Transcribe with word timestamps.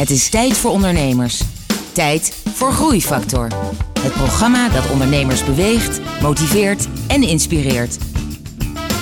Het 0.00 0.10
is 0.10 0.28
tijd 0.28 0.56
voor 0.56 0.70
ondernemers. 0.70 1.40
Tijd 1.92 2.42
voor 2.54 2.72
Groeifactor. 2.72 3.48
Het 4.00 4.12
programma 4.12 4.68
dat 4.68 4.90
ondernemers 4.90 5.44
beweegt, 5.44 6.00
motiveert 6.22 6.88
en 7.06 7.22
inspireert. 7.22 7.98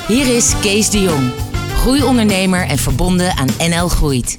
Hier 0.09 0.37
is 0.37 0.53
Kees 0.61 0.91
de 0.91 1.01
Jong, 1.01 1.31
groeiondernemer 1.77 2.67
en 2.67 2.79
verbonden 2.79 3.37
aan 3.37 3.71
NL 3.71 3.89
Groeit. 3.89 4.37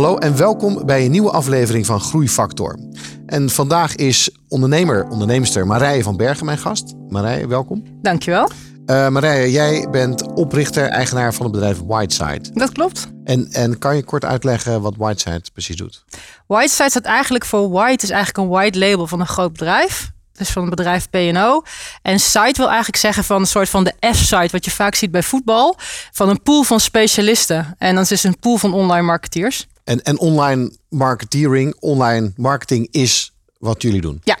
Hallo 0.00 0.18
en 0.18 0.36
welkom 0.36 0.86
bij 0.86 1.04
een 1.04 1.10
nieuwe 1.10 1.30
aflevering 1.30 1.86
van 1.86 2.00
Groeifactor. 2.00 2.78
En 3.26 3.50
vandaag 3.50 3.94
is 3.94 4.30
ondernemer, 4.48 5.08
onderneemster 5.08 5.66
Marije 5.66 6.02
van 6.02 6.16
Bergen 6.16 6.46
mijn 6.46 6.58
gast. 6.58 6.94
Marije, 7.08 7.46
welkom. 7.46 7.82
Dankjewel. 8.02 8.50
Uh, 8.86 9.08
Marije, 9.08 9.50
jij 9.50 9.88
bent 9.90 10.32
oprichter, 10.32 10.88
eigenaar 10.88 11.34
van 11.34 11.44
het 11.44 11.54
bedrijf 11.54 11.80
Whiteside. 11.86 12.50
Dat 12.52 12.72
klopt. 12.72 13.06
En, 13.24 13.48
en 13.52 13.78
kan 13.78 13.96
je 13.96 14.04
kort 14.04 14.24
uitleggen 14.24 14.80
wat 14.80 14.94
Whiteside 14.96 15.42
precies 15.52 15.76
doet? 15.76 16.04
Whiteside 16.46 16.90
staat 16.90 17.04
eigenlijk 17.04 17.44
voor 17.44 17.70
White, 17.70 18.04
is 18.04 18.10
eigenlijk 18.10 18.38
een 18.38 18.48
white 18.48 18.78
label 18.78 19.06
van 19.06 19.20
een 19.20 19.26
groot 19.26 19.52
bedrijf. 19.52 20.10
Dus 20.32 20.50
van 20.50 20.62
het 20.62 20.74
bedrijf 20.74 21.10
P&O. 21.10 21.62
En 22.02 22.20
site 22.20 22.54
wil 22.56 22.66
eigenlijk 22.66 22.96
zeggen 22.96 23.24
van 23.24 23.40
een 23.40 23.46
soort 23.46 23.68
van 23.68 23.84
de 23.84 23.94
F-site, 24.14 24.48
wat 24.50 24.64
je 24.64 24.70
vaak 24.70 24.94
ziet 24.94 25.10
bij 25.10 25.22
voetbal. 25.22 25.76
Van 26.12 26.28
een 26.28 26.42
pool 26.42 26.62
van 26.62 26.80
specialisten. 26.80 27.74
En 27.78 27.94
dan 27.94 28.02
is 28.02 28.10
het 28.10 28.24
een 28.24 28.38
pool 28.38 28.56
van 28.56 28.74
online 28.74 29.06
marketeers. 29.06 29.68
En, 29.84 30.02
en 30.02 30.18
online 30.18 30.72
marketeering, 30.88 31.76
online 31.80 32.32
marketing 32.36 32.88
is 32.90 33.32
wat 33.58 33.82
jullie 33.82 34.00
doen. 34.00 34.20
Ja, 34.24 34.38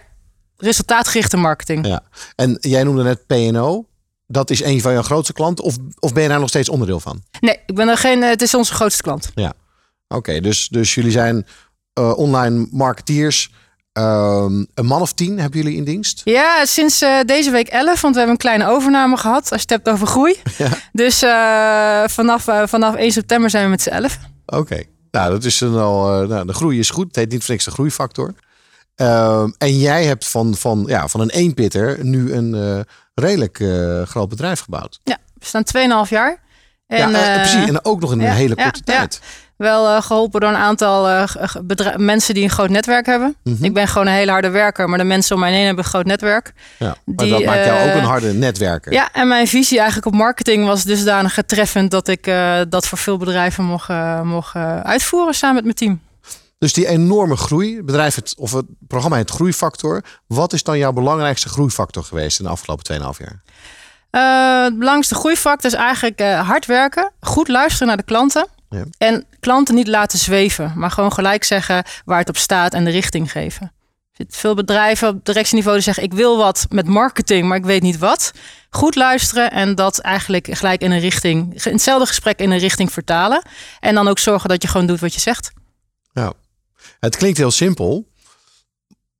resultaatgerichte 0.56 1.36
marketing. 1.36 1.86
Ja. 1.86 2.02
En 2.36 2.56
jij 2.60 2.82
noemde 2.82 3.02
net 3.02 3.26
P&O. 3.26 3.84
Dat 4.26 4.50
is 4.50 4.62
een 4.62 4.80
van 4.80 4.92
jouw 4.92 5.02
grootste 5.02 5.32
klanten? 5.32 5.64
Of, 5.64 5.76
of 5.98 6.12
ben 6.12 6.22
je 6.22 6.28
daar 6.28 6.40
nog 6.40 6.48
steeds 6.48 6.68
onderdeel 6.68 7.00
van? 7.00 7.22
Nee, 7.40 7.58
ik 7.66 7.74
ben 7.74 7.88
er 7.88 7.96
geen. 7.96 8.22
Het 8.22 8.42
is 8.42 8.54
onze 8.54 8.74
grootste 8.74 9.02
klant. 9.02 9.30
Ja. 9.34 9.52
Oké, 10.08 10.40
dus, 10.40 10.68
dus 10.68 10.94
jullie 10.94 11.10
zijn 11.10 11.46
uh, 11.98 12.18
online 12.18 12.66
marketeers. 12.70 13.50
Um, 13.92 14.66
een 14.74 14.86
man 14.86 15.00
of 15.00 15.12
tien 15.12 15.38
hebben 15.38 15.60
jullie 15.60 15.76
in 15.76 15.84
dienst? 15.84 16.20
Ja, 16.24 16.64
sinds 16.64 17.02
uh, 17.02 17.20
deze 17.26 17.50
week 17.50 17.68
11, 17.68 18.00
want 18.00 18.14
we 18.14 18.20
hebben 18.20 18.28
een 18.28 18.36
kleine 18.36 18.66
overname 18.66 19.16
gehad. 19.16 19.52
Als 19.52 19.62
je 19.62 19.66
het 19.68 19.70
hebt 19.70 19.88
over 19.88 20.06
groei. 20.06 20.36
Ja. 20.58 20.68
Dus 20.92 21.22
uh, 21.22 22.08
vanaf, 22.08 22.44
vanaf 22.70 22.94
1 22.94 23.12
september 23.12 23.50
zijn 23.50 23.64
we 23.64 23.70
met 23.70 23.82
z'n 23.82 23.88
11. 23.88 24.18
Oké. 24.46 24.82
Nou, 25.10 25.30
dat 25.30 25.44
is 25.44 25.60
een 25.60 25.76
al. 25.76 26.22
Uh, 26.22 26.28
nou, 26.28 26.46
de 26.46 26.52
groei 26.52 26.78
is 26.78 26.90
goed. 26.90 27.06
Het 27.06 27.16
heet 27.16 27.30
niet 27.30 27.44
voor 27.44 27.50
niks 27.50 27.64
de 27.64 27.70
groeifactor. 27.70 28.34
Uh, 28.96 29.46
en 29.58 29.78
jij 29.78 30.04
hebt 30.04 30.28
van, 30.28 30.54
van, 30.54 30.84
ja, 30.86 31.08
van 31.08 31.20
een 31.20 31.30
eenpitter 31.30 32.04
nu 32.04 32.32
een 32.32 32.54
uh, 32.54 32.80
redelijk 33.14 33.58
uh, 33.58 34.02
groot 34.02 34.28
bedrijf 34.28 34.60
gebouwd. 34.60 35.00
Ja, 35.04 35.18
we 35.34 35.44
staan 35.44 36.04
2,5 36.06 36.10
jaar. 36.10 36.42
En, 36.86 37.10
ja, 37.10 37.36
precies. 37.36 37.68
En 37.68 37.84
ook 37.84 38.00
nog 38.00 38.12
in 38.12 38.20
een 38.20 38.32
hele 38.32 38.54
korte 38.54 38.82
tijd. 38.82 39.20
Wel 39.60 40.02
geholpen 40.02 40.40
door 40.40 40.48
een 40.50 40.56
aantal 40.56 41.26
mensen 41.96 42.34
die 42.34 42.42
een 42.42 42.50
groot 42.50 42.68
netwerk 42.68 43.06
hebben. 43.06 43.36
Mm 43.42 43.54
-hmm. 43.54 43.64
Ik 43.64 43.74
ben 43.74 43.88
gewoon 43.88 44.06
een 44.06 44.12
hele 44.12 44.30
harde 44.30 44.48
werker, 44.50 44.88
maar 44.88 44.98
de 44.98 45.04
mensen 45.04 45.34
om 45.34 45.40
mij 45.40 45.52
heen 45.52 45.66
hebben 45.66 45.84
een 45.84 45.90
groot 45.90 46.04
netwerk. 46.04 46.52
Ja, 46.78 46.86
maar 46.86 47.16
die, 47.16 47.30
dat 47.30 47.44
maakt 47.44 47.64
jou 47.64 47.88
ook 47.88 47.94
een 47.94 48.04
harde 48.04 48.32
netwerker. 48.32 48.92
Ja, 48.92 49.12
en 49.12 49.28
mijn 49.28 49.46
visie 49.46 49.78
eigenlijk 49.78 50.06
op 50.06 50.14
marketing 50.14 50.66
was 50.66 50.84
dusdanig 50.84 51.34
getreffend 51.34 51.90
dat 51.90 52.08
ik 52.08 52.32
dat 52.68 52.86
voor 52.86 52.98
veel 52.98 53.16
bedrijven 53.16 53.64
mocht, 53.64 53.88
mocht 54.22 54.54
uitvoeren 54.82 55.34
samen 55.34 55.54
met 55.54 55.64
mijn 55.64 55.76
team. 55.76 56.00
Dus 56.60 56.72
die 56.72 56.86
enorme 56.86 57.36
groei, 57.36 57.76
het 57.76 57.86
bedrijf 57.86 58.14
het, 58.14 58.34
of 58.38 58.52
het 58.52 58.66
programma 58.88 59.16
het 59.16 59.30
Groeifactor. 59.30 60.02
Wat 60.26 60.52
is 60.52 60.62
dan 60.62 60.78
jouw 60.78 60.92
belangrijkste 60.92 61.48
groeifactor 61.48 62.04
geweest 62.04 62.38
in 62.38 62.44
de 62.44 62.50
afgelopen 62.50 63.00
2,5 63.00 63.00
jaar? 63.00 63.42
Uh, 64.10 64.64
het 64.64 64.72
belangrijkste 64.72 65.14
groeifactor 65.14 65.70
is 65.70 65.76
eigenlijk 65.76 66.20
uh, 66.20 66.48
hard 66.48 66.66
werken, 66.66 67.12
goed 67.20 67.48
luisteren 67.48 67.86
naar 67.86 67.96
de 67.96 68.02
klanten. 68.02 68.46
Ja. 68.70 68.84
En 68.98 69.26
klanten 69.40 69.74
niet 69.74 69.88
laten 69.88 70.18
zweven, 70.18 70.72
maar 70.76 70.90
gewoon 70.90 71.12
gelijk 71.12 71.44
zeggen 71.44 71.84
waar 72.04 72.18
het 72.18 72.28
op 72.28 72.36
staat 72.36 72.74
en 72.74 72.84
de 72.84 72.90
richting 72.90 73.30
geven. 73.30 73.72
Veel 74.28 74.54
bedrijven 74.54 75.08
op 75.08 75.24
directieniveau 75.24 75.76
die 75.76 75.84
zeggen: 75.84 76.04
Ik 76.04 76.12
wil 76.12 76.36
wat 76.36 76.66
met 76.68 76.86
marketing, 76.86 77.48
maar 77.48 77.56
ik 77.56 77.64
weet 77.64 77.82
niet 77.82 77.98
wat. 77.98 78.32
Goed 78.70 78.94
luisteren 78.94 79.50
en 79.50 79.74
dat 79.74 79.98
eigenlijk 79.98 80.48
gelijk 80.50 80.80
in 80.80 80.90
een 80.90 81.00
richting, 81.00 81.64
in 81.64 81.72
hetzelfde 81.72 82.06
gesprek 82.06 82.38
in 82.38 82.50
een 82.50 82.58
richting 82.58 82.92
vertalen. 82.92 83.42
En 83.80 83.94
dan 83.94 84.08
ook 84.08 84.18
zorgen 84.18 84.48
dat 84.48 84.62
je 84.62 84.68
gewoon 84.68 84.86
doet 84.86 85.00
wat 85.00 85.14
je 85.14 85.20
zegt. 85.20 85.50
Ja, 86.12 86.32
het 87.00 87.16
klinkt 87.16 87.38
heel 87.38 87.50
simpel, 87.50 88.08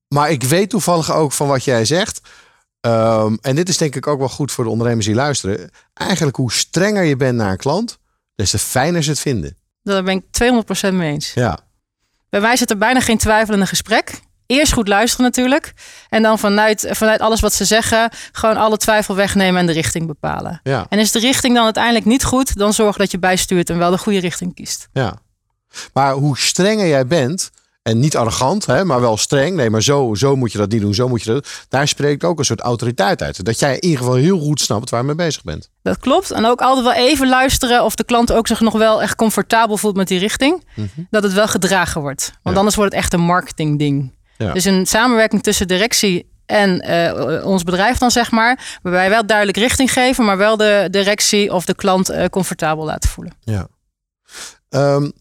maar 0.09 0.31
ik 0.31 0.43
weet 0.43 0.71
toevallig 0.71 1.13
ook 1.13 1.33
van 1.33 1.47
wat 1.47 1.65
jij 1.65 1.85
zegt. 1.85 2.21
Um, 2.81 3.39
en 3.41 3.57
dit 3.57 3.69
is 3.69 3.77
denk 3.77 3.97
ik 3.97 4.07
ook 4.07 4.19
wel 4.19 4.29
goed 4.29 4.53
voor 4.53 4.65
de 4.65 4.71
ondernemers 4.71 5.07
die 5.07 5.15
luisteren. 5.15 5.71
Eigenlijk 5.95 6.37
hoe 6.37 6.53
strenger 6.53 7.05
je 7.05 7.17
bent 7.17 7.37
naar 7.37 7.51
een 7.51 7.57
klant, 7.57 7.99
des 8.41 8.51
te 8.51 8.59
fijner 8.59 9.03
ze 9.03 9.11
het 9.11 9.21
vinden. 9.21 9.57
Daar 9.83 10.03
ben 10.03 10.15
ik 10.15 10.25
200% 10.91 10.95
mee 10.95 11.13
eens. 11.13 11.33
Ja. 11.35 11.59
Bij 12.29 12.41
mij 12.41 12.57
zit 12.57 12.71
er 12.71 12.79
bijna 12.79 13.01
geen 13.01 13.19
twijfel 13.19 13.55
in 13.55 13.61
een 13.61 13.67
gesprek. 13.67 14.21
Eerst 14.47 14.73
goed 14.73 14.89
luisteren 14.89 15.27
natuurlijk. 15.27 15.73
En 16.09 16.23
dan 16.23 16.39
vanuit, 16.39 16.87
vanuit 16.91 17.21
alles 17.21 17.41
wat 17.41 17.53
ze 17.53 17.65
zeggen, 17.65 18.11
gewoon 18.33 18.57
alle 18.57 18.77
twijfel 18.77 19.15
wegnemen 19.15 19.61
en 19.61 19.67
de 19.67 19.73
richting 19.73 20.07
bepalen. 20.07 20.61
Ja. 20.63 20.87
En 20.89 20.99
is 20.99 21.13
de 21.13 21.19
richting 21.19 21.55
dan 21.55 21.65
uiteindelijk 21.65 22.05
niet 22.05 22.25
goed, 22.25 22.57
dan 22.57 22.73
zorg 22.73 22.97
dat 22.97 23.11
je 23.11 23.19
bijstuurt 23.19 23.71
en 23.71 23.79
wel 23.79 23.91
de 23.91 23.99
goede 23.99 24.19
richting 24.19 24.55
kiest. 24.55 24.89
Ja. 24.93 25.17
Maar 25.93 26.13
hoe 26.13 26.39
strenger 26.39 26.87
jij 26.87 27.07
bent, 27.07 27.51
en 27.83 27.99
niet 27.99 28.17
arrogant, 28.17 28.67
hè, 28.67 28.85
maar 28.85 29.01
wel 29.01 29.17
streng. 29.17 29.57
Nee, 29.57 29.71
maar 29.71 29.83
zo, 29.83 30.15
zo 30.15 30.37
moet 30.37 30.53
je 30.53 30.59
dat 30.59 30.71
niet 30.71 30.81
doen, 30.81 30.95
zo 30.95 31.09
moet 31.09 31.23
je 31.23 31.33
dat 31.33 31.49
Daar 31.69 31.89
spreekt 31.89 32.25
ook 32.25 32.39
een 32.39 32.45
soort 32.45 32.61
autoriteit 32.61 33.23
uit. 33.23 33.45
Dat 33.45 33.59
jij 33.59 33.75
in 33.75 33.85
ieder 33.85 33.99
geval 33.99 34.15
heel 34.15 34.39
goed 34.39 34.61
snapt 34.61 34.91
waar 34.91 35.01
je 35.01 35.07
mee 35.07 35.15
bezig 35.15 35.43
bent. 35.43 35.71
Dat 35.83 35.99
klopt. 35.99 36.31
En 36.31 36.47
ook 36.47 36.61
altijd 36.61 36.87
wel 36.87 37.07
even 37.07 37.29
luisteren 37.29 37.85
of 37.85 37.95
de 37.95 38.05
klant 38.05 38.33
ook 38.33 38.47
zich 38.47 38.61
nog 38.61 38.75
wel 38.75 39.03
echt 39.03 39.15
comfortabel 39.15 39.77
voelt 39.77 39.97
met 39.97 40.09
die 40.09 40.19
richting. 40.19 40.65
Mm 40.75 40.89
-hmm. 40.95 41.07
Dat 41.11 41.23
het 41.23 41.33
wel 41.33 41.49
gedragen 41.49 42.01
wordt. 42.01 42.33
Want 42.43 42.55
ja. 42.55 42.61
anders 42.61 42.77
wordt 42.77 42.93
het 42.93 43.03
echt 43.03 43.13
een 43.13 43.21
marketing 43.21 43.79
ding. 43.79 44.19
Ja. 44.39 44.53
Dus 44.53 44.65
een 44.65 44.87
samenwerking 44.87 45.43
tussen 45.43 45.69
directie 45.69 46.29
en 46.47 46.91
uh, 46.91 47.47
ons 47.47 47.63
bedrijf 47.63 47.99
dan 47.99 48.11
zeg 48.11 48.31
maar. 48.31 48.79
Waarbij 48.83 49.01
wij 49.01 49.11
wel 49.11 49.27
duidelijk 49.27 49.59
richting 49.59 49.93
geven, 49.93 50.25
maar 50.25 50.37
wel 50.37 50.57
de 50.57 50.89
directie 50.91 51.53
of 51.53 51.65
de 51.65 51.75
klant 51.75 52.11
uh, 52.11 52.25
comfortabel 52.25 52.85
laten 52.85 53.11
voelen. 53.11 53.33
Ja. 53.41 53.67
Um, 54.69 55.13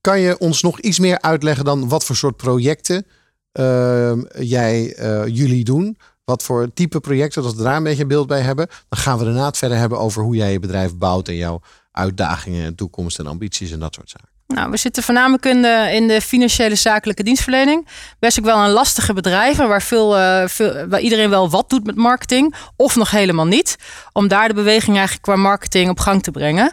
kan 0.00 0.20
je 0.20 0.38
ons 0.38 0.62
nog 0.62 0.80
iets 0.80 0.98
meer 0.98 1.20
uitleggen 1.20 1.64
dan 1.64 1.88
wat 1.88 2.04
voor 2.04 2.16
soort 2.16 2.36
projecten 2.36 3.06
uh, 3.52 4.12
jij, 4.38 4.98
uh, 4.98 5.26
jullie 5.26 5.64
doen? 5.64 5.98
Wat 6.24 6.42
voor 6.42 6.72
type 6.72 7.00
projecten, 7.00 7.42
dat 7.42 7.54
we 7.54 7.62
daar 7.62 7.76
een 7.76 7.82
beetje 7.82 8.06
beeld 8.06 8.26
bij 8.26 8.40
hebben. 8.40 8.66
Dan 8.88 8.98
gaan 8.98 9.18
we 9.18 9.24
daarna 9.24 9.44
het 9.44 9.58
verder 9.58 9.78
hebben 9.78 9.98
over 9.98 10.22
hoe 10.22 10.36
jij 10.36 10.52
je 10.52 10.58
bedrijf 10.58 10.96
bouwt 10.96 11.28
en 11.28 11.36
jouw 11.36 11.60
uitdagingen 11.92 12.64
en 12.64 12.74
toekomst 12.74 13.18
en 13.18 13.26
ambities 13.26 13.70
en 13.70 13.80
dat 13.80 13.94
soort 13.94 14.10
zaken. 14.10 14.39
Nou, 14.54 14.70
we 14.70 14.76
zitten 14.76 15.02
voornamelijk 15.02 15.44
in 15.46 15.62
de, 15.62 15.88
in 15.92 16.08
de 16.08 16.20
financiële 16.20 16.74
zakelijke 16.74 17.22
dienstverlening. 17.22 17.86
Best 18.18 18.38
ook 18.38 18.44
wel 18.44 18.58
een 18.58 18.70
lastige 18.70 19.12
bedrijven 19.12 19.68
waar, 19.68 19.82
veel, 19.82 20.18
uh, 20.18 20.42
veel, 20.46 20.98
iedereen 20.98 21.30
wel 21.30 21.50
wat 21.50 21.70
doet 21.70 21.86
met 21.86 21.96
marketing. 21.96 22.54
Of 22.76 22.96
nog 22.96 23.10
helemaal 23.10 23.46
niet. 23.46 23.76
Om 24.12 24.28
daar 24.28 24.48
de 24.48 24.54
beweging 24.54 24.96
eigenlijk 24.96 25.22
qua 25.22 25.36
marketing 25.36 25.90
op 25.90 25.98
gang 25.98 26.22
te 26.22 26.30
brengen. 26.30 26.64
Uh, 26.66 26.72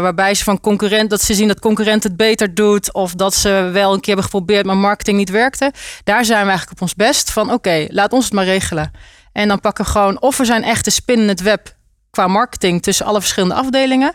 waarbij 0.00 0.34
ze 0.34 0.44
van 0.44 0.60
concurrent, 0.60 1.10
dat 1.10 1.22
ze 1.22 1.34
zien 1.34 1.48
dat 1.48 1.60
concurrent 1.60 2.02
het 2.02 2.16
beter 2.16 2.54
doet. 2.54 2.92
Of 2.92 3.12
dat 3.12 3.34
ze 3.34 3.70
wel 3.72 3.92
een 3.92 4.00
keer 4.00 4.14
hebben 4.14 4.30
geprobeerd, 4.30 4.66
maar 4.66 4.76
marketing 4.76 5.16
niet 5.16 5.30
werkte. 5.30 5.72
Daar 6.04 6.24
zijn 6.24 6.42
we 6.42 6.48
eigenlijk 6.48 6.76
op 6.76 6.82
ons 6.82 6.94
best 6.94 7.30
van 7.30 7.52
oké, 7.52 7.86
laat 7.88 8.12
ons 8.12 8.24
het 8.24 8.34
maar 8.34 8.44
regelen. 8.44 8.92
En 9.32 9.48
dan 9.48 9.60
pakken 9.60 9.84
we 9.84 9.90
gewoon, 9.90 10.20
of 10.20 10.36
we 10.36 10.44
zijn 10.44 10.62
echt 10.62 10.84
de 10.84 10.90
spin 10.90 11.18
in 11.18 11.28
het 11.28 11.42
web 11.42 11.76
qua 12.10 12.26
marketing 12.26 12.82
tussen 12.82 13.06
alle 13.06 13.20
verschillende 13.20 13.54
afdelingen. 13.54 14.14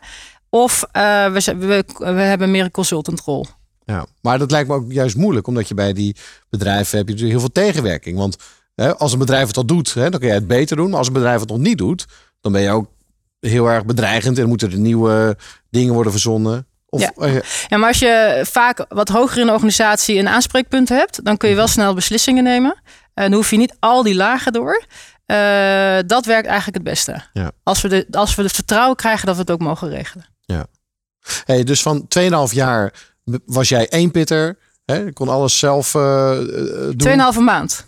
Of 0.53 0.83
uh, 0.97 1.25
we, 1.25 1.55
we, 1.57 1.83
we, 1.97 2.05
hebben 2.05 2.51
meer 2.51 2.63
een 2.63 2.71
consultantrol. 2.71 3.47
Ja, 3.85 4.05
maar 4.21 4.39
dat 4.39 4.51
lijkt 4.51 4.69
me 4.69 4.75
ook 4.75 4.91
juist 4.91 5.15
moeilijk, 5.15 5.47
omdat 5.47 5.67
je 5.67 5.73
bij 5.73 5.93
die 5.93 6.15
bedrijven 6.49 6.97
heb 6.97 7.07
je 7.07 7.13
natuurlijk 7.13 7.39
heel 7.39 7.39
veel 7.39 7.63
tegenwerking. 7.63 8.17
Want 8.17 8.37
hè, 8.75 8.97
als 8.97 9.13
een 9.13 9.19
bedrijf 9.19 9.47
het 9.47 9.57
al 9.57 9.65
doet, 9.65 9.93
hè, 9.93 10.09
dan 10.09 10.19
kun 10.19 10.29
je 10.29 10.33
het 10.33 10.47
beter 10.47 10.75
doen. 10.75 10.89
Maar 10.89 10.97
als 10.97 11.07
een 11.07 11.13
bedrijf 11.13 11.39
het 11.39 11.49
nog 11.49 11.57
niet 11.57 11.77
doet, 11.77 12.05
dan 12.41 12.51
ben 12.51 12.61
je 12.61 12.69
ook 12.69 12.87
heel 13.39 13.69
erg 13.69 13.85
bedreigend 13.85 14.39
en 14.39 14.47
moeten 14.47 14.71
er 14.71 14.77
nieuwe 14.77 15.37
dingen 15.69 15.93
worden 15.93 16.11
verzonnen. 16.11 16.67
Of, 16.89 17.01
ja. 17.01 17.41
ja, 17.67 17.77
maar 17.77 17.87
als 17.87 17.99
je 17.99 18.41
vaak 18.45 18.85
wat 18.89 19.09
hoger 19.09 19.39
in 19.39 19.45
de 19.45 19.53
organisatie 19.53 20.19
een 20.19 20.27
aanspreekpunt 20.27 20.89
hebt, 20.89 21.25
dan 21.25 21.37
kun 21.37 21.49
je 21.49 21.55
wel 21.55 21.67
snel 21.67 21.93
beslissingen 21.93 22.43
nemen. 22.43 22.81
En 23.13 23.23
dan 23.23 23.33
hoef 23.33 23.49
je 23.49 23.57
niet 23.57 23.75
al 23.79 24.03
die 24.03 24.15
lagen 24.15 24.53
door. 24.53 24.83
Uh, 25.27 25.97
dat 26.05 26.25
werkt 26.25 26.47
eigenlijk 26.47 26.75
het 26.75 26.83
beste. 26.83 27.21
Ja. 27.33 27.51
Als, 27.63 27.81
we 27.81 27.87
de, 27.87 28.07
als 28.11 28.35
we 28.35 28.43
het 28.43 28.51
vertrouwen 28.51 28.95
krijgen 28.95 29.25
dat 29.25 29.35
we 29.35 29.41
het 29.41 29.51
ook 29.51 29.59
mogen 29.59 29.89
regelen. 29.89 30.31
Ja. 30.45 30.65
Hey, 31.45 31.63
dus 31.63 31.81
van 31.81 32.07
2,5 32.19 32.29
jaar 32.51 32.93
was 33.45 33.69
jij 33.69 33.89
één 33.89 34.11
pitter. 34.11 34.57
Hè? 34.85 35.11
kon 35.11 35.27
alles 35.29 35.59
zelf 35.59 35.93
uh, 35.93 36.37
doen. 36.95 37.31
2,5 37.33 37.39
maand. 37.39 37.85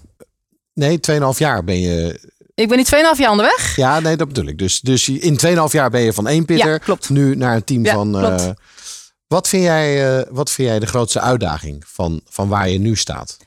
Nee, 0.74 1.00
2,5 1.12 1.18
jaar 1.38 1.64
ben 1.64 1.80
je 1.80 2.20
Ik 2.56 2.68
ben 2.68 2.78
niet 2.78 2.96
2,5 2.96 3.00
jaar 3.18 3.30
onderweg. 3.32 3.76
Ja, 3.76 4.00
nee, 4.00 4.16
dat 4.18 4.28
bedoel 4.28 4.46
ik. 4.46 4.58
Dus, 4.58 4.80
dus 4.82 5.10
in 5.10 5.40
2,5 5.46 5.52
jaar 5.72 5.90
ben 5.90 6.02
je 6.02 6.14
van 6.14 6.28
één 6.28 6.46
pitter 6.46 6.72
Ja, 6.72 6.78
klopt. 6.78 7.10
nu 7.10 7.36
naar 7.36 7.56
een 7.56 7.64
team 7.64 7.84
Ja, 7.86 7.94
van. 7.94 8.20
eh, 8.20 8.50
wat, 9.28 9.48
vind 9.48 9.64
jij, 9.64 10.26
wat 10.30 10.52
vind 10.52 10.68
jij 10.68 10.80
de 10.80 10.86
grootste 10.86 11.20
uitdaging 11.20 11.84
van, 11.88 12.22
van 12.30 12.48
waar 12.48 12.70
je 12.70 12.80
nu 12.80 12.96
staat? 12.96 13.38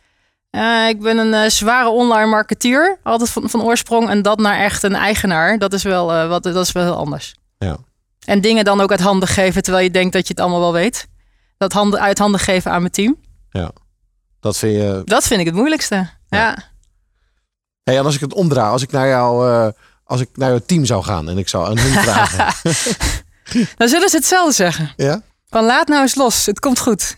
Ik 0.88 1.00
ben 1.00 1.18
een 1.18 1.50
zware 1.50 1.88
online 1.88 2.26
marketeer, 2.30 2.98
altijd 3.02 3.30
van, 3.30 3.50
van 3.50 3.62
oorsprong. 3.62 4.08
En 4.08 4.22
dat 4.22 4.38
naar 4.38 4.58
echt 4.58 4.82
een 4.82 4.94
eigenaar, 4.94 5.58
dat 5.58 5.72
is 5.72 5.82
wel, 5.82 6.28
wat, 6.28 6.42
dat 6.42 6.56
is 6.66 6.72
wel 6.72 6.82
heel 6.84 6.96
anders. 6.96 7.34
Ja. 7.58 7.78
En 8.24 8.40
dingen 8.40 8.64
dan 8.64 8.80
ook 8.80 8.90
uit 8.90 9.00
handen 9.00 9.28
geven, 9.28 9.62
terwijl 9.62 9.84
je 9.84 9.90
denkt 9.90 10.12
dat 10.12 10.26
je 10.26 10.32
het 10.32 10.42
allemaal 10.42 10.60
wel 10.60 10.72
weet. 10.72 11.08
Dat 11.56 11.72
handen, 11.72 12.00
uit 12.00 12.18
handen 12.18 12.40
geven 12.40 12.70
aan 12.70 12.80
mijn 12.80 12.92
team. 12.92 13.16
Dat 14.40 14.56
vind 14.58 14.74
je. 14.74 15.02
Dat 15.04 15.26
vind 15.26 15.40
ik 15.40 15.46
het 15.46 15.54
moeilijkste. 15.54 16.08
Ja. 16.28 16.58
Hey, 17.82 17.98
en 17.98 18.04
als 18.04 18.14
ik 18.14 18.20
het 18.20 18.34
omdraai, 18.34 18.70
als 18.70 18.82
ik 18.82 18.90
naar 18.92 19.08
jou, 19.08 19.48
eh, 19.50 19.68
als 20.04 20.20
ik 20.20 20.28
naar 20.34 20.48
jouw 20.48 20.60
team 20.66 20.84
zou 20.84 21.02
gaan 21.04 21.28
en 21.28 21.38
ik 21.38 21.48
zou 21.48 21.66
aan 21.68 21.78
hun 21.78 21.92
vragen. 22.02 22.54
Dan 23.76 23.88
zullen 23.88 24.08
ze 24.08 24.16
hetzelfde 24.16 24.54
zeggen. 24.54 24.92
ja? 24.96 25.22
Van 25.48 25.64
laat 25.64 25.88
nou 25.88 26.02
eens 26.02 26.14
los, 26.14 26.46
het 26.46 26.60
komt 26.60 26.78
goed. 26.78 27.16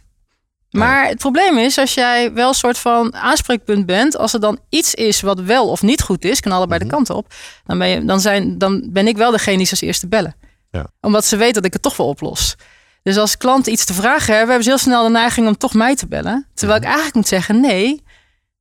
Maar 0.70 1.06
het 1.08 1.18
probleem 1.18 1.58
is, 1.58 1.78
als 1.78 1.94
jij 1.94 2.32
wel 2.32 2.48
een 2.48 2.54
soort 2.54 2.78
van 2.78 3.14
aanspreekpunt 3.14 3.86
bent, 3.86 4.16
als 4.16 4.32
er 4.32 4.40
dan 4.40 4.58
iets 4.68 4.94
is 4.94 5.20
wat 5.20 5.40
wel 5.40 5.68
of 5.68 5.82
niet 5.82 6.02
goed 6.02 6.24
is, 6.24 6.40
kan 6.40 6.52
allebei 6.52 6.78
Mhm. 6.80 6.88
de 6.88 6.94
kanten 6.94 7.14
op, 7.14 7.34
dan 7.64 7.78
ben, 7.78 7.88
je, 7.88 8.04
dan, 8.04 8.20
zijn, 8.20 8.58
dan 8.58 8.88
ben 8.92 9.06
ik 9.06 9.16
wel 9.16 9.30
degene 9.30 9.56
die 9.56 9.66
ze 9.66 9.70
als 9.72 9.80
eerste 9.80 10.08
bellen. 10.08 10.34
Ja. 10.70 10.86
Omdat 11.00 11.24
ze 11.24 11.36
weten 11.36 11.54
dat 11.54 11.64
ik 11.64 11.72
het 11.72 11.82
toch 11.82 11.96
wel 11.96 12.06
oplos. 12.08 12.56
Dus 13.02 13.16
als 13.16 13.36
klanten 13.36 13.72
iets 13.72 13.84
te 13.84 13.94
vragen 13.94 14.26
hebben, 14.34 14.46
hebben 14.46 14.62
ze 14.64 14.68
heel 14.70 14.78
snel 14.78 15.02
de 15.02 15.10
neiging 15.10 15.46
om 15.48 15.56
toch 15.56 15.74
mij 15.74 15.96
te 15.96 16.06
bellen. 16.06 16.46
Terwijl 16.54 16.78
Mhm. 16.78 16.88
ik 16.88 16.94
eigenlijk 16.94 17.14
moet 17.16 17.28
zeggen, 17.28 17.60
nee, 17.60 18.04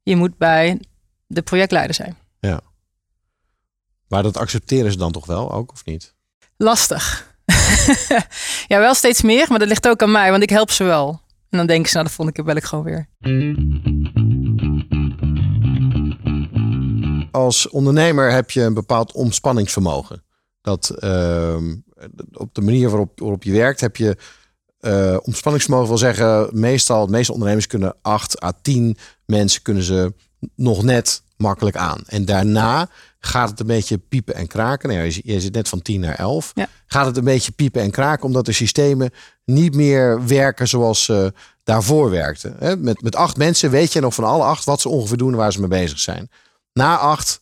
je 0.03 0.15
moet 0.15 0.38
bij 0.38 0.79
de 1.27 1.41
projectleider 1.41 1.95
zijn. 1.95 2.17
Maar 4.07 4.23
dat 4.23 4.38
accepteren 4.38 4.91
ze 4.91 4.97
dan 4.97 5.11
toch 5.11 5.25
wel 5.25 5.51
ook, 5.51 5.71
of 5.71 5.85
niet? 5.85 6.13
Lastig. 6.57 7.33
ja, 8.67 8.79
wel 8.79 8.94
steeds 8.94 9.21
meer, 9.21 9.45
maar 9.50 9.59
dat 9.59 9.67
ligt 9.67 9.88
ook 9.88 10.01
aan 10.01 10.12
mij, 10.12 10.31
want 10.31 10.44
ik 10.44 10.50
help 10.50 10.71
ze 10.71 10.83
wel. 10.83 11.21
En 11.50 11.57
dan 11.57 11.67
denken 11.67 11.89
ze, 11.89 11.95
nou, 11.95 12.07
de 12.07 12.13
volgende 12.13 12.31
keer 12.41 12.45
bel 12.53 12.55
ik 12.55 12.63
gewoon 12.63 12.83
weer. 12.83 13.07
Als 17.31 17.69
ondernemer 17.69 18.31
heb 18.31 18.51
je 18.51 18.62
een 18.62 18.73
bepaald 18.73 19.12
ontspanningsvermogen. 19.12 20.23
Dat 20.69 20.89
ehm, 20.89 21.75
op 22.33 22.56
de 22.56 22.62
manier 22.62 22.89
waarop, 22.89 23.19
waarop 23.19 23.44
je 23.44 23.51
werkt, 23.51 23.81
heb 23.81 23.95
je 23.95 24.18
eh 24.80 25.18
ontspanningsvermogen 25.21 25.88
wil 25.88 25.98
zeggen, 25.98 26.50
meestal, 26.51 27.06
de 27.06 27.12
meeste 27.12 27.31
ondernemers 27.31 27.68
kunnen 27.68 27.95
8 28.01 28.44
à 28.44 28.51
10 28.62 28.98
mensen 29.25 29.62
kunnen 29.62 29.83
ze 29.83 30.13
nog 30.56 30.83
net 30.83 31.21
makkelijk 31.38 31.75
aan. 31.75 32.01
En 32.06 32.25
daarna 32.25 32.89
gaat 33.19 33.50
het 33.50 33.60
een 33.60 33.66
beetje 33.66 33.98
piepen 33.98 34.36
en 34.36 34.48
kraken. 34.48 34.89
Nou, 34.89 35.01
je, 35.01 35.21
je 35.24 35.42
zit 35.42 35.54
net 35.54 35.69
van 35.69 35.81
10 35.81 36.00
naar 36.00 36.16
11. 36.16 36.51
Ja. 36.56 36.68
Gaat 36.86 37.06
het 37.06 37.18
een 37.18 37.24
beetje 37.24 37.51
piepen 37.51 37.81
en 37.81 37.92
kraken 37.92 38.25
omdat 38.25 38.45
de 38.45 38.51
systemen 38.51 39.12
niet 39.45 39.75
meer 39.75 40.27
werken 40.27 40.68
zoals 40.68 41.04
ze 41.04 41.33
daarvoor 41.63 42.10
werkten. 42.10 42.83
Met, 42.83 43.01
met 43.01 43.15
acht 43.15 43.38
mensen 43.38 43.69
weet 43.69 43.94
je 43.94 44.00
nog 44.00 44.13
van 44.13 44.24
alle 44.24 44.44
acht 44.44 44.65
wat 44.65 44.81
ze 44.81 44.89
ongeveer 44.89 45.18
doen 45.18 45.31
en 45.31 45.38
waar 45.38 45.51
ze 45.51 45.60
mee 45.60 45.69
bezig 45.69 46.00
zijn. 46.00 46.30
Na 46.74 46.98
acht, 46.98 47.39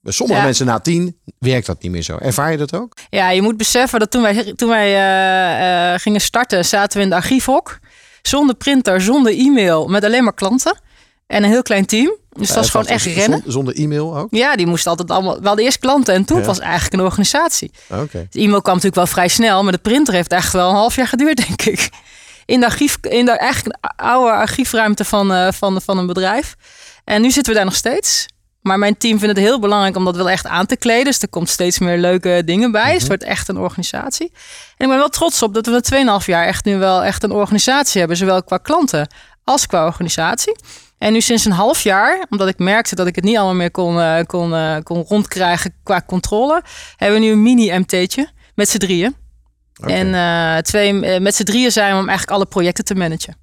bij 0.00 0.12
sommige 0.12 0.38
Ja. 0.38 0.44
mensen 0.44 0.66
na 0.66 0.78
tien, 0.80 1.16
werkt 1.38 1.66
dat 1.66 1.82
niet 1.82 1.92
meer 1.92 2.02
zo. 2.02 2.16
Ervaar 2.16 2.50
je 2.50 2.56
dat 2.56 2.74
ook? 2.74 2.96
Ja, 3.10 3.30
je 3.30 3.42
moet 3.42 3.56
beseffen 3.56 3.98
dat 3.98 4.10
toen 4.10 4.22
wij, 4.22 4.52
toen 4.56 4.68
wij 4.68 4.86
eh, 4.94 5.92
eh, 5.94 6.00
gingen 6.00 6.20
starten, 6.20 6.64
zaten 6.64 6.98
we 6.98 7.04
in 7.04 7.10
de 7.10 7.16
archiefhok. 7.16 7.78
Zonder 8.22 8.54
printer, 8.54 9.00
zonder 9.00 9.32
e-mail, 9.38 9.86
met 9.88 10.04
alleen 10.04 10.24
maar 10.24 10.34
klanten. 10.34 10.78
En 11.26 11.42
een 11.44 11.50
heel 11.50 11.62
klein 11.62 11.86
team. 11.86 12.14
Dus 12.30 12.46
dat 12.48 12.56
was 12.56 12.64
Eh, 12.66 12.70
gewoon 12.70 12.86
echt 12.86 13.04
rennen. 13.04 13.42
Zonder 13.46 13.74
e-mail 13.74 14.16
ook? 14.16 14.28
Ja, 14.30 14.56
die 14.56 14.66
moesten 14.66 14.90
altijd 14.90 15.10
allemaal... 15.10 15.40
We 15.40 15.46
hadden 15.46 15.64
eerst 15.64 15.78
klanten 15.78 16.14
en 16.14 16.24
toen 16.24 16.38
Ja. 16.40 16.44
was 16.46 16.58
eigenlijk 16.58 16.92
een 16.92 17.00
organisatie. 17.00 17.70
Oké. 17.88 18.26
De 18.30 18.40
e-mail 18.40 18.60
kwam 18.62 18.74
natuurlijk 18.74 18.94
wel 18.94 19.06
vrij 19.06 19.28
snel, 19.28 19.62
maar 19.62 19.72
de 19.72 19.78
printer 19.78 20.14
heeft 20.14 20.32
echt 20.32 20.52
wel 20.52 20.68
een 20.68 20.74
half 20.74 20.96
jaar 20.96 21.06
geduurd, 21.08 21.36
denk 21.46 21.62
ik. 21.62 21.88
In 22.46 22.60
de, 22.60 22.66
archief, 22.66 22.96
in 23.00 23.24
de 23.24 23.30
eigenlijk 23.30 23.78
oude 23.96 24.30
archiefruimte 24.32 25.04
van, 25.04 25.32
eh, 25.32 25.52
van, 25.52 25.82
van 25.82 25.98
een 25.98 26.06
bedrijf. 26.06 26.54
En 27.04 27.22
nu 27.22 27.30
zitten 27.30 27.52
we 27.52 27.58
daar 27.58 27.68
nog 27.68 27.76
steeds. 27.76 28.26
Maar 28.62 28.78
mijn 28.78 28.96
team 28.96 29.18
vindt 29.18 29.36
het 29.36 29.44
heel 29.44 29.60
belangrijk 29.60 29.96
om 29.96 30.04
dat 30.04 30.16
wel 30.16 30.30
echt 30.30 30.46
aan 30.46 30.66
te 30.66 30.76
kleden. 30.76 31.04
Dus 31.04 31.22
er 31.22 31.28
komt 31.28 31.48
steeds 31.48 31.78
meer 31.78 31.98
leuke 31.98 32.42
dingen 32.44 32.72
bij. 32.72 32.92
Het 32.92 33.06
wordt 33.06 33.22
echt 33.22 33.48
een 33.48 33.58
organisatie. 33.58 34.32
En 34.76 34.84
ik 34.84 34.88
ben 34.88 34.98
wel 34.98 35.08
trots 35.08 35.42
op 35.42 35.54
dat 35.54 35.66
we 35.66 36.02
na 36.02 36.20
2,5 36.20 36.26
jaar 36.26 36.46
echt 36.46 36.64
nu 36.64 36.78
wel 36.78 37.04
echt 37.04 37.22
een 37.22 37.32
organisatie 37.32 37.98
hebben. 37.98 38.16
Zowel 38.16 38.42
qua 38.42 38.56
klanten 38.56 39.08
als 39.44 39.66
qua 39.66 39.86
organisatie. 39.86 40.56
En 41.00 41.12
nu 41.12 41.20
sinds 41.20 41.44
een 41.44 41.52
half 41.52 41.82
jaar, 41.82 42.26
omdat 42.30 42.48
ik 42.48 42.58
merkte 42.58 42.94
dat 42.94 43.06
ik 43.06 43.14
het 43.14 43.24
niet 43.24 43.36
allemaal 43.36 43.54
meer 43.54 43.70
kon, 43.70 44.00
eh, 44.00 44.20
kon, 44.26 44.54
eh, 44.54 44.76
kon 44.82 45.04
rondkrijgen 45.08 45.74
qua 45.82 46.02
controle, 46.06 46.62
hebben 46.96 47.20
we 47.20 47.26
nu 47.26 47.32
een 47.32 47.42
mini-MT'tje 47.42 48.28
met 48.54 48.68
z'n 48.68 48.78
drieën. 48.78 49.16
En 49.80 50.14
eh, 50.14 50.56
twee, 50.56 51.20
met 51.20 51.34
z'n 51.34 51.44
drieën 51.44 51.72
zijn 51.72 51.92
we 51.94 52.00
om 52.00 52.08
eigenlijk 52.08 52.36
alle 52.36 52.46
projecten 52.46 52.84
te 52.84 52.94
managen. 52.94 53.36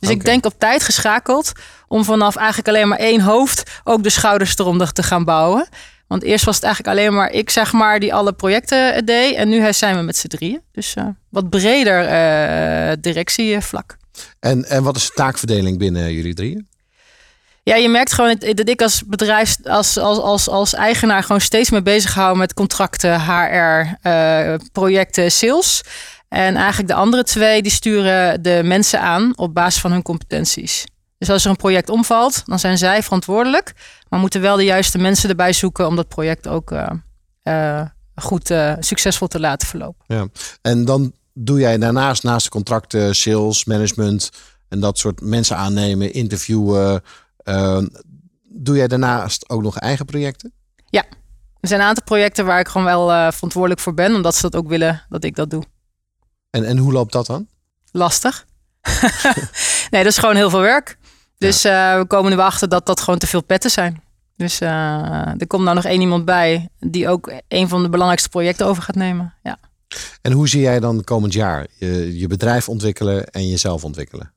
Dus 0.00 0.10
ik 0.10 0.24
denk 0.24 0.46
op 0.46 0.54
tijd 0.58 0.82
geschakeld 0.82 1.52
om 1.88 2.04
vanaf 2.04 2.36
eigenlijk 2.36 2.68
alleen 2.68 2.88
maar 2.88 2.98
één 2.98 3.20
hoofd 3.20 3.70
ook 3.84 4.02
de 4.02 4.10
schouders 4.10 4.58
eronder 4.58 4.92
te 4.92 5.02
gaan 5.02 5.24
bouwen. 5.24 5.68
Want 6.06 6.22
eerst 6.22 6.44
was 6.44 6.54
het 6.54 6.64
eigenlijk 6.64 6.98
alleen 6.98 7.14
maar 7.14 7.30
ik, 7.30 7.50
zeg 7.50 7.72
maar, 7.72 8.00
die 8.00 8.14
alle 8.14 8.32
projecten 8.32 8.94
eh, 8.94 9.02
deed. 9.04 9.34
En 9.34 9.48
nu 9.48 9.72
zijn 9.72 9.96
we 9.96 10.02
met 10.02 10.16
z'n 10.16 10.26
drieën. 10.26 10.60
Dus 10.72 10.94
eh, 10.94 11.04
wat 11.28 11.50
breder 11.50 12.06
eh, 12.06 12.96
directievlak. 13.00 13.96
En, 14.40 14.64
en 14.64 14.82
wat 14.82 14.96
is 14.96 15.06
de 15.06 15.12
taakverdeling 15.14 15.78
binnen 15.78 16.12
jullie 16.12 16.34
drieën? 16.34 16.68
Ja, 17.62 17.74
je 17.76 17.88
merkt 17.88 18.12
gewoon 18.12 18.36
dat- 18.38 18.68
ik 18.68 18.82
als 18.82 19.02
bedrijf, 19.06 19.56
als, 19.62 19.98
als, 19.98 20.18
als, 20.18 20.48
als 20.48 20.74
eigenaar 20.74 21.22
gewoon 21.22 21.40
steeds 21.40 21.70
meer 21.70 21.82
bezig 21.82 22.14
hou 22.14 22.36
met 22.36 22.54
contracten, 22.54 23.20
HR, 23.20 24.08
projecten, 24.72 25.32
sales. 25.32 25.82
En 26.30 26.56
eigenlijk 26.56 26.88
de 26.88 26.94
andere 26.94 27.24
twee, 27.24 27.62
die 27.62 27.72
sturen 27.72 28.42
de 28.42 28.60
mensen 28.64 29.00
aan 29.00 29.32
op 29.36 29.54
basis 29.54 29.80
van 29.80 29.92
hun 29.92 30.02
competenties. 30.02 30.86
Dus 31.18 31.30
als 31.30 31.44
er 31.44 31.50
een 31.50 31.56
project 31.56 31.88
omvalt, 31.88 32.42
dan 32.46 32.58
zijn 32.58 32.78
zij 32.78 33.02
verantwoordelijk. 33.02 33.72
Maar 34.08 34.20
moeten 34.20 34.40
wel 34.40 34.56
de 34.56 34.64
juiste 34.64 34.98
mensen 34.98 35.28
erbij 35.28 35.52
zoeken 35.52 35.86
om 35.86 35.96
dat 35.96 36.08
project 36.08 36.48
ook 36.48 36.70
eh, 36.70 36.90
eh, 37.42 37.86
goed, 38.14 38.50
eh, 38.50 38.72
succesvol 38.80 39.26
te 39.26 39.40
laten 39.40 39.68
verlopen. 39.68 40.04
En 40.62 40.84
dan 40.84 41.12
doe 41.34 41.58
jij 41.58 41.78
daarnaast, 41.78 42.22
naast 42.22 42.44
de 42.44 42.50
contracten, 42.50 43.14
sales, 43.16 43.64
management 43.64 44.30
en 44.68 44.80
dat 44.80 44.98
soort 44.98 45.20
mensen 45.20 45.56
aannemen, 45.56 46.12
interviewen. 46.12 47.02
eh, 47.36 47.78
doe 48.52 48.76
jij 48.76 48.88
daarnaast 48.88 49.48
ook 49.48 49.62
nog 49.62 49.78
eigen 49.78 50.04
projecten? 50.04 50.52
Er 51.60 51.68
zijn 51.68 51.80
een 51.80 51.86
aantal 51.86 52.04
projecten 52.04 52.46
waar 52.46 52.60
ik 52.60 52.68
gewoon 52.68 52.86
wel 52.86 53.32
verantwoordelijk 53.32 53.80
voor 53.80 53.94
ben, 53.94 54.14
omdat 54.14 54.34
ze 54.34 54.40
dat 54.42 54.56
ook 54.56 54.68
willen 54.68 55.02
dat 55.08 55.24
ik 55.24 55.36
dat 55.36 55.50
doe. 55.50 55.62
En, 56.50 56.64
en 56.64 56.76
hoe 56.78 56.92
loopt 56.92 57.12
dat 57.12 57.26
dan? 57.26 57.48
lastig. 57.92 58.46
nee, 59.90 60.02
dat 60.02 60.12
is 60.12 60.18
gewoon 60.18 60.36
heel 60.36 60.50
veel 60.50 60.60
werk. 60.60 60.98
Dus 61.38 61.64
eh, 61.64 61.98
we 61.98 62.04
komen 62.06 62.30
er 62.30 62.36
wel 62.36 62.46
achter 62.46 62.68
dat 62.68 62.86
dat 62.86 63.00
gewoon 63.00 63.18
te 63.18 63.26
veel 63.26 63.42
petten 63.42 63.70
zijn. 63.70 64.02
Dus 64.36 64.60
eh, 64.60 65.26
er 65.40 65.46
komt 65.46 65.62
nou 65.64 65.74
nog 65.74 65.84
één 65.84 66.00
iemand 66.00 66.24
bij 66.24 66.68
die 66.78 67.08
ook 67.08 67.32
een 67.48 67.68
van 67.68 67.82
de 67.82 67.88
belangrijkste 67.88 68.28
projecten 68.28 68.66
over 68.66 68.82
gaat 68.82 68.94
nemen. 68.94 69.34
Ja. 69.42 69.58
En 70.22 70.32
hoe 70.32 70.48
zie 70.48 70.60
jij 70.60 70.80
dan 70.80 71.04
komend 71.04 71.32
jaar 71.32 71.66
je, 71.78 72.18
je 72.18 72.26
bedrijf 72.26 72.68
ontwikkelen 72.68 73.26
en 73.26 73.48
jezelf 73.48 73.84
ontwikkelen? 73.84 74.32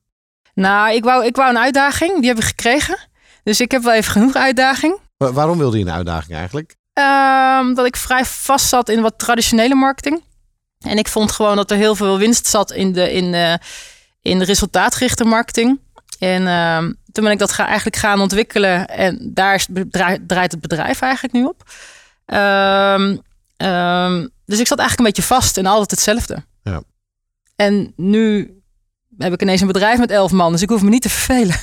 Nou, 0.53 0.93
ik 0.93 1.03
wou, 1.03 1.25
ik 1.25 1.35
wou 1.35 1.49
een 1.49 1.57
uitdaging, 1.61 2.19
die 2.19 2.27
heb 2.29 2.37
ik 2.37 2.43
gekregen. 2.43 2.97
Dus 3.43 3.61
ik 3.61 3.71
heb 3.71 3.83
wel 3.83 3.93
even 3.93 4.11
genoeg 4.11 4.33
uitdaging. 4.35 4.99
Wa- 5.17 5.31
waarom 5.31 5.57
wilde 5.57 5.77
je 5.77 5.85
een 5.85 5.91
uitdaging 5.91 6.37
eigenlijk? 6.37 6.75
Ehm, 6.93 7.73
dat 7.73 7.85
ik 7.85 7.95
vrij 7.95 8.25
vast 8.25 8.67
zat 8.67 8.89
in 8.89 9.01
wat 9.01 9.13
traditionele 9.19 9.75
marketing. 9.75 10.21
En 10.83 10.97
ik 10.97 11.07
vond 11.07 11.31
gewoon 11.31 11.55
dat 11.55 11.71
er 11.71 11.77
heel 11.77 11.95
veel 11.95 12.17
winst 12.17 12.47
zat 12.47 12.71
in 12.71 12.91
de, 12.91 13.11
in 13.11 13.31
de, 13.31 13.59
in 14.21 14.39
de 14.39 14.45
resultaatgerichte 14.45 15.23
marketing. 15.23 15.79
En 16.19 16.47
ehm, 16.47 16.91
toen 17.11 17.23
ben 17.23 17.33
ik 17.33 17.39
dat 17.39 17.51
ga, 17.51 17.65
eigenlijk 17.65 17.95
gaan 17.95 18.21
ontwikkelen. 18.21 18.87
En 18.87 19.31
daar 19.33 19.55
is, 19.55 19.67
draait, 20.27 20.51
het 20.51 20.61
bedrijf 20.61 21.01
eigenlijk 21.01 21.33
nu 21.33 21.45
op. 21.45 21.63
Ehm, 22.25 23.17
ehm, 23.57 24.27
dus 24.45 24.59
ik 24.59 24.67
zat 24.67 24.79
eigenlijk 24.79 24.99
een 24.99 25.05
beetje 25.05 25.35
vast 25.35 25.57
in 25.57 25.65
altijd 25.65 25.91
hetzelfde. 25.91 26.43
Ja. 26.63 26.83
En 27.55 27.93
nu 27.95 28.57
heb 29.17 29.33
ik 29.33 29.41
ineens 29.41 29.61
een 29.61 29.67
bedrijf 29.67 29.99
met 29.99 30.11
elf 30.11 30.31
man. 30.31 30.51
Dus 30.51 30.61
ik 30.61 30.69
hoef 30.69 30.81
me 30.81 30.89
niet 30.89 31.01
te 31.01 31.09
vervelen. 31.09 31.55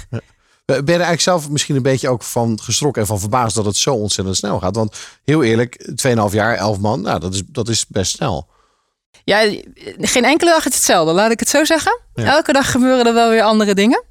Ben 0.66 0.76
je 0.76 0.82
er 0.82 0.90
eigenlijk 0.90 1.20
zelf 1.20 1.50
misschien 1.50 1.76
een 1.76 1.82
beetje 1.82 2.08
ook 2.08 2.22
van 2.22 2.58
geschrokken 2.62 3.02
en 3.02 3.08
van 3.08 3.20
verbaasd 3.20 3.54
dat 3.54 3.64
het 3.64 3.76
zo 3.76 3.94
ontzettend 3.94 4.36
snel 4.36 4.58
gaat? 4.58 4.76
Want 4.76 4.96
heel 5.24 5.42
eerlijk, 5.42 5.92
2,5 6.06 6.32
jaar, 6.32 6.56
11 6.56 6.78
man, 6.78 7.00
nou, 7.00 7.20
dat, 7.20 7.34
is, 7.34 7.42
dat 7.46 7.68
is 7.68 7.86
best 7.86 8.12
snel. 8.12 8.48
Ja, 9.24 9.38
geen 9.98 10.24
enkele 10.24 10.50
dag 10.50 10.66
is 10.66 10.74
hetzelfde, 10.74 11.12
laat 11.12 11.30
ik 11.30 11.40
het 11.40 11.48
zo 11.48 11.64
zeggen. 11.64 12.00
Ja. 12.14 12.24
Elke 12.24 12.52
dag 12.52 12.70
gebeuren 12.70 13.06
er 13.06 13.14
wel 13.14 13.28
weer 13.30 13.42
andere 13.42 13.74
dingen. 13.74 14.02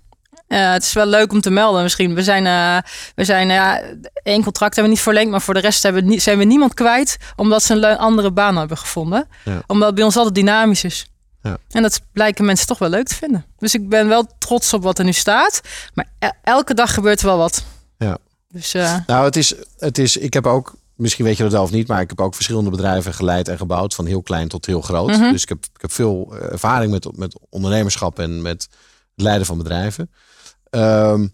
Eh, 0.47 0.71
het 0.71 0.83
is 0.83 0.93
wel 0.93 1.05
leuk 1.05 1.31
om 1.31 1.41
te 1.41 1.49
melden 1.49 1.83
misschien. 1.83 2.15
We 2.15 2.23
zijn, 2.23 2.45
eh, 2.45 2.91
we 3.15 3.23
zijn 3.23 3.49
ja, 3.49 3.81
één 4.23 4.43
contract 4.43 4.75
hebben 4.75 4.83
we 4.83 4.89
niet 4.89 4.99
verlengd, 4.99 5.31
maar 5.31 5.41
voor 5.41 5.53
de 5.53 5.59
rest 5.59 5.83
hebben 5.83 6.07
we 6.07 6.19
zijn 6.19 6.37
we 6.37 6.43
niemand 6.43 6.73
kwijt 6.73 7.17
omdat 7.35 7.63
ze 7.63 7.73
een 7.73 7.97
andere 7.97 8.31
baan 8.31 8.57
hebben 8.57 8.77
gevonden. 8.77 9.27
Ja. 9.45 9.61
Omdat 9.67 9.85
het 9.87 9.95
bij 9.95 10.03
ons 10.03 10.15
altijd 10.17 10.35
dynamisch 10.35 10.83
is. 10.83 11.05
Ja. 11.41 11.57
En 11.71 11.81
dat 11.81 12.01
blijken 12.13 12.45
mensen 12.45 12.67
toch 12.67 12.77
wel 12.77 12.89
leuk 12.89 13.07
te 13.07 13.15
vinden. 13.15 13.45
Dus 13.57 13.73
ik 13.73 13.89
ben 13.89 14.07
wel 14.07 14.27
trots 14.37 14.73
op 14.73 14.83
wat 14.83 14.99
er 14.99 15.05
nu 15.05 15.13
staat. 15.13 15.61
Maar 15.93 16.07
el- 16.19 16.33
elke 16.43 16.73
dag 16.73 16.93
gebeurt 16.93 17.19
er 17.19 17.25
wel 17.25 17.37
wat. 17.37 17.63
Dus 18.51 18.75
uh... 18.75 18.95
Nou, 19.07 19.25
het 19.25 19.35
is, 19.35 19.53
het 19.77 19.97
is, 19.97 20.17
ik 20.17 20.33
heb 20.33 20.47
ook, 20.47 20.73
misschien 20.99 21.25
weet 21.25 21.37
je 21.37 21.43
dat 21.43 21.51
zelf 21.51 21.71
niet, 21.71 21.87
maar 21.87 22.01
ik 22.01 22.09
heb 22.09 22.21
ook 22.21 22.35
verschillende 22.35 22.69
bedrijven 22.69 23.13
geleid 23.13 23.47
en 23.47 23.57
gebouwd, 23.57 23.93
van 23.95 24.05
heel 24.05 24.21
klein 24.21 24.47
tot 24.47 24.65
heel 24.65 24.81
groot. 24.81 25.09
Mhm. 25.09 25.31
Dus 25.31 25.41
ik 25.41 25.49
heb, 25.49 25.65
ik 25.73 25.81
heb 25.81 25.91
veel 25.91 26.37
ervaring 26.37 26.91
met, 26.91 27.17
met 27.17 27.39
ondernemerschap 27.49 28.19
en 28.19 28.41
met 28.41 28.67
het 29.15 29.21
leiden 29.21 29.45
van 29.45 29.57
bedrijven. 29.57 30.11
Ehm, 30.69 31.27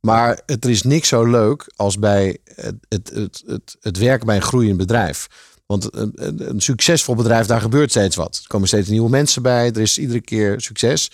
maar 0.00 0.40
het 0.46 0.64
er 0.64 0.70
is 0.70 0.82
niks 0.82 1.08
zo 1.08 1.24
leuk 1.24 1.72
als 1.76 1.98
bij 1.98 2.38
het, 2.44 2.74
het, 2.88 3.10
het, 3.14 3.42
het, 3.46 3.76
het 3.80 3.98
werken 3.98 4.26
bij 4.26 4.36
een 4.36 4.42
groeiend 4.42 4.76
bedrijf. 4.76 5.28
Want 5.66 5.96
een, 5.96 6.12
een, 6.14 6.48
een, 6.48 6.60
succesvol 6.60 7.14
bedrijf, 7.14 7.46
daar 7.46 7.60
gebeurt 7.60 7.90
steeds 7.90 8.16
wat. 8.16 8.38
Er 8.42 8.48
komen 8.48 8.68
steeds 8.68 8.88
nieuwe 8.88 9.10
mensen 9.10 9.42
bij. 9.42 9.66
Er 9.66 9.80
is 9.80 9.98
iedere 9.98 10.20
keer 10.20 10.60
succes. 10.60 11.10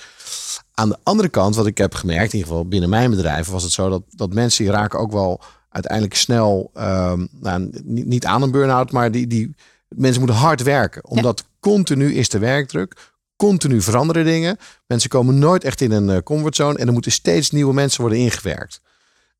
Aan 0.75 0.88
de 0.88 0.99
andere 1.03 1.29
kant, 1.29 1.55
wat 1.55 1.67
ik 1.67 1.79
heb 1.79 1.95
gemerkt, 1.95 2.33
in 2.33 2.38
ieder 2.38 2.53
geval 2.53 2.69
binnen 2.69 2.88
mijn 2.88 3.11
bedrijf, 3.11 3.49
was 3.49 3.62
het 3.62 3.73
zo 3.73 3.88
dat, 3.88 4.03
dat 4.11 4.33
mensen 4.33 4.65
die 4.65 4.73
raken 4.73 4.99
ook 4.99 5.12
wel 5.12 5.41
uiteindelijk 5.78 6.14
snel, 6.14 6.70
um, 6.76 7.28
nou, 7.40 7.70
niet, 7.85 8.26
aan 8.26 8.42
een 8.42 8.50
burn-out, 8.50 8.92
maar 8.92 9.11
die, 9.11 9.26
die 9.26 9.54
mensen 9.88 10.20
moeten 10.20 10.38
hard 10.38 10.62
werken. 10.62 11.04
Omdat 11.04 11.38
ja. 11.44 11.54
continu 11.61 12.14
is 12.14 12.28
de 12.28 12.38
werkdruk, 12.38 12.94
continu 13.37 13.82
veranderen 13.82 14.25
dingen. 14.25 14.56
Mensen 14.87 15.11
komen 15.11 15.38
nooit 15.38 15.64
echt 15.64 15.80
in 15.80 15.92
een 15.92 16.23
comfortzone 16.23 16.78
en 16.78 16.87
er 16.87 16.92
moeten 16.92 17.12
steeds 17.12 17.50
nieuwe 17.50 17.75
mensen 17.75 18.00
worden 18.00 18.18
ingewerkt. 18.18 18.80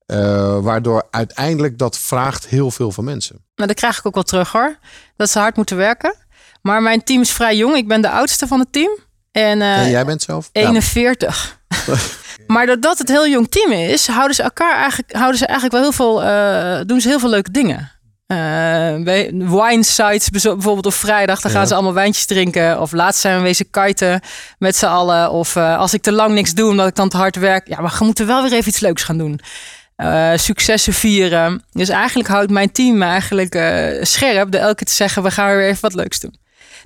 Uh, 0.07 0.59
waardoor 0.59 1.07
uiteindelijk 1.11 1.79
dat 1.79 1.99
vraagt 1.99 2.47
heel 2.47 2.71
veel 2.71 2.93
van 2.93 3.05
mensen. 3.05 3.45
Nou, 3.55 3.69
dat 3.69 3.77
krijg 3.77 3.99
ik 3.99 4.07
ook 4.07 4.15
wel 4.15 4.23
terug 4.23 4.53
hoor. 4.53 4.79
Dat 5.17 5.31
ze 5.31 5.39
hard 5.39 5.57
moeten 5.57 5.77
werken. 5.77 6.15
Maar 6.63 6.83
mijn 6.83 7.05
team 7.05 7.21
is 7.21 7.31
vrij 7.31 7.57
jong. 7.57 7.77
Ik 7.77 7.89
ben 7.89 8.01
de 8.01 8.11
oudste 8.11 8.47
van 8.47 8.59
het 8.59 8.73
team. 8.73 8.99
En, 9.33 9.59
uh, 9.59 9.79
en 9.79 9.91
jij 9.91 10.05
bent 10.05 10.23
zelf? 10.23 10.49
41. 10.53 11.61
Ja. 11.69 11.95
maar 12.49 12.67
doordat 12.67 12.99
het 12.99 13.09
heel 13.09 13.29
jong 13.29 13.51
team 13.51 13.73
is, 13.73 14.07
houden 14.07 14.35
ze 14.35 14.43
elkaar 14.43 14.77
eigenlijk, 14.77 15.13
houden 15.13 15.39
ze 15.39 15.47
eigenlijk 15.47 15.75
wel 15.75 15.83
heel 15.83 15.93
veel, 15.93 16.23
uh, 16.23 16.81
doen 16.87 17.01
ze 17.01 17.09
heel 17.09 17.19
veel 17.19 17.31
leuke 17.31 17.51
dingen. 17.51 17.91
Uh, 18.33 18.39
bij 19.03 19.31
wine 19.33 19.83
sites 19.83 20.31
bijvoorbeeld 20.31 20.87
op 20.87 20.93
vrijdag, 20.93 21.41
dan 21.41 21.51
gaan 21.51 21.61
ja. 21.61 21.67
ze 21.67 21.75
allemaal 21.75 21.95
wijntjes 21.95 22.27
drinken. 22.27 22.81
Of 22.81 22.93
laatst 22.93 23.21
zijn 23.21 23.37
we 23.37 23.43
wezen 23.43 23.71
kiten 23.71 24.21
met 24.59 24.77
z'n 24.77 24.87
allen. 24.87 25.31
Of 25.31 25.57
uh, 25.57 25.79
als 25.79 25.95
ik 25.95 26.03
te 26.03 26.13
lang 26.13 26.35
niks 26.35 26.55
doe 26.55 26.71
omdat 26.71 26.89
ik 26.89 26.95
dan 26.95 27.09
te 27.09 27.17
hard 27.17 27.37
werk. 27.37 27.69
Ja, 27.69 27.81
maar 27.81 27.95
we 27.99 28.05
moeten 28.05 28.27
wel 28.27 28.43
weer 28.43 28.53
even 28.53 28.69
iets 28.69 28.81
leuks 28.81 29.03
gaan 29.03 29.19
doen. 29.19 29.41
Uh, 29.97 30.31
successen 30.35 30.93
vieren. 30.93 31.65
Dus 31.73 31.89
eigenlijk 31.89 32.29
houdt 32.29 32.51
mijn 32.51 32.73
team 32.73 32.99
me 32.99 33.05
eigenlijk 33.05 33.55
scherp 34.03 34.51
door 34.51 34.61
elke 34.61 34.75
keer 34.75 34.87
te 34.87 34.93
zeggen: 34.93 35.23
we 35.23 35.31
gaan 35.31 35.57
weer 35.57 35.67
even 35.67 35.81
wat 35.81 35.95
leuks 35.95 36.21
doen. 36.21 36.35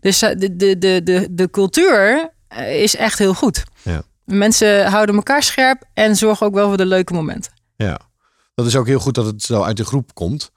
Dus 0.00 0.18
de, 0.18 0.56
de, 0.56 0.78
de, 0.78 1.00
de, 1.02 1.26
de 1.30 1.50
cultuur 1.50 2.30
is 2.68 2.96
echt 2.96 3.18
heel 3.18 3.34
goed. 3.34 3.62
Mensen 4.24 4.86
houden 4.86 5.14
elkaar 5.14 5.42
scherp 5.42 5.82
en 5.94 6.16
zorgen 6.16 6.46
ook 6.46 6.54
wel 6.54 6.68
voor 6.68 6.76
de 6.76 6.86
leuke 6.86 7.12
momenten. 7.12 7.52
Ja, 7.76 8.00
dat 8.54 8.66
is 8.66 8.76
ook 8.76 8.86
heel 8.86 8.98
goed 8.98 9.14
dat 9.14 9.26
het 9.26 9.42
zo 9.42 9.62
uit 9.62 9.76
de 9.76 9.84
groep 9.84 10.14
komt. 10.14 10.50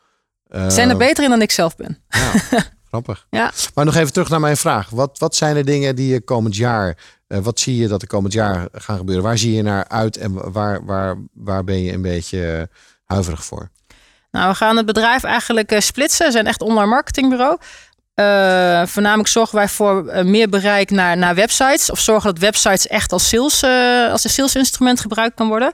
Ze 0.51 0.65
zijn 0.69 0.89
er 0.89 0.97
beter 0.97 1.23
in 1.23 1.29
dan 1.29 1.41
ik 1.41 1.51
zelf 1.51 1.75
ben. 1.75 2.03
Ja, 2.09 2.31
grappig. 2.89 3.27
Ja. 3.29 3.51
Maar 3.73 3.85
nog 3.85 3.95
even 3.95 4.13
terug 4.13 4.29
naar 4.29 4.39
mijn 4.39 4.57
vraag. 4.57 4.89
Wat, 4.89 5.19
wat 5.19 5.35
zijn 5.35 5.55
de 5.55 5.63
dingen 5.63 5.95
die 5.95 6.13
je 6.13 6.21
komend 6.21 6.55
jaar 6.55 6.97
uh, 7.27 7.39
wat 7.39 7.59
zie 7.59 7.75
je 7.75 7.87
dat 7.87 8.01
er 8.01 8.07
komend 8.07 8.33
jaar 8.33 8.67
gaan 8.71 8.97
gebeuren? 8.97 9.23
Waar 9.23 9.37
zie 9.37 9.53
je 9.55 9.61
naar 9.61 9.87
uit 9.87 10.17
en 10.17 10.51
waar, 10.51 10.85
waar, 10.85 11.17
waar 11.33 11.63
ben 11.63 11.81
je 11.81 11.91
een 11.93 12.01
beetje 12.01 12.69
huiverig 13.05 13.45
voor? 13.45 13.69
Nou, 14.31 14.49
we 14.49 14.55
gaan 14.55 14.77
het 14.77 14.85
bedrijf 14.85 15.23
eigenlijk 15.23 15.71
uh, 15.71 15.79
splitsen. 15.79 16.25
We 16.25 16.31
zijn 16.31 16.47
echt 16.47 16.61
online 16.61 16.89
marketingbureau. 16.89 17.57
Uh, 18.15 18.85
voornamelijk 18.85 19.29
zorgen 19.29 19.55
wij 19.55 19.67
voor 19.67 20.05
uh, 20.05 20.23
meer 20.23 20.49
bereik 20.49 20.91
naar, 20.91 21.17
naar 21.17 21.35
websites. 21.35 21.91
Of 21.91 21.99
zorgen 21.99 22.29
dat 22.29 22.39
websites 22.39 22.87
echt 22.87 23.11
als, 23.11 23.29
sales, 23.29 23.63
uh, 23.63 24.11
als 24.11 24.23
een 24.23 24.29
salesinstrument 24.29 24.99
gebruikt 24.99 25.35
kan 25.35 25.47
worden. 25.47 25.71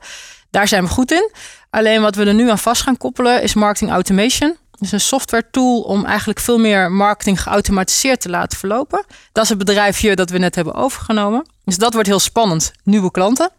Daar 0.50 0.68
zijn 0.68 0.84
we 0.84 0.90
goed 0.90 1.12
in. 1.12 1.32
Alleen 1.70 2.02
wat 2.02 2.16
we 2.16 2.26
er 2.26 2.34
nu 2.34 2.50
aan 2.50 2.60
vast 2.60 2.82
gaan 2.82 2.98
koppelen 2.98 3.44
is 3.44 3.54
marketing 3.54 3.92
automation. 3.92 4.58
Dus 4.80 4.92
een 4.92 5.00
software 5.00 5.48
tool 5.52 5.82
om 5.82 6.06
eigenlijk 6.06 6.40
veel 6.40 6.58
meer 6.58 6.92
marketing 6.92 7.42
geautomatiseerd 7.42 8.22
te 8.22 8.30
laten 8.30 8.58
verlopen. 8.58 9.06
Dat 9.32 9.44
is 9.44 9.50
het 9.50 9.58
bedrijfje 9.58 10.16
dat 10.16 10.30
we 10.30 10.38
net 10.38 10.56
hebben 10.56 10.74
overgenomen. 10.74 11.46
Dus 11.64 11.78
dat 11.78 11.94
wordt 11.94 12.08
heel 12.08 12.20
spannend. 12.20 12.72
Nieuwe 12.84 13.12
klanten. 13.12 13.52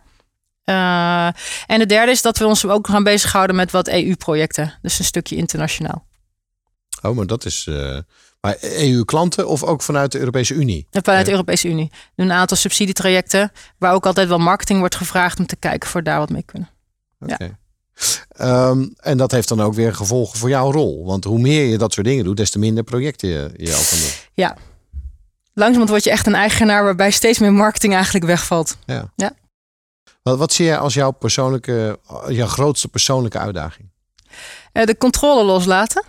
Uh, 0.65 1.27
en 1.67 1.79
de 1.79 1.87
derde 1.87 2.13
is 2.13 2.23
dat 2.23 2.39
we 2.39 2.47
ons 2.47 2.67
ook 2.67 2.87
gaan 2.87 3.05
bezighouden 3.05 3.57
met 3.57 3.71
wat 3.71 3.89
EU-projecten. 3.89 4.79
Dus 4.83 4.99
een 4.99 5.05
stukje 5.05 5.37
internationaal. 5.37 6.07
Oh, 7.03 7.17
maar 7.17 7.27
dat 7.27 7.45
is. 7.45 7.69
Maar 8.43 8.57
EU-klanten 8.61 9.49
of 9.49 9.63
ook 9.63 9.83
vanuit 9.83 10.13
de 10.13 10.19
Europese 10.19 10.55
Unie? 10.55 10.87
En 10.91 11.05
vanuit 11.05 11.25
de 11.25 11.31
Europese 11.31 11.69
Unie. 11.69 11.91
Een 12.17 12.33
aantal 12.33 12.57
subsidietrajecten 12.57 13.53
waar 13.79 13.95
ook 13.95 14.07
altijd 14.07 14.29
wel 14.29 14.39
marketing 14.39 14.79
wordt 14.79 14.95
gevraagd 14.95 15.39
om 15.39 15.47
te 15.47 15.57
kijken 15.57 15.93
we 15.93 16.03
daar 16.03 16.19
wat 16.19 16.31
mee 16.31 16.43
kunnen. 16.43 16.71
Oké. 17.21 17.33
Okay. 17.33 17.57
Ja. 18.37 18.69
Um, 18.69 18.95
en 18.97 19.17
dat 19.19 19.31
heeft 19.31 19.49
dan 19.49 19.61
ook 19.61 19.75
weer 19.75 19.95
gevolgen 19.95 20.39
voor 20.39 20.49
jouw 20.49 20.73
rol. 20.73 21.05
Want 21.05 21.25
hoe 21.25 21.39
meer 21.39 21.65
je 21.65 21.79
dat 21.79 21.93
soort 21.93 22.07
dingen 22.07 22.25
doet, 22.25 22.37
des 22.37 22.51
te 22.51 22.59
minder 22.59 22.85
projecten 22.85 23.29
je, 23.29 23.51
je 23.57 23.75
ook 23.75 23.89
kan 23.89 23.99
doen. 23.99 24.11
Ja. 24.35 24.57
Langzamerhand 25.55 25.89
word 25.89 26.05
je 26.05 26.11
echt 26.11 26.27
een 26.27 26.35
eigenaar 26.35 26.85
waarbij 26.85 27.11
steeds 27.11 27.39
meer 27.39 27.53
marketing 27.53 27.95
eigenlijk 27.95 28.25
wegvalt. 28.25 28.77
Ja. 28.85 29.13
ja. 29.17 29.33
Wat, 30.23 30.39
wat 30.39 30.53
zie 30.53 30.65
jij 30.65 30.79
als 30.79 30.95
jouw 30.95 31.11
persoonlijke, 31.11 31.99
jouw 32.29 32.47
grootste 32.47 32.89
persoonlijke 32.89 33.39
uitdaging? 33.39 33.91
Uh, 34.73 34.85
de 34.85 34.97
controle 34.97 35.45
loslaten. 35.45 36.05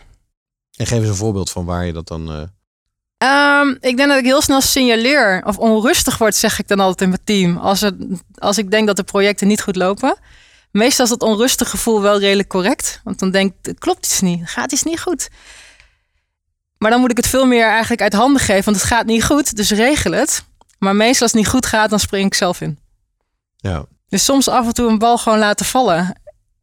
En 0.75 0.88
geef 0.88 1.00
eens 1.00 1.08
een 1.08 1.15
voorbeeld 1.15 1.51
van 1.51 1.65
waar 1.65 1.86
je 1.86 1.94
dat 1.94 2.08
dan. 2.08 2.32
Uh... 2.32 3.62
Um, 3.62 3.77
ik 3.80 3.98
denk 3.98 4.10
dat 4.10 4.18
ik 4.18 4.25
heel 4.25 4.42
snel 4.42 4.62
signaleer 4.62 5.44
of 5.46 5.58
onrustig 5.58 6.18
word, 6.18 6.36
zeg 6.36 6.60
ik 6.60 6.68
dan 6.68 6.80
altijd 6.80 7.01
in 7.01 7.10
mijn 7.10 7.22
team. 7.24 7.58
Als, 7.58 7.82
het, 7.82 7.96
als 8.38 8.58
ik 8.58 8.72
denk 8.72 8.88
dat 8.88 8.96
de 8.96 9.03
projecten 9.03 9.48
niet 9.48 9.62
goed 9.62 9.75
lopen. 9.75 10.18
Meestal 10.72 11.06
is 11.06 11.12
dat 11.12 11.22
onrustig 11.22 11.70
gevoel 11.70 12.01
wel 12.01 12.20
redelijk 12.20 12.50
correct. 12.50 13.01
Want 13.03 13.20
dan 13.20 13.32
denk 13.32 13.51
ik, 13.51 13.65
het 13.65 13.80
klopt 13.80 14.06
iets 14.06 14.22
niet, 14.22 14.50
gaat 14.50 14.72
iets 14.72 14.84
niet 14.84 15.00
goed. 15.00 15.30
Maar 16.77 16.92
dan 16.92 17.00
moet 17.00 17.12
ik 17.12 17.18
het 17.18 17.27
veel 17.27 17.46
meer 17.46 17.68
eigenlijk 17.68 18.01
uit 18.01 18.13
handen 18.13 18.42
geven, 18.42 18.63
want 18.63 18.77
het 18.77 18.86
gaat 18.86 19.06
niet 19.06 19.24
goed, 19.24 19.56
dus 19.56 19.72
regel 19.72 20.12
het. 20.12 20.44
Maar 20.77 20.96
meestal 20.96 21.22
als 21.22 21.32
het 21.32 21.42
niet 21.42 21.51
goed 21.51 21.65
gaat, 21.65 21.89
dan 21.89 22.00
spring 22.00 22.25
ik 22.25 22.34
zelf 22.34 22.62
in. 22.62 22.80
Ja. 23.58 23.86
Dus 24.10 24.25
soms 24.25 24.48
af 24.48 24.65
en 24.65 24.74
toe 24.74 24.89
een 24.89 24.98
bal 24.98 25.18
gewoon 25.18 25.39
laten 25.39 25.65
vallen 25.65 26.22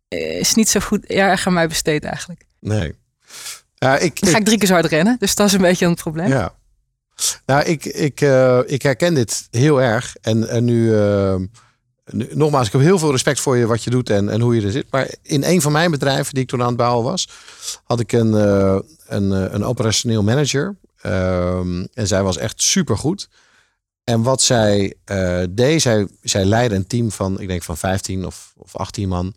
is 0.09 0.55
niet 0.55 0.69
zo 0.69 0.81
goed 0.81 1.05
erg 1.05 1.47
aan 1.47 1.53
mij 1.53 1.69
besteed 1.69 2.05
eigenlijk. 2.05 2.45
Nee. 2.61 2.95
Ja, 3.85 3.99
ik, 3.99 4.19
ga 4.21 4.39
ik 4.39 4.45
drie 4.45 4.59
keer 4.59 4.69
zo 4.69 4.75
hard 4.75 4.87
rennen, 4.87 5.17
dus 5.19 5.35
dat 5.35 5.47
is 5.47 5.53
een 5.53 5.61
beetje 5.61 5.87
een 5.87 5.95
probleem. 5.95 6.29
Ja. 6.29 6.55
Nou, 7.47 7.65
ik, 7.65 7.85
ik, 7.85 8.21
uh, 8.21 8.59
ik 8.67 8.83
herken 8.83 9.15
dit 9.15 9.49
heel 9.51 9.83
erg. 9.83 10.17
En, 10.21 10.49
en 10.49 10.65
nu, 10.65 10.91
uh, 10.91 11.35
nu, 12.05 12.29
nogmaals, 12.33 12.67
ik 12.67 12.73
heb 12.73 12.81
heel 12.81 12.99
veel 12.99 13.11
respect 13.11 13.41
voor 13.41 13.57
je, 13.57 13.67
wat 13.67 13.85
je 13.85 13.91
doet 13.91 14.11
en, 14.11 14.29
en 14.29 14.41
hoe 14.41 14.55
je 14.55 14.67
er 14.67 14.71
zit. 14.71 14.87
Maar 14.91 15.15
in 15.23 15.45
een 15.45 15.61
van 15.61 15.73
mijn 15.73 15.91
bedrijven, 15.91 16.35
die 16.35 16.43
ik 16.43 16.49
toen 16.49 16.61
aan 16.61 16.67
het 16.67 16.77
bouwen 16.77 17.05
was, 17.05 17.29
had 17.85 18.01
ik 18.01 18.13
een, 18.13 18.33
uh, 18.33 18.79
een, 19.07 19.31
een 19.31 19.65
operationeel 19.65 20.23
manager. 20.23 20.77
Um, 21.07 21.89
en 21.95 22.07
zij 22.07 22.23
was 22.23 22.37
echt 22.37 22.63
supergoed. 22.63 23.29
En 24.05 24.23
wat 24.23 24.43
zij 24.43 24.95
deed, 25.51 25.83
zij, 25.83 26.09
zij 26.23 26.45
leidde 26.45 26.77
een 26.77 26.87
team 26.87 27.11
van, 27.11 27.41
ik 27.41 27.49
denk 27.49 27.63
van 27.63 27.77
15 27.77 28.27
of, 28.27 28.53
of 28.57 28.77
18 28.77 29.09
man. 29.09 29.35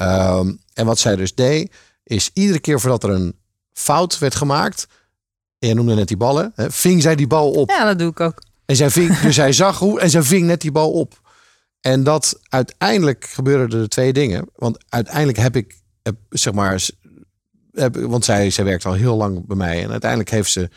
Um, 0.00 0.60
en 0.74 0.86
wat 0.86 0.98
zij 0.98 1.16
dus 1.16 1.34
deed, 1.34 1.74
is 2.04 2.30
iedere 2.32 2.58
keer 2.58 2.80
voordat 2.80 3.04
er 3.04 3.10
een 3.10 3.34
fout 3.78 4.18
werd 4.18 4.34
gemaakt, 4.34 4.86
en 5.58 5.68
je 5.68 5.74
noemde 5.74 5.94
net 5.94 6.08
die 6.08 6.16
ballen, 6.16 6.52
hè, 6.54 6.70
ving 6.70 7.02
zij 7.02 7.16
die 7.16 7.26
bal 7.26 7.50
op. 7.50 7.70
Ja, 7.70 7.84
dat 7.84 7.98
doe 7.98 8.10
ik 8.10 8.20
ook. 8.20 8.42
En 8.66 8.76
zij 8.76 8.90
ving, 8.90 9.18
dus 9.18 9.34
zij 9.34 9.52
zag 9.52 9.78
hoe 9.78 10.00
en 10.00 10.10
zij 10.10 10.22
ving 10.22 10.46
net 10.46 10.60
die 10.60 10.72
bal 10.72 10.92
op. 10.92 11.20
En 11.80 12.02
dat 12.02 12.38
uiteindelijk 12.48 13.24
gebeurden 13.24 13.80
er 13.80 13.88
twee 13.88 14.12
dingen. 14.12 14.48
Want 14.54 14.84
uiteindelijk 14.88 15.38
heb 15.38 15.56
ik, 15.56 15.80
heb, 16.02 16.16
zeg 16.28 16.52
maar, 16.52 16.88
heb, 17.72 17.96
want 17.96 18.24
zij, 18.24 18.50
zij 18.50 18.64
werkt 18.64 18.84
al 18.84 18.92
heel 18.92 19.16
lang 19.16 19.46
bij 19.46 19.56
mij. 19.56 19.82
En 19.82 19.90
uiteindelijk 19.90 20.30
heeft 20.30 20.50
ze, 20.50 20.68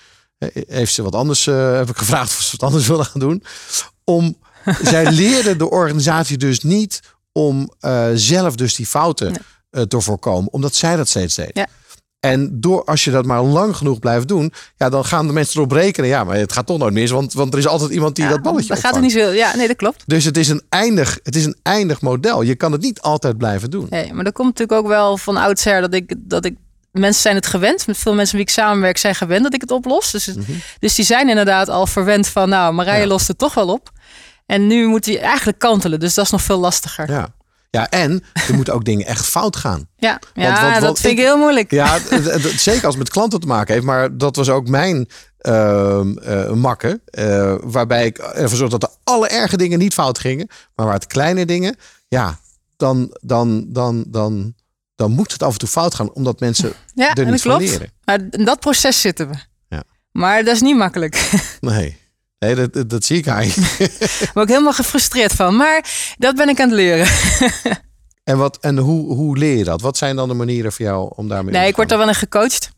heeft 0.68 0.94
ze 0.94 1.04
wat 1.04 1.16
anders, 1.16 1.46
uh, 1.46 1.76
heb 1.76 1.90
ik 1.90 1.98
gevraagd 1.98 2.30
of 2.30 2.42
ze 2.42 2.52
wat 2.52 2.70
anders 2.70 2.88
wilde 2.88 3.04
gaan 3.04 3.20
doen. 3.20 3.44
Om, 4.04 4.38
zij 4.82 5.12
leerde 5.22 5.56
de 5.56 5.70
organisatie 5.70 6.38
dus 6.38 6.60
niet 6.60 7.02
om 7.32 7.72
uh, 7.82 8.08
zelf 8.14 8.56
dus 8.56 8.76
die 8.76 8.86
fouten 8.86 9.32
nee. 9.32 9.42
uh, 9.72 9.82
te 9.82 10.02
voorkomen. 10.02 10.54
Omdat 10.54 10.76
zij 10.76 10.96
dat 10.96 11.10
steeds 11.10 11.36
deed. 11.36 11.52
Ja. 11.54 11.68
En 12.22 12.50
door, 12.60 12.84
als 12.84 13.04
je 13.04 13.12
dat 13.12 13.26
maar 13.26 13.42
lang 13.44 13.76
genoeg 13.76 14.00
blijft 14.00 14.28
doen, 14.28 14.54
ja, 14.78 14.90
dan 14.90 15.06
gaan 15.06 15.28
de 15.28 15.34
mensen 15.34 15.56
erop 15.58 15.72
rekenen. 15.72 16.10
Ja, 16.10 16.24
maar 16.24 16.36
het 16.36 16.52
gaat 16.54 16.66
toch 16.66 16.78
nooit 16.78 16.94
mis, 16.94 17.12
want, 17.12 17.34
want 17.34 17.54
er 17.54 17.60
is 17.60 17.68
altijd 17.68 17.92
iemand 17.92 18.16
die 18.16 18.24
ja, 18.26 18.30
dat 18.30 18.42
balletje 18.42 18.68
Dat 18.68 18.80
gaat 18.80 18.96
er 18.96 19.02
niet 19.02 19.12
zo. 19.12 19.20
Ja, 19.30 19.56
nee, 19.56 19.68
dat 19.68 19.76
klopt. 19.76 20.04
Dus 20.06 20.26
het 20.26 20.38
is, 20.38 20.48
een 20.50 20.62
eindig, 20.70 21.20
het 21.24 21.36
is 21.36 21.46
een 21.46 21.56
eindig 21.64 22.02
model. 22.02 22.42
Je 22.42 22.56
kan 22.56 22.72
het 22.72 22.82
niet 22.82 23.02
altijd 23.02 23.38
blijven 23.38 23.70
doen. 23.70 23.88
Nee, 23.90 24.14
maar 24.14 24.24
dat 24.24 24.34
komt 24.34 24.48
natuurlijk 24.48 24.80
ook 24.80 24.88
wel 24.88 25.18
van 25.18 25.38
oudsher 25.38 25.82
dat 25.82 25.94
ik, 25.94 26.14
dat 26.18 26.46
ik 26.46 26.56
mensen 26.92 27.22
zijn 27.22 27.36
het 27.36 27.46
gewend. 27.46 27.88
Met 27.88 27.98
veel 27.98 28.14
mensen 28.14 28.36
wie 28.36 28.46
ik 28.46 28.52
samenwerk 28.52 28.98
zijn 28.98 29.16
gewend 29.16 29.44
dat 29.44 29.54
ik 29.54 29.62
het 29.62 29.72
oplos. 29.72 30.12
Dus, 30.12 30.28
Mhm. 30.28 30.52
dus 30.80 30.96
die 30.96 31.06
zijn 31.06 31.30
inderdaad 31.30 31.70
al 31.70 31.88
verwend 31.88 32.28
van, 32.28 32.50
nou, 32.50 32.74
Marije 32.74 33.00
Ja. 33.02 33.08
lost 33.08 33.28
het 33.28 33.38
toch 33.38 33.54
wel 33.54 33.68
op. 33.68 33.90
En 34.46 34.68
nu 34.68 34.88
moet 34.88 35.06
hij 35.06 35.20
eigenlijk 35.22 35.60
kantelen. 35.60 36.00
Dus 36.00 36.14
dat 36.14 36.26
is 36.26 36.32
nog 36.32 36.42
veel 36.42 36.60
lastiger. 36.60 37.12
Ja, 37.12 37.34
Ja. 37.72 37.80
Ja, 37.82 37.90
en 37.90 38.24
er 38.48 38.54
moeten 38.56 38.74
ook 38.74 38.86
dingen 38.86 39.06
echt 39.06 39.26
fout 39.26 39.56
gaan. 39.56 39.88
ja, 39.96 40.20
Want 40.34 40.60
wat- 40.60 40.82
dat 40.82 41.00
vind 41.00 41.14
ik 41.14 41.20
ik- 41.20 41.26
heel 41.26 41.38
moeilijk. 41.38 41.72
Ja, 41.72 42.00
zeker 42.58 42.86
als 42.86 42.96
het 42.96 42.98
met 42.98 43.10
klanten 43.10 43.40
te 43.40 43.48
maken 43.48 43.74
heeft. 43.74 43.86
Maar 43.86 44.18
dat 44.18 44.36
was 44.36 44.50
ook 44.50 44.68
mijn 44.68 45.08
eh, 45.38 46.02
makken. 46.54 47.02
eh, 47.06 47.56
waarbij 47.62 48.06
ik 48.06 48.18
ervoor 48.18 48.58
zorgde 48.58 48.78
dat 48.78 48.90
de 48.92 48.98
allererge 49.12 49.58
dingen 49.58 49.80
niet 49.80 49.94
fout 49.94 50.20
gingen. 50.20 50.48
Maar 50.76 50.86
waar 50.86 50.96
het 50.96 51.08
kleine 51.08 51.46
dingen, 51.46 51.76
ja, 52.08 52.40
dan, 52.78 53.18
dan, 53.22 53.66
dan, 53.68 54.04
dan 54.08 54.54
dan 54.96 55.12
moet 55.12 55.32
het 55.32 55.44
af 55.44 55.52
en 55.54 55.60
toe 55.60 55.70
fout 55.70 55.96
gaan, 55.96 56.12
omdat 56.14 56.40
mensen 56.40 56.74
Ja, 56.96 57.04
er 57.04 57.10
en 57.10 57.16
dat 57.24 57.26
niet 57.34 57.42
van 57.42 57.58
klopt. 57.58 57.72
leren. 57.72 57.92
Maar 58.06 58.20
in 58.30 58.46
dat 58.46 58.60
proces 58.60 59.02
zitten 59.02 59.30
we. 59.30 59.36
Ja. 59.68 59.84
Maar 60.12 60.44
dat 60.44 60.56
is 60.56 60.62
niet 60.62 60.78
makkelijk. 60.78 61.30
Nee, 61.60 61.98
nee 62.46 62.56
dat, 62.56 62.74
dat, 62.74 62.90
dat 62.90 63.04
zie 63.04 63.18
ik 63.18 63.26
je. 63.26 63.32
Daar 64.20 64.32
ben 64.34 64.44
ik 64.44 64.50
helemaal 64.50 64.74
gefrustreerd 64.74 65.34
van. 65.34 65.56
Maar 65.56 65.86
dat 66.18 66.36
ben 66.36 66.50
ik 66.50 66.60
aan 66.60 66.68
het 66.70 66.78
leren. 66.78 67.08
En, 68.24 68.38
wat, 68.38 68.58
en 68.62 68.78
hoe, 68.78 69.14
hoe 69.16 69.38
leer 69.38 69.58
je 69.58 69.64
dat? 69.64 69.82
Wat 69.82 69.98
zijn 69.98 70.16
dan 70.16 70.28
de 70.28 70.34
manieren 70.34 70.72
voor 70.72 70.86
jou 70.86 71.12
om 71.16 71.28
daarmee 71.28 71.54
Nee, 71.54 71.68
ik 71.68 71.76
word 71.76 71.90
daar 71.90 71.98
wel 71.98 72.08
in 72.08 72.16
gecoacht. 72.16 72.70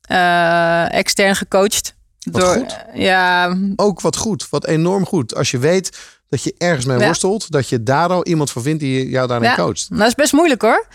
Eh, 0.00 0.92
extern 0.94 1.36
gecoacht. 1.36 1.94
Wat 2.30 2.42
goed. 2.56 2.76
Ja, 2.94 3.56
Ook 3.76 4.00
wat 4.00 4.16
goed, 4.16 4.48
wat 4.50 4.66
enorm 4.66 5.06
goed. 5.06 5.34
Als 5.34 5.50
je 5.50 5.58
weet 5.58 5.98
dat 6.28 6.42
je 6.42 6.54
ergens 6.58 6.84
mee 6.84 6.98
Ja. 6.98 7.04
worstelt, 7.04 7.50
dat 7.50 7.68
je 7.68 7.82
daar 7.82 8.08
al 8.08 8.24
iemand 8.26 8.50
voor 8.50 8.62
vindt 8.62 8.80
die 8.80 9.08
jou 9.08 9.28
daarin 9.28 9.48
Ja. 9.48 9.54
coacht. 9.54 9.98
dat 9.98 10.06
is 10.06 10.14
best 10.14 10.32
moeilijk 10.32 10.62
hoor. 10.62 10.86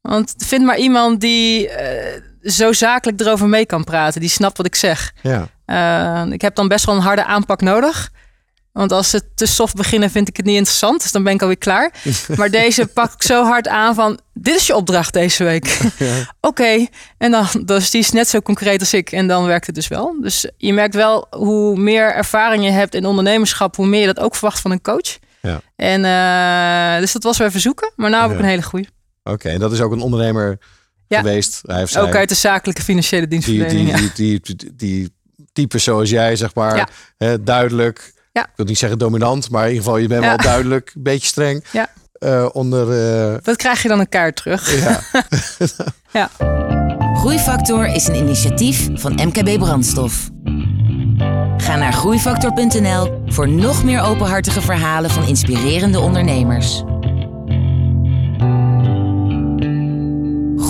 Want 0.00 0.34
vind 0.36 0.64
maar 0.64 0.78
iemand 0.78 1.20
die 1.20 1.68
eh, 1.68 2.20
zo 2.42 2.72
zakelijk 2.72 3.20
erover 3.20 3.48
mee 3.48 3.66
kan 3.66 3.84
praten. 3.84 4.20
Die 4.20 4.30
snapt 4.30 4.56
wat 4.56 4.66
ik 4.66 4.74
zeg. 4.74 5.12
Ja, 5.22 5.48
Eh, 5.64 6.22
ik 6.32 6.40
heb 6.40 6.54
dan 6.54 6.68
best 6.68 6.84
wel 6.86 6.94
een 6.94 7.00
harde 7.00 7.24
aanpak 7.24 7.60
nodig. 7.60 8.10
Want 8.72 8.92
als 8.92 9.10
ze 9.10 9.34
te 9.34 9.46
soft 9.46 9.74
beginnen, 9.74 10.10
vind 10.10 10.28
ik 10.28 10.36
het 10.36 10.46
niet 10.46 10.56
interessant. 10.56 11.02
Dus 11.02 11.12
dan 11.12 11.22
ben 11.22 11.32
ik 11.32 11.40
alweer 11.40 11.58
klaar. 11.58 11.92
Maar 12.36 12.50
deze 12.50 12.86
pak 12.86 13.12
ik 13.12 13.22
zo 13.22 13.44
hard 13.44 13.68
aan 13.68 13.94
van... 13.94 14.18
Dit 14.34 14.54
is 14.56 14.66
je 14.66 14.74
opdracht 14.74 15.12
deze 15.12 15.44
week. 15.44 15.78
Oké. 16.40 16.86
En 17.18 17.30
dan 17.30 17.46
dus 17.64 17.90
die 17.90 18.00
is 18.00 18.10
net 18.10 18.28
zo 18.28 18.40
concreet 18.40 18.80
als 18.80 18.94
ik. 18.94 19.12
En 19.12 19.26
dan 19.28 19.46
werkt 19.46 19.66
het 19.66 19.74
dus 19.74 19.88
wel. 19.88 20.16
Dus 20.20 20.50
je 20.56 20.72
merkt 20.72 20.94
wel 20.94 21.26
hoe 21.30 21.76
meer 21.78 22.14
ervaring 22.14 22.64
je 22.64 22.70
hebt 22.70 22.94
in 22.94 23.06
ondernemerschap... 23.06 23.76
hoe 23.76 23.86
meer 23.86 24.00
je 24.00 24.06
dat 24.06 24.20
ook 24.20 24.34
verwacht 24.34 24.60
van 24.60 24.70
een 24.70 24.82
coach. 24.82 25.18
Ja. 25.42 25.60
En 25.76 26.04
eh, 26.04 27.00
dus 27.00 27.12
dat 27.12 27.22
was 27.22 27.38
weer 27.38 27.50
verzoeken. 27.50 27.92
Maar 27.96 28.10
nu 28.10 28.16
heb 28.16 28.24
ik 28.30 28.32
Ja. 28.36 28.38
een 28.38 28.48
hele 28.48 28.62
goede. 28.62 28.88
oké. 29.22 29.48
En 29.48 29.58
dat 29.58 29.72
is 29.72 29.80
ook 29.80 29.92
een 29.92 30.00
ondernemer 30.00 30.58
Ja. 31.12 31.18
geweest. 31.20 31.60
Hij 31.66 31.78
heeft 31.78 31.92
zijn, 31.92 32.04
Ook 32.04 32.14
uit 32.14 32.28
de 32.28 32.34
zakelijke 32.34 32.82
financiële 32.82 33.26
die, 33.26 33.40
dienstverlening. 33.40 33.96
die, 33.96 34.06
ja. 34.08 34.10
die, 34.14 34.40
die, 34.40 34.56
die, 34.56 34.72
die 34.76 35.12
types 35.52 35.84
zoals 35.84 36.10
jij, 36.10 36.36
zeg 36.36 36.54
maar. 36.54 36.76
Ja. 36.76 36.88
Hè, 37.18 37.42
duidelijk. 37.42 38.12
Ja. 38.32 38.42
Ik 38.42 38.50
wil 38.56 38.66
niet 38.66 38.78
zeggen 38.78 38.98
dominant, 38.98 39.50
maar 39.50 39.62
in 39.62 39.68
ieder 39.68 39.84
geval, 39.84 39.98
je 39.98 40.08
bent 40.08 40.22
Ja. 40.22 40.28
wel 40.28 40.36
duidelijk, 40.44 40.92
een 40.94 41.02
beetje 41.02 41.26
streng. 41.26 41.64
Ja. 41.72 41.90
Eh, 42.12 42.48
onder, 42.52 42.90
eh, 43.32 43.36
Dat 43.42 43.56
krijg 43.56 43.82
je 43.82 43.88
dan 43.88 44.00
een 44.00 44.08
kaart 44.08 44.36
terug. 44.36 44.80
ja. 44.80 45.00
Ja. 46.12 46.30
Groeifactor 47.14 47.86
is 47.86 48.06
een 48.08 48.14
initiatief 48.14 48.88
van 48.94 49.12
MKB 49.14 49.58
Brandstof. 49.58 50.28
Ga 51.56 51.76
naar 51.76 51.92
groeifactor.nl 51.92 53.22
voor 53.26 53.48
nog 53.48 53.84
meer 53.84 54.00
openhartige 54.02 54.60
verhalen 54.60 55.10
van 55.10 55.26
inspirerende 55.26 55.98
ondernemers. 56.00 56.82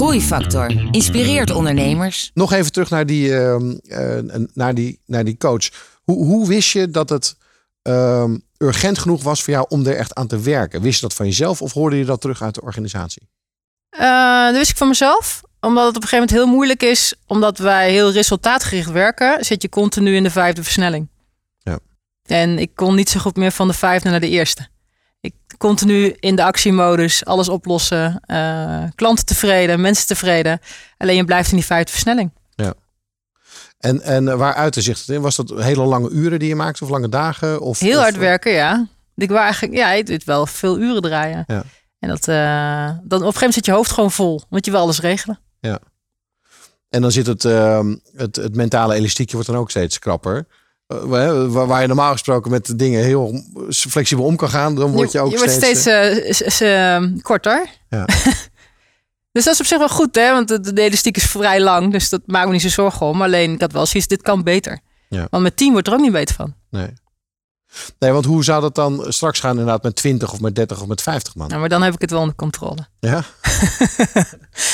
Groeifactor 0.03 0.71
inspireert 0.91 1.51
ondernemers. 1.51 2.31
Nog 2.35 2.53
even 2.53 2.73
terug 2.73 2.91
naar 2.91 3.07
die, 3.07 3.39
ehm, 3.39 3.71
eh, 3.89 4.45
naar 4.55 4.75
die, 4.75 5.01
naar 5.07 5.25
die 5.25 5.37
coach. 5.37 5.69
Hoe, 6.03 6.25
hoe 6.25 6.49
wist 6.49 6.71
je 6.71 6.91
dat 6.91 7.09
het 7.09 7.37
ehm, 7.83 8.37
urgent 8.59 8.99
genoeg 8.99 9.23
was 9.23 9.43
voor 9.43 9.53
jou 9.53 9.67
om 9.69 9.87
er 9.87 9.97
echt 9.97 10.15
aan 10.15 10.27
te 10.27 10.41
werken? 10.41 10.83
Wist 10.83 11.01
je 11.01 11.07
dat 11.07 11.15
van 11.15 11.27
jezelf 11.27 11.63
of 11.63 11.73
hoorde 11.73 11.97
je 11.97 12.05
dat 12.05 12.21
terug 12.21 12.43
uit 12.43 12.55
de 12.55 12.63
organisatie? 12.63 13.29
Eh, 13.89 14.45
dat 14.45 14.55
wist 14.55 14.71
ik 14.71 14.77
van 14.77 14.89
mezelf. 14.89 15.41
Omdat 15.61 15.87
het 15.87 15.97
op 15.97 16.03
een 16.03 16.09
gegeven 16.09 16.29
moment 16.29 16.31
heel 16.31 16.55
moeilijk 16.57 16.83
is. 16.83 17.15
Omdat 17.27 17.59
wij 17.59 17.91
heel 17.91 18.13
resultaatgericht 18.13 18.91
werken. 18.91 19.45
Zit 19.45 19.63
je 19.63 19.69
continu 19.69 20.15
in 20.15 20.23
de 20.23 20.31
vijfde 20.31 20.63
versnelling. 20.63 21.09
Ja. 21.59 21.79
En 22.23 22.59
ik 22.59 22.71
kon 22.75 22.95
niet 22.95 23.11
zo 23.11 23.21
goed 23.21 23.37
meer 23.37 23.53
van 23.53 23.69
de 23.69 23.75
vijfde 23.75 24.11
naar 24.11 24.21
de 24.21 24.29
eerste. 24.29 24.69
Ik 25.23 25.35
continu 25.59 26.17
in 26.21 26.37
de 26.37 26.45
actiemodus. 26.45 27.25
Alles 27.25 27.49
oplossen. 27.49 28.21
eh, 28.26 28.85
klanten 28.95 29.25
tevreden. 29.26 29.81
Mensen 29.81 30.07
tevreden. 30.07 30.61
Alleen 30.97 31.17
je 31.17 31.25
blijft 31.25 31.50
in 31.50 31.57
die 31.57 31.67
vijfde 31.67 31.93
versnelling. 31.93 32.31
En, 33.79 34.00
en 34.00 34.38
waar 34.38 34.55
uitte 34.55 34.81
zich 34.81 34.99
het 34.99 35.09
in? 35.09 35.21
Was 35.21 35.37
dat 35.37 35.50
hele 35.57 35.85
lange 35.85 36.11
uren 36.11 36.38
die 36.38 36.49
je 36.49 36.55
maakte 36.55 36.85
of 36.85 36.91
lange 36.91 37.09
dagen? 37.09 37.61
Of, 37.61 37.79
Heel 37.79 37.97
of- 37.97 38.03
hard 38.03 38.16
werken, 38.16 38.53
ja. 38.53 38.87
Ik 39.16 39.29
wou 39.29 39.40
eigenlijk, 39.40 39.75
ja, 39.75 39.90
ik 39.92 40.07
deed 40.07 40.25
wel 40.25 40.47
veel 40.47 40.79
uren 40.79 41.03
draaien. 41.03 41.44
Ja. 41.47 41.64
En 41.99 42.09
dat, 42.09 42.29
eh, 42.29 42.35
dan 42.87 42.94
op 42.99 43.03
een 43.03 43.18
gegeven 43.18 43.33
moment 43.33 43.55
zit 43.55 43.66
je 43.66 43.73
hoofd 43.73 43.90
gewoon 43.90 44.11
vol. 44.12 44.42
Want 44.49 44.64
je 44.64 44.70
wil 44.70 44.81
alles 44.81 45.01
regelen. 45.01 45.38
En 46.88 47.01
dan 47.03 47.12
zit 47.12 47.27
het, 47.27 47.44
ehm, 47.44 47.94
het, 48.16 48.37
het 48.37 48.55
mentale 48.57 48.94
elastiekje 48.94 49.35
wordt 49.37 49.51
dan 49.51 49.59
ook 49.61 49.70
steeds 49.70 49.99
krapper. 49.99 50.47
Eh, 51.00 51.46
waar, 51.46 51.66
waar 51.66 51.81
je 51.81 51.87
normaal 51.87 52.12
gesproken 52.12 52.50
met 52.50 52.66
de 52.66 52.76
dingen 52.76 53.02
heel 53.05 53.42
flexibel 53.68 54.24
om 54.24 54.37
kan 54.37 54.48
gaan, 54.48 54.74
dan 54.74 54.90
word 54.90 55.12
je 55.12 55.20
ook 55.20 55.31
je 55.31 55.37
wordt 55.37 55.52
steeds... 55.52 55.81
steeds 55.81 56.24
eh, 56.24 56.33
s- 56.48 56.57
s- 56.57 56.61
eh, 56.61 57.02
korter. 57.22 57.66
Ja. 57.88 58.05
dus 59.33 59.44
dat 59.44 59.55
is 59.55 59.61
op 59.61 59.66
zich 59.66 59.78
wel 59.78 59.88
goed, 59.88 60.14
hè? 60.14 60.33
Want 60.33 60.48
de, 60.48 60.72
de 60.72 60.81
elastiek 60.83 61.16
is 61.16 61.24
vrij 61.26 61.61
lang. 61.61 61.92
Dus 61.92 62.09
dat 62.09 62.20
maakt 62.26 62.46
me 62.46 62.52
niet 62.52 62.62
zo 62.62 62.68
zorgen 62.68 63.07
om. 63.07 63.22
Alleen 63.22 63.52
ik 63.52 63.61
had 63.61 63.72
wel 63.72 63.87
zoiets, 63.87 64.09
dit 64.09 64.22
kan 64.22 64.42
beter. 64.42 64.81
Ja. 65.09 65.26
Want 65.31 65.42
mijn 65.42 65.55
team 65.55 65.72
wordt 65.72 65.87
er 65.87 65.92
ook 65.94 66.00
niet 66.00 66.12
beter 66.12 66.35
van. 66.35 66.55
nee. 66.70 66.88
nee, 67.98 68.11
want 68.12 68.24
hoe 68.24 68.44
zou 68.44 68.61
dat 68.61 68.74
dan 68.74 69.05
straks 69.09 69.40
gaan 69.40 69.50
inderdaad 69.50 69.83
met 69.83 69.96
20 69.96 70.33
of 70.33 70.40
met 70.40 70.55
30 70.55 70.81
of 70.81 70.87
met 70.87 71.02
50 71.02 71.35
man? 71.35 71.48
Nou, 71.48 71.61
maar 71.61 71.68
dan 71.68 71.83
heb 71.83 71.94
ik 71.94 72.00
het 72.00 72.11
wel 72.11 72.20
onder 72.20 72.35
controle. 72.35 72.87
Ja? 73.00 73.14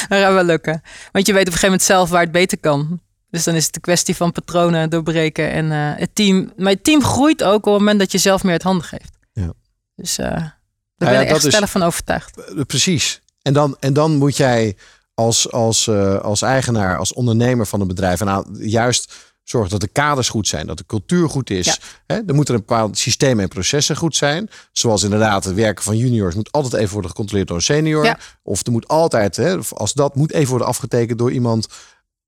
Dat 0.08 0.18
gaat 0.18 0.32
wel 0.32 0.44
lukken. 0.44 0.82
Want 1.12 1.26
je 1.26 1.32
weet 1.32 1.46
op 1.46 1.52
een 1.52 1.58
gegeven 1.58 1.62
moment 1.68 1.82
zelf 1.82 2.08
waar 2.10 2.22
het 2.22 2.32
beter 2.32 2.58
kan. 2.58 3.00
Dus 3.30 3.44
dan 3.44 3.54
is 3.54 3.66
het 3.66 3.74
een 3.74 3.80
kwestie 3.80 4.16
van 4.16 4.32
patronen 4.32 4.90
doorbreken. 4.90 5.50
En 5.50 5.72
eh, 5.72 6.00
het 6.00 6.14
team. 6.14 6.52
Maar 6.56 6.72
het 6.72 6.84
team 6.84 7.02
groeit 7.02 7.44
ook 7.44 7.66
op 7.66 7.72
het 7.72 7.78
moment 7.80 7.98
dat 7.98 8.12
je 8.12 8.18
zelf 8.18 8.44
meer 8.44 8.52
het 8.52 8.62
handen 8.62 8.84
geeft. 8.86 9.18
Ja. 9.32 9.52
Dus 9.94 10.18
eh 10.18 10.26
daar 10.26 11.12
ja, 11.12 11.18
ben 11.18 11.20
ik 11.20 11.28
echt 11.28 11.44
is- 11.44 11.50
stellig 11.52 11.70
van 11.70 11.82
overtuigd. 11.82 12.38
Eh, 12.38 12.60
Precies. 12.66 13.20
En 13.42 13.52
dan, 13.52 13.76
en 13.80 13.92
dan 13.92 14.16
moet 14.16 14.36
jij 14.36 14.76
als, 15.14 15.52
als, 15.52 15.88
als 16.22 16.42
eigenaar, 16.42 16.98
als 16.98 17.12
ondernemer 17.12 17.66
van 17.66 17.80
een 17.80 17.86
bedrijf, 17.86 18.20
en 18.20 18.28
aan, 18.28 18.44
juist 18.58 19.12
zorgen 19.44 19.70
dat 19.70 19.80
de 19.80 19.88
kaders 19.88 20.28
goed 20.28 20.48
zijn, 20.48 20.66
dat 20.66 20.78
de 20.78 20.86
cultuur 20.86 21.28
goed 21.28 21.50
is. 21.50 21.66
Ja. 21.66 21.76
Hè, 22.06 22.16
er 22.26 22.34
moeten 22.34 22.54
een 22.54 22.60
bepaald 22.60 22.98
systeem 22.98 23.40
en 23.40 23.48
processen 23.48 23.96
goed 23.96 24.16
zijn. 24.16 24.50
Zoals 24.72 25.02
inderdaad 25.02 25.44
het 25.44 25.54
werken 25.54 25.84
van 25.84 25.96
juniors 25.96 26.34
moet 26.34 26.52
altijd 26.52 26.74
even 26.74 26.92
worden 26.92 27.10
gecontroleerd 27.10 27.48
door 27.48 27.56
een 27.56 27.62
senior. 27.62 28.04
Ja. 28.04 28.18
Of 28.42 28.66
er 28.66 28.72
moet 28.72 28.88
altijd, 28.88 29.36
hè, 29.36 29.58
als 29.70 29.92
dat 29.92 30.14
moet 30.14 30.32
even 30.32 30.48
worden 30.50 30.66
afgetekend 30.66 31.18
door 31.18 31.32
iemand, 31.32 31.66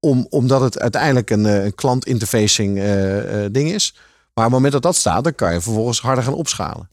om, 0.00 0.26
omdat 0.30 0.60
het 0.60 0.78
uiteindelijk 0.78 1.30
een, 1.30 1.46
eh, 1.46 1.64
een 1.64 1.74
klantinterfacing 1.74 2.78
eh, 2.78 3.44
eh, 3.44 3.52
ding 3.52 3.72
is. 3.72 3.92
Maar 4.34 4.46
op 4.46 4.52
het 4.52 4.52
moment 4.52 4.72
dat 4.72 4.82
dat 4.82 4.96
staat, 4.96 5.24
dan 5.24 5.34
kan 5.34 5.52
je 5.52 5.60
vervolgens 5.60 6.00
harder 6.00 6.24
gaan 6.24 6.34
opschalen. 6.34 6.88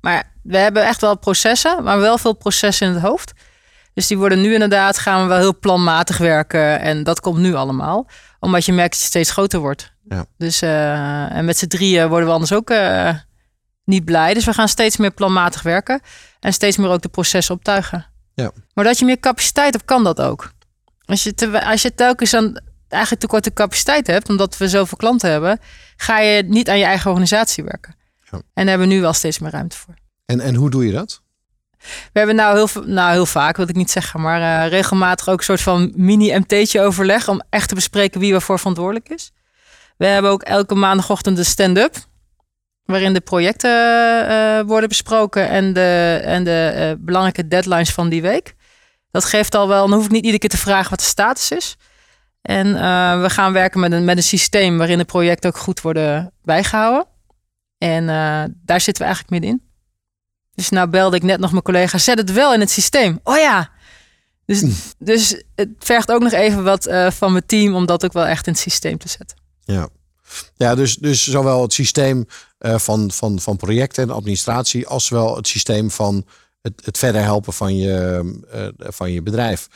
Maar 0.00 0.32
we 0.42 0.56
hebben 0.56 0.86
echt 0.86 1.00
wel 1.00 1.18
processen, 1.18 1.82
maar 1.82 2.00
wel 2.00 2.18
veel 2.18 2.32
processen 2.32 2.86
in 2.86 2.94
het 2.94 3.02
hoofd. 3.02 3.32
Dus 3.94 4.06
die 4.06 4.18
worden 4.18 4.40
nu 4.40 4.52
inderdaad, 4.52 4.98
gaan 4.98 5.22
we 5.22 5.28
wel 5.28 5.38
heel 5.38 5.58
planmatig 5.58 6.18
werken. 6.18 6.80
En 6.80 7.04
dat 7.04 7.20
komt 7.20 7.38
nu 7.38 7.54
allemaal. 7.54 8.06
Omdat 8.40 8.64
je 8.64 8.72
merkt 8.72 8.92
dat 8.92 9.00
je 9.00 9.06
steeds 9.06 9.30
groter 9.30 9.60
wordt. 9.60 9.92
Ja. 10.08 10.24
Dus, 10.38 10.62
en 10.62 11.44
met 11.44 11.58
z'n 11.58 11.66
drieën 11.66 12.08
worden 12.08 12.28
we 12.28 12.34
anders 12.34 12.52
ook 12.52 12.72
niet 13.84 14.04
blij. 14.04 14.34
Dus 14.34 14.44
we 14.44 14.52
gaan 14.52 14.68
steeds 14.68 14.96
meer 14.96 15.10
planmatig 15.10 15.62
werken. 15.62 16.00
En 16.40 16.52
steeds 16.52 16.76
meer 16.76 16.90
ook 16.90 17.02
de 17.02 17.08
processen 17.08 17.54
optuigen. 17.54 18.06
Ja. 18.34 18.50
Maar 18.74 18.84
dat 18.84 18.98
je 18.98 19.04
meer 19.04 19.20
capaciteit 19.20 19.72
hebt, 19.72 19.84
kan 19.84 20.04
dat 20.04 20.20
ook. 20.20 20.52
Als 21.06 21.22
je, 21.22 21.34
te, 21.34 21.64
als 21.64 21.82
je 21.82 21.94
telkens 21.94 22.34
aan 22.34 22.60
eigenlijk 22.88 23.22
tekort 23.22 23.44
de 23.44 23.52
capaciteit 23.52 24.06
hebt, 24.06 24.28
omdat 24.28 24.56
we 24.56 24.68
zoveel 24.68 24.98
klanten 24.98 25.30
hebben, 25.30 25.60
ga 25.96 26.18
je 26.18 26.42
niet 26.42 26.68
aan 26.68 26.78
je 26.78 26.84
eigen 26.84 27.10
organisatie 27.10 27.64
werken. 27.64 27.94
Ja. 28.30 28.30
En 28.30 28.42
daar 28.54 28.66
hebben 28.66 28.88
we 28.88 28.94
nu 28.94 29.00
wel 29.00 29.12
steeds 29.12 29.38
meer 29.38 29.50
ruimte 29.50 29.76
voor. 29.76 29.94
En, 30.26 30.40
en 30.40 30.54
hoe 30.54 30.70
doe 30.70 30.86
je 30.86 30.92
dat? 30.92 31.22
We 32.12 32.18
hebben 32.18 32.36
nou 32.36 32.56
heel, 32.56 32.82
nou 32.84 33.12
heel 33.12 33.26
vaak, 33.26 33.56
wil 33.56 33.68
ik 33.68 33.74
niet 33.74 33.90
zeggen, 33.90 34.20
maar 34.20 34.64
eh, 34.64 34.70
regelmatig 34.70 35.28
ook 35.28 35.38
een 35.38 35.44
soort 35.44 35.60
van 35.60 35.92
mini-MT'tje 35.96 36.80
overleg 36.80 37.28
om 37.28 37.42
echt 37.50 37.68
te 37.68 37.74
bespreken 37.74 38.20
wie 38.20 38.32
waarvoor 38.32 38.58
verantwoordelijk 38.58 39.08
is. 39.08 39.32
We 39.96 40.06
hebben 40.06 40.30
ook 40.30 40.42
elke 40.42 40.74
maandagochtend 40.74 41.38
een 41.38 41.44
stand-up, 41.44 41.96
waarin 42.84 43.12
de 43.12 43.20
projecten 43.20 44.28
eh, 44.28 44.60
worden 44.66 44.88
besproken 44.88 45.48
en 45.48 45.72
de, 45.72 46.20
en 46.24 46.44
de 46.44 46.72
eh, 46.74 46.92
belangrijke 46.98 47.48
deadlines 47.48 47.92
van 47.92 48.08
die 48.08 48.22
week. 48.22 48.54
Dat 49.14 49.24
geeft 49.24 49.54
al 49.54 49.68
wel, 49.68 49.88
dan 49.88 49.96
hoef 49.96 50.04
ik 50.04 50.10
niet 50.10 50.24
iedere 50.24 50.38
keer 50.38 50.50
te 50.50 50.56
vragen 50.56 50.90
wat 50.90 50.98
de 50.98 51.04
status 51.04 51.50
is. 51.50 51.76
En 52.42 52.66
eh, 52.66 53.20
we 53.20 53.30
gaan 53.30 53.52
werken 53.52 53.80
met 53.80 53.92
een, 53.92 54.04
met 54.04 54.16
een 54.16 54.22
systeem 54.22 54.78
waarin 54.78 54.98
de 54.98 55.04
projecten 55.04 55.50
ook 55.50 55.56
goed 55.56 55.80
worden 55.80 56.32
bijgehouden. 56.42 57.06
En 57.78 58.08
eh, 58.08 58.44
daar 58.64 58.80
zitten 58.80 59.02
we 59.02 59.04
eigenlijk 59.04 59.30
middenin. 59.30 59.62
Dus 60.54 60.68
nou 60.68 60.88
belde 60.88 61.16
ik 61.16 61.22
net 61.22 61.40
nog 61.40 61.50
mijn 61.50 61.62
collega, 61.62 61.98
zet 61.98 62.18
het 62.18 62.32
wel 62.32 62.54
in 62.54 62.60
het 62.60 62.70
systeem. 62.70 63.20
Oh 63.22 63.36
ja. 63.36 63.70
Dus, 64.46 64.64
dus 64.98 65.42
het 65.54 65.68
vergt 65.78 66.10
ook 66.10 66.22
nog 66.22 66.32
even 66.32 66.64
wat 66.64 66.86
eh, 66.86 67.10
van 67.10 67.32
mijn 67.32 67.46
team 67.46 67.74
om 67.74 67.86
dat 67.86 68.04
ook 68.04 68.12
wel 68.12 68.26
echt 68.26 68.46
in 68.46 68.52
het 68.52 68.62
systeem 68.62 68.98
te 68.98 69.08
zetten. 69.08 69.36
Ja, 69.60 69.88
ja 70.56 70.74
dus, 70.74 70.96
dus 70.96 71.24
zowel 71.24 71.62
het 71.62 71.72
systeem 71.72 72.26
van, 72.58 73.10
van, 73.10 73.40
van 73.40 73.56
projecten 73.56 74.02
en 74.02 74.10
administratie, 74.10 74.86
als 74.86 75.08
wel 75.08 75.36
het 75.36 75.48
systeem 75.48 75.90
van 75.90 76.24
het, 76.64 76.84
het 76.84 76.98
verder 76.98 77.22
helpen 77.22 77.52
van 77.52 77.76
je, 77.76 78.24
eh, 78.50 78.68
van 78.92 79.10
je 79.12 79.22
bedrijf. 79.22 79.68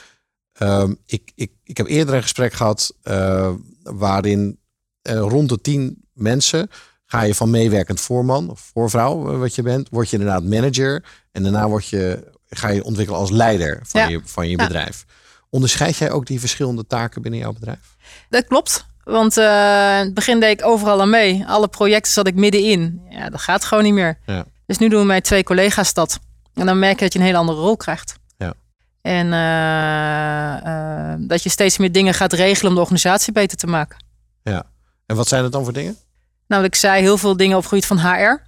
Ehm, 0.52 0.94
ik, 1.06 1.32
ik, 1.34 1.52
ik 1.64 1.76
heb 1.76 1.86
eerder 1.86 2.14
een 2.14 2.22
gesprek 2.22 2.52
gehad 2.52 2.94
eh, 3.02 3.50
waarin 3.82 4.58
eh, 5.02 5.18
rond 5.18 5.48
de 5.48 5.60
tien 5.60 6.04
mensen 6.12 6.70
ga 7.04 7.22
je 7.22 7.34
van 7.34 7.50
meewerkend 7.50 8.00
voorman 8.00 8.50
of 8.50 8.60
voorvrouw, 8.72 9.38
wat 9.38 9.54
je 9.54 9.62
bent, 9.62 9.88
word 9.90 10.10
je 10.10 10.16
inderdaad 10.18 10.42
manager. 10.44 11.04
En 11.32 11.42
daarna 11.42 11.68
word 11.68 11.86
je 11.88 12.32
ga 12.48 12.68
je 12.68 12.84
ontwikkelen 12.84 13.20
als 13.20 13.30
leider 13.30 13.80
van 13.82 14.00
Ja. 14.00 14.08
je, 14.08 14.20
van 14.24 14.48
je 14.48 14.56
Ja. 14.56 14.66
bedrijf. 14.66 15.04
Onderscheid 15.50 15.96
jij 15.96 16.10
ook 16.10 16.26
die 16.26 16.40
verschillende 16.40 16.86
taken 16.86 17.22
binnen 17.22 17.40
jouw 17.40 17.52
bedrijf? 17.52 17.96
Dat 18.28 18.46
klopt. 18.46 18.86
Want 19.04 19.36
in 19.36 19.44
het 19.44 20.14
begin 20.14 20.40
deed 20.40 20.60
ik 20.60 20.66
overal 20.66 21.00
aan 21.00 21.10
mee. 21.10 21.44
Alle 21.46 21.68
projecten 21.68 22.12
zat 22.12 22.26
ik 22.26 22.34
middenin. 22.34 23.00
Ja, 23.08 23.30
dat 23.30 23.40
gaat 23.40 23.64
gewoon 23.64 23.84
niet 23.84 23.92
meer. 23.92 24.18
Ja. 24.26 24.44
Dus 24.66 24.78
nu 24.78 24.88
doen 24.88 25.06
mijn 25.06 25.22
twee 25.22 25.42
collega's 25.42 25.94
dat. 25.94 26.18
En 26.58 26.66
dan 26.66 26.78
merk 26.78 26.98
je 26.98 27.04
dat 27.04 27.12
je 27.12 27.18
een 27.18 27.24
hele 27.24 27.38
andere 27.38 27.58
rol 27.58 27.76
krijgt. 27.76 28.18
Ja. 28.36 28.54
En 29.02 29.32
eh, 29.32 31.12
eh, 31.12 31.18
dat 31.20 31.42
je 31.42 31.48
steeds 31.48 31.78
meer 31.78 31.92
dingen 31.92 32.14
gaat 32.14 32.32
regelen 32.32 32.68
om 32.68 32.74
de 32.74 32.80
organisatie 32.80 33.32
beter 33.32 33.56
te 33.56 33.66
maken. 33.66 34.04
Ja. 34.42 34.62
En 35.06 35.16
wat 35.16 35.28
zijn 35.28 35.42
het 35.42 35.52
dan 35.52 35.64
voor 35.64 35.72
dingen? 35.72 35.96
Nou, 36.46 36.64
ik 36.64 36.74
zei, 36.74 37.02
heel 37.02 37.18
veel 37.18 37.36
dingen 37.36 37.56
op 37.56 37.62
het 37.62 37.68
gebied 37.70 37.86
van 37.86 37.98
HR. 37.98 38.46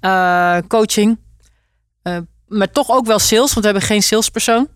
eh, 0.00 0.58
coaching. 0.68 1.18
maar 2.46 2.70
toch 2.70 2.90
ook 2.90 3.06
wel 3.06 3.18
sales, 3.18 3.52
want 3.52 3.66
we 3.66 3.70
hebben 3.70 3.82
geen 3.82 4.02
salespersoon. 4.02 4.68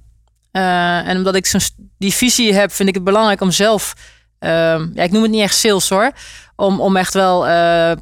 En 0.50 1.16
omdat 1.16 1.34
ik 1.34 1.46
zo'n 1.46 1.60
die 1.98 2.12
visie 2.12 2.54
heb, 2.54 2.72
vind 2.72 2.88
ik 2.88 2.94
het 2.94 3.04
belangrijk 3.04 3.40
om 3.40 3.50
zelf... 3.50 3.94
ja, 4.38 4.78
ik 4.94 5.10
noem 5.10 5.22
het 5.22 5.30
niet 5.30 5.40
echt 5.42 5.56
sales 5.56 5.88
hoor. 5.88 6.12
Om, 6.56 6.80
om 6.80 6.96
echt 6.96 7.14
wel 7.14 7.46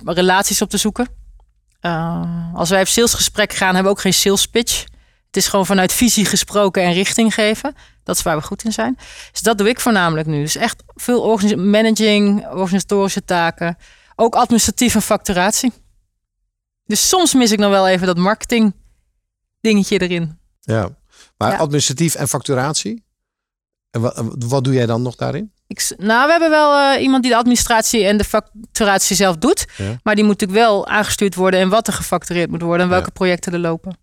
relaties 0.05 0.63
op 0.63 0.71
te 0.71 0.77
zoeken. 0.77 1.20
Eh, 1.81 2.55
als 2.55 2.71
wij 2.71 2.81
op 2.81 2.87
salesgesprek 2.87 3.53
gaan, 3.53 3.75
hebben 3.75 3.85
we 3.93 3.99
ook 3.99 4.01
geen 4.01 4.15
sales 4.15 4.47
pitch. 4.47 4.85
Het 5.27 5.37
is 5.37 5.49
gewoon 5.49 5.67
vanuit 5.67 5.93
visie 5.93 6.25
gesproken 6.25 6.83
en 6.83 6.93
richting 6.93 7.35
geven. 7.35 7.75
Dat 8.03 8.17
is 8.17 8.23
waar 8.23 8.37
we 8.37 8.43
goed 8.43 8.65
in 8.65 8.73
zijn. 8.73 8.99
Dus 9.33 9.41
dat 9.41 9.59
doe 9.59 9.69
ik 9.69 9.81
voornamelijk 9.81 10.27
nu. 10.27 10.43
Dus 10.43 10.57
echt 10.57 10.83
veel 10.95 11.21
organis- 11.23 11.55
managing, 11.55 12.47
organisatorische 12.49 13.25
taken. 13.25 13.77
Ook 14.17 14.35
administratief 14.35 14.95
en 14.95 15.03
facturatie. 15.03 15.73
Dus 16.85 17.09
soms 17.09 17.35
mis 17.35 17.51
ik 17.53 17.59
nog 17.59 17.71
wel 17.71 17.89
even 17.89 18.07
dat 18.07 18.17
marketing 18.17 18.75
dingetje 19.61 19.99
erin. 19.99 20.39
Ja. 20.61 20.89
Maar 21.37 21.51
Ja. 21.53 21.57
administratief 21.59 22.15
en 22.15 22.29
facturatie? 22.29 23.05
En 23.91 24.01
wat, 24.01 24.23
wat 24.39 24.65
doe 24.65 24.75
jij 24.75 24.87
dan 24.87 25.03
nog 25.03 25.17
daarin? 25.17 25.53
Ik, 25.71 25.93
nou, 25.97 26.25
we 26.27 26.31
hebben 26.31 26.51
wel 26.51 26.79
eh, 26.95 27.03
iemand 27.03 27.23
die 27.23 27.33
de 27.33 27.39
administratie 27.39 28.05
en 28.05 28.17
de 28.17 28.25
facturatie 28.25 29.17
zelf 29.17 29.37
doet. 29.37 29.67
Ja. 29.77 29.85
Maar 30.03 30.15
die 30.15 30.25
moet 30.25 30.41
natuurlijk 30.41 30.67
wel 30.69 30.87
aangestuurd 30.87 31.35
worden 31.35 31.61
en 31.61 31.69
wat 31.69 31.87
er 31.87 31.93
gefactureerd 31.93 32.51
moet 32.51 32.63
worden 32.63 32.85
en 32.85 32.91
welke 32.91 33.05
Ja. 33.07 33.13
projecten 33.13 33.53
er 33.53 33.59
lopen. 33.59 33.99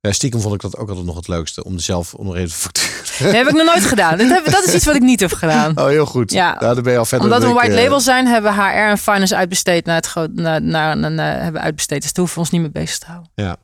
Ja, 0.00 0.12
stiekem 0.12 0.40
vond 0.40 0.54
ik 0.54 0.60
dat 0.60 0.76
ook 0.76 0.88
altijd 0.88 1.06
nog 1.06 1.16
het 1.16 1.28
leukste. 1.28 1.64
Om 1.64 1.78
zelf 1.78 2.14
even 2.18 2.48
te 2.48 2.54
facturen. 2.54 3.02
Dat 3.18 3.32
heb 3.32 3.46
ik 3.48 3.54
nog 3.54 3.66
nooit 3.66 3.84
gedaan. 3.84 4.18
Dat, 4.18 4.28
heb- 4.28 4.44
dat 4.50 4.64
is 4.64 4.74
iets 4.74 4.84
wat 4.84 4.94
ik 4.94 5.00
niet 5.02 5.20
heb 5.20 5.32
gedaan. 5.32 5.78
Oh, 5.78 5.86
heel 5.86 6.06
goed. 6.06 6.32
Ja. 6.32 6.56
Nou, 6.60 6.74
dan 6.74 6.82
ben 6.82 6.92
je 6.92 6.98
al 6.98 7.04
verder. 7.04 7.26
Omdat 7.26 7.42
we 7.42 7.48
een 7.48 7.54
white 7.54 7.74
eh, 7.74 7.82
label 7.82 8.00
zijn, 8.00 8.26
hebben 8.26 8.52
we 8.54 8.62
HR 8.62 8.68
en 8.68 8.98
finance 8.98 9.36
uitbesteed 9.36 9.86
naar 9.86 9.94
het 9.96 10.06
groot, 10.06 10.30
naar, 10.32 10.62
naar, 10.62 10.96
naar, 10.96 11.10
naar- 11.10 11.42
hebben 11.42 11.60
uitbesteed. 11.60 12.02
Dus 12.02 12.12
daar 12.12 12.24
hoeven 12.24 12.34
we 12.34 12.40
ons 12.40 12.50
niet 12.50 12.60
mee 12.60 12.70
bezig 12.84 12.98
te 12.98 13.06
houden. 13.06 13.30
Ja. 13.34 13.56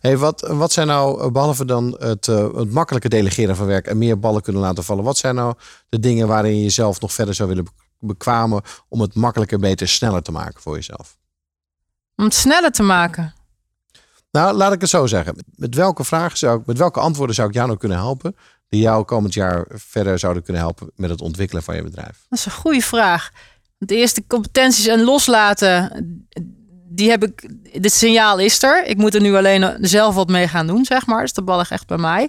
Hey, 0.00 0.16
wat, 0.16 0.40
wat 0.40 0.72
zijn 0.72 0.86
nou, 0.86 1.22
eh, 1.22 1.30
behalve 1.30 1.64
dan 1.64 1.96
het, 1.98 2.28
eh, 2.28 2.54
het 2.54 2.72
makkelijke 2.72 3.08
delegeren 3.08 3.56
van 3.56 3.66
werk 3.66 3.86
en 3.86 3.98
meer 3.98 4.18
ballen 4.18 4.42
kunnen 4.42 4.62
laten 4.62 4.84
vallen, 4.84 5.04
wat 5.04 5.16
zijn 5.16 5.34
nou 5.34 5.54
de 5.88 5.98
dingen 5.98 6.28
waarin 6.28 6.56
je 6.56 6.62
jezelf 6.62 7.00
nog 7.00 7.12
verder 7.12 7.34
zou 7.34 7.48
willen 7.48 7.64
be- 7.64 7.70
bekwamen 7.98 8.62
om 8.88 9.00
het 9.00 9.14
makkelijker, 9.14 9.58
beter, 9.58 9.88
sneller 9.88 10.22
te 10.22 10.32
maken 10.32 10.60
voor 10.60 10.74
jezelf? 10.74 11.16
Om 12.16 12.24
het 12.24 12.34
sneller 12.34 12.70
te 12.70 12.82
maken. 12.82 13.34
Nou, 14.30 14.54
laat 14.54 14.72
ik 14.72 14.80
het 14.80 14.90
zo 14.90 15.06
zeggen. 15.06 15.44
Met 15.54 15.74
welke 15.74 16.04
vragen 16.04 16.38
zou 16.38 16.60
ik, 16.60 16.66
met 16.66 16.78
welke 16.78 17.00
antwoorden 17.00 17.34
zou 17.34 17.48
ik 17.48 17.54
jou 17.54 17.66
nou 17.66 17.78
kunnen 17.78 17.98
helpen, 17.98 18.36
die 18.68 18.80
jou 18.80 19.04
komend 19.04 19.34
jaar 19.34 19.66
verder 19.68 20.18
zouden 20.18 20.42
kunnen 20.42 20.62
helpen 20.62 20.90
met 20.94 21.10
het 21.10 21.20
ontwikkelen 21.20 21.62
van 21.62 21.76
je 21.76 21.82
bedrijf? 21.82 22.26
Dat 22.28 22.38
is 22.38 22.44
een 22.44 22.52
goede 22.52 22.80
vraag. 22.80 23.30
De 23.78 23.96
eerste 23.96 24.26
competenties 24.26 24.86
en 24.86 25.04
loslaten, 25.04 26.26
die 26.88 27.10
heb 27.10 27.24
ik. 27.24 27.48
Dit 27.82 27.92
signaal 27.92 28.38
is 28.38 28.62
er. 28.62 28.84
Ik 28.86 28.96
moet 28.96 29.14
er 29.14 29.20
nu 29.20 29.36
alleen 29.36 29.76
zelf 29.80 30.14
wat 30.14 30.28
mee 30.28 30.48
gaan 30.48 30.66
doen, 30.66 30.84
zeg 30.84 31.06
maar. 31.06 31.20
Dus 31.20 31.32
de 31.32 31.42
bal 31.42 31.56
ligt 31.56 31.70
echt 31.70 31.86
bij 31.86 31.96
mij. 31.96 32.28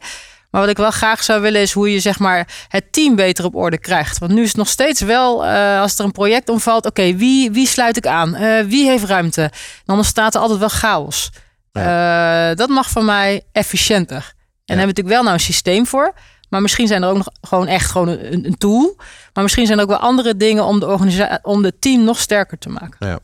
Maar 0.50 0.62
wat 0.62 0.70
ik 0.70 0.78
wel 0.78 0.92
graag 0.92 1.24
zou 1.24 1.42
willen 1.42 1.62
is 1.62 1.72
hoe 1.72 1.92
je 1.92 2.00
zeg 2.00 2.20
maar 2.20 2.66
het 2.68 2.92
team 2.92 3.16
beter 3.16 3.46
op 3.46 3.56
orde 3.56 3.80
krijgt. 3.80 4.18
Want 4.18 4.32
nu 4.32 4.42
is 4.42 4.48
het 4.48 4.58
nog 4.58 4.68
steeds 4.68 5.02
wel, 5.02 5.46
eh, 5.46 5.82
als 5.82 6.00
er 6.00 6.06
een 6.06 6.12
project 6.12 6.50
omvalt, 6.50 6.86
oké, 6.86 7.16
wie, 7.16 7.52
wie 7.52 7.68
sluit 7.68 7.98
ik 7.98 8.08
aan? 8.08 8.36
Eh, 8.36 8.66
wie 8.66 8.88
heeft 8.88 9.04
ruimte? 9.04 9.52
Dan 9.86 9.98
ontstaat 9.98 10.36
er 10.36 10.42
altijd 10.42 10.60
wel 10.60 10.70
chaos. 10.70 11.30
Eh, 11.72 12.56
dat 12.56 12.70
mag 12.70 12.90
van 12.90 13.06
mij 13.06 13.44
efficiënter. 13.52 14.16
En 14.16 14.76
daar 14.76 14.78
hebben 14.78 14.96
we 14.96 15.02
natuurlijk 15.02 15.16
wel 15.16 15.24
nou 15.24 15.34
een 15.34 15.40
systeem 15.40 15.86
voor. 15.86 16.14
Maar 16.50 16.62
misschien 16.62 16.88
zijn 16.88 17.04
er 17.04 17.10
ook 17.10 17.18
nog 17.18 17.30
gewoon 17.42 17.68
echt 17.68 17.92
gewoon 17.92 18.08
een, 18.08 18.46
een 18.46 18.58
tool. 18.58 18.96
Maar 19.34 19.44
misschien 19.44 19.66
zijn 19.66 19.78
er 19.78 19.84
ook 19.84 19.90
wel 19.90 20.00
andere 20.00 20.38
dingen 20.38 20.64
om 20.64 20.80
de, 20.80 20.88
organisa- 20.88 21.40
om 21.42 21.62
de 21.62 21.80
team 21.80 22.04
nog 22.04 22.20
sterker 22.20 22.58
te 22.58 22.70
maken. 22.70 22.96
De 23.00 23.22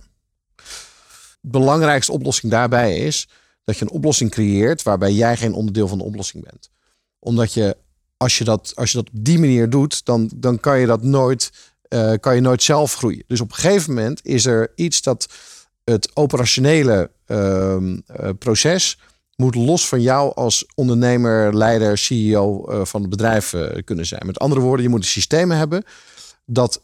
belangrijkste 1.52 2.12
oplossing 2.12 2.52
daarbij 2.52 2.98
is 2.98 3.28
dat 3.66 3.78
je 3.78 3.86
een 3.86 3.92
oplossing 3.92 4.32
creëert 4.32 4.84
waarbij 4.84 5.12
jij 5.12 5.38
geen 5.38 5.54
onderdeel 5.54 5.88
van 5.88 5.98
de 5.98 6.04
oplossing 6.04 6.44
bent. 6.44 6.70
Omdat 7.20 7.54
je, 7.54 7.78
als 8.18 8.38
je 8.38 8.44
dat, 8.44 8.72
als 8.76 8.92
je 8.92 8.98
dat 8.98 9.08
op 9.08 9.26
die 9.26 9.40
manier 9.40 9.70
doet, 9.70 10.06
dan, 10.06 10.32
dan 10.36 10.60
kan 10.60 10.80
je 10.80 10.86
dat 10.86 11.04
nooit, 11.04 11.52
eh, 11.82 12.14
kan 12.20 12.36
je 12.36 12.42
nooit 12.42 12.64
zelf 12.64 12.94
groeien. 12.94 13.24
Dus 13.28 13.42
op 13.42 13.50
een 13.50 13.56
gegeven 13.56 13.94
moment 13.94 14.26
is 14.26 14.46
er 14.46 14.72
iets 14.76 15.02
dat 15.02 15.28
het 15.84 16.16
operationele 16.16 17.12
ehm, 17.26 17.98
eh, 18.06 18.30
proces 18.40 19.00
moet 19.36 19.56
los 19.56 19.88
van 19.88 20.02
jou 20.02 20.36
als 20.36 20.66
ondernemer, 20.76 21.58
leider, 21.58 21.98
CEO 21.98 22.66
eh, 22.66 22.86
van 22.86 23.02
het 23.02 23.10
bedrijf 23.10 23.54
kunnen 23.84 24.06
zijn. 24.06 24.26
Met 24.26 24.40
andere 24.40 24.62
woorden, 24.62 24.86
je 24.86 24.92
moet 24.92 25.00
een 25.00 25.06
systeem 25.06 25.52
hebben 25.52 25.84
dat 26.46 26.82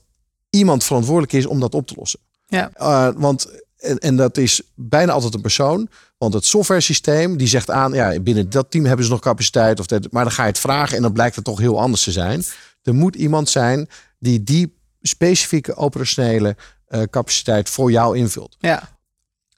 iemand 0.50 0.84
verantwoordelijk 0.84 1.34
is 1.34 1.46
om 1.46 1.60
dat 1.60 1.76
op 1.76 1.88
te 1.88 1.94
lossen. 1.98 2.20
Ja. 2.48 2.72
Want 3.16 3.48
en, 3.82 3.98
en 3.98 4.16
dat 4.16 4.38
is 4.38 4.62
bijna 4.76 5.12
altijd 5.12 5.34
een 5.34 5.42
persoon. 5.42 5.90
Want 6.18 6.34
het 6.34 6.46
software 6.46 6.82
systeem 6.82 7.38
die 7.38 7.48
zegt 7.48 7.70
aan, 7.70 7.94
ja, 7.94 8.20
binnen 8.20 8.50
dat 8.50 8.72
team 8.72 8.86
hebben 8.86 9.06
ze 9.06 9.12
nog 9.12 9.20
capaciteit. 9.20 9.80
Of 9.80 9.86
dat, 9.86 10.12
maar 10.12 10.24
dan 10.24 10.34
ga 10.34 10.44
je 10.44 10.50
het 10.50 10.60
vragen 10.60 10.96
en 10.96 11.02
dan 11.02 11.14
blijkt 11.14 11.36
het 11.36 11.46
toch 11.46 11.60
heel 11.60 11.80
anders 11.80 12.04
te 12.04 12.12
zijn. 12.12 12.44
Er 12.84 12.94
moet 12.94 13.16
iemand 13.16 13.50
zijn 13.50 13.90
die 14.20 14.44
die 14.44 14.80
specifieke 15.02 15.76
operationele 15.76 16.56
uh, 16.90 17.02
capaciteit 17.02 17.70
voor 17.70 17.92
jou 17.92 18.18
invult. 18.18 18.56
Ja. 18.60 18.98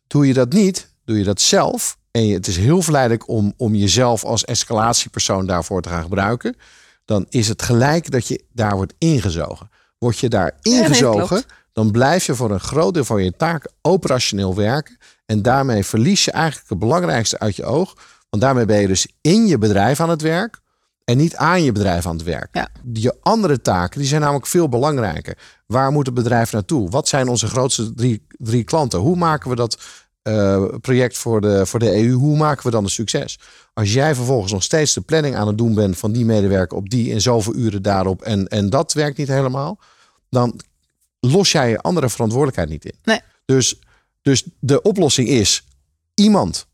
Doe 0.07 0.27
je 0.27 0.33
dat 0.33 0.53
niet, 0.53 0.89
doe 1.05 1.17
je 1.17 1.23
dat 1.23 1.41
zelf. 1.41 1.97
En 2.12 2.25
je, 2.25 2.33
het 2.33 2.47
is 2.47 2.57
heel 2.57 2.81
verleidelijk 2.81 3.27
om, 3.27 3.53
om 3.57 3.75
jezelf 3.75 4.23
als 4.23 4.45
escalatiepersoon 4.45 5.45
daarvoor 5.45 5.81
te 5.81 5.89
gaan 5.89 6.03
gebruiken. 6.03 6.55
Dan 7.05 7.25
is 7.29 7.47
het 7.47 7.62
gelijk 7.62 8.12
dat 8.12 8.27
je 8.27 8.43
daar 8.51 8.75
wordt 8.75 8.93
ingezogen. 8.97 9.69
Word 9.97 10.19
je 10.19 10.29
daar 10.29 10.57
ingezogen, 10.62 11.36
nee, 11.36 11.45
dan 11.73 11.91
blijf 11.91 12.25
je 12.25 12.36
voor 12.36 12.51
een 12.51 12.59
groot 12.59 12.93
deel 12.93 13.03
van 13.03 13.23
je 13.23 13.33
taak 13.38 13.67
operationeel 13.81 14.55
werken. 14.55 14.97
En 15.25 15.41
daarmee 15.41 15.83
verlies 15.83 16.25
je 16.25 16.31
eigenlijk 16.31 16.69
het 16.69 16.79
belangrijkste 16.79 17.39
uit 17.39 17.55
je 17.55 17.65
oog. 17.65 17.95
Want 18.29 18.43
daarmee 18.43 18.65
ben 18.65 18.81
je 18.81 18.88
dus 18.88 19.07
in 19.21 19.47
je 19.47 19.57
bedrijf 19.57 19.99
aan 19.99 20.09
het 20.09 20.21
werk 20.21 20.62
en 21.05 21.17
niet 21.17 21.36
aan 21.36 21.63
je 21.63 21.71
bedrijf 21.71 22.05
aan 22.05 22.15
het 22.15 22.23
werk. 22.23 22.47
Ja. 22.51 22.67
Je 22.93 23.15
andere 23.21 23.62
taken 23.62 23.99
die 23.99 24.07
zijn 24.07 24.21
namelijk 24.21 24.47
veel 24.47 24.69
belangrijker. 24.69 25.38
Waar 25.65 25.91
moet 25.91 26.05
het 26.05 26.15
bedrijf 26.15 26.51
naartoe? 26.51 26.89
Wat 26.89 27.07
zijn 27.07 27.27
onze 27.27 27.47
grootste 27.47 27.93
drie, 27.93 28.25
drie 28.27 28.63
klanten? 28.63 28.99
Hoe 28.99 29.15
maken 29.15 29.49
we 29.49 29.55
dat 29.55 29.79
uh, 30.23 30.65
project 30.81 31.17
voor 31.17 31.41
de, 31.41 31.65
voor 31.65 31.79
de 31.79 31.95
EU? 31.95 32.12
Hoe 32.12 32.38
maken 32.38 32.65
we 32.65 32.71
dan 32.71 32.83
een 32.83 32.89
succes? 32.89 33.39
Als 33.73 33.93
jij 33.93 34.15
vervolgens 34.15 34.51
nog 34.51 34.63
steeds 34.63 34.93
de 34.93 35.01
planning 35.01 35.36
aan 35.36 35.47
het 35.47 35.57
doen 35.57 35.73
bent 35.73 35.97
van 35.97 36.12
die 36.12 36.25
medewerker 36.25 36.77
op 36.77 36.89
die 36.89 37.13
en 37.13 37.21
zoveel 37.21 37.55
uren 37.55 37.81
daarop 37.81 38.21
en, 38.21 38.47
en 38.47 38.69
dat 38.69 38.93
werkt 38.93 39.17
niet 39.17 39.27
helemaal, 39.27 39.79
dan 40.29 40.62
los 41.25 41.51
jij 41.51 41.69
je 41.69 41.77
andere 41.77 42.09
verantwoordelijkheid 42.09 42.69
niet 42.69 42.86
in. 42.86 42.99
Nee. 43.03 43.19
Dus, 43.45 43.79
dus 44.21 44.43
de 44.59 44.81
oplossing 44.81 45.27
is 45.27 45.67
iemand. 46.13 46.67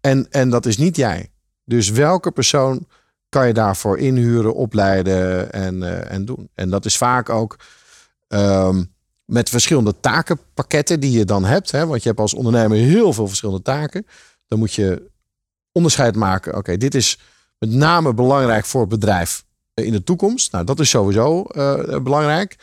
En, 0.00 0.26
en 0.30 0.50
dat 0.50 0.66
is 0.66 0.76
niet 0.76 0.96
jij. 0.96 1.30
Dus 1.64 1.90
welke 1.90 2.30
persoon 2.30 2.86
kan 3.28 3.46
je 3.46 3.52
daarvoor 3.52 3.98
inhuren, 3.98 4.54
opleiden 4.54 5.52
en, 5.52 5.74
uh, 5.74 6.10
en 6.10 6.24
doen? 6.24 6.48
En 6.54 6.70
dat 6.70 6.84
is 6.84 6.96
vaak 6.96 7.28
ook 7.28 7.56
um, 8.28 8.92
met 9.24 9.48
verschillende 9.48 9.94
takenpakketten 10.00 11.00
die 11.00 11.18
je 11.18 11.24
dan 11.24 11.44
hebt. 11.44 11.70
Hè? 11.70 11.86
Want 11.86 12.02
je 12.02 12.08
hebt 12.08 12.20
als 12.20 12.34
ondernemer 12.34 12.76
heel 12.76 13.12
veel 13.12 13.26
verschillende 13.26 13.62
taken. 13.62 14.06
Dan 14.48 14.58
moet 14.58 14.74
je 14.74 15.10
onderscheid 15.72 16.16
maken. 16.16 16.50
Oké, 16.50 16.58
okay, 16.58 16.76
dit 16.76 16.94
is 16.94 17.18
met 17.58 17.70
name 17.70 18.14
belangrijk 18.14 18.64
voor 18.64 18.80
het 18.80 18.90
bedrijf 18.90 19.44
in 19.74 19.92
de 19.92 20.02
toekomst. 20.02 20.52
Nou, 20.52 20.64
dat 20.64 20.80
is 20.80 20.90
sowieso 20.90 21.44
uh, 21.50 21.98
belangrijk. 21.98 22.56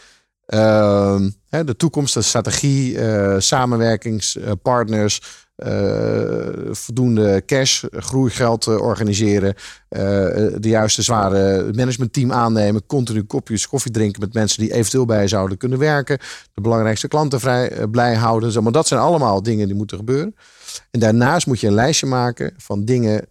Uh, 0.54 1.20
de 1.50 1.76
toekomst, 1.78 2.14
de 2.14 2.22
strategie, 2.22 2.94
uh, 2.94 3.36
samenwerkingspartners, 3.40 5.22
uh, 5.58 6.48
voldoende 6.72 7.44
cash, 7.46 7.84
groeigeld 7.92 8.68
organiseren, 8.68 9.56
de 9.90 10.58
juiste 10.60 11.02
zware 11.02 11.72
managementteam 11.74 12.32
aannemen, 12.32 12.86
continu 12.86 13.24
kopjes 13.24 13.68
koffie 13.68 13.92
drinken 13.92 14.22
met 14.22 14.34
mensen 14.34 14.62
die 14.62 14.74
eventueel 14.74 15.06
bij 15.06 15.22
je 15.22 15.28
zouden 15.28 15.58
kunnen 15.58 15.80
werken, 15.80 16.18
de 16.54 16.62
belangrijkste 16.62 17.08
klanten 17.08 17.40
vrij, 17.40 17.88
blij 17.92 18.16
houden. 18.16 18.52
Zeg 18.52 18.64
maar 18.64 18.72
dat 18.72 18.88
zijn 18.88 19.00
allemaal 19.00 19.44
dingen 19.44 19.68
die 19.68 19.76
moeten 19.76 19.98
gebeuren. 19.98 20.36
En 20.92 21.00
daarnaast 21.00 21.48
moet 21.48 21.60
je 21.60 21.68
een 21.68 21.74
lijstje 21.74 22.06
maken 22.06 22.54
van 22.58 22.86
dingen 22.86 23.28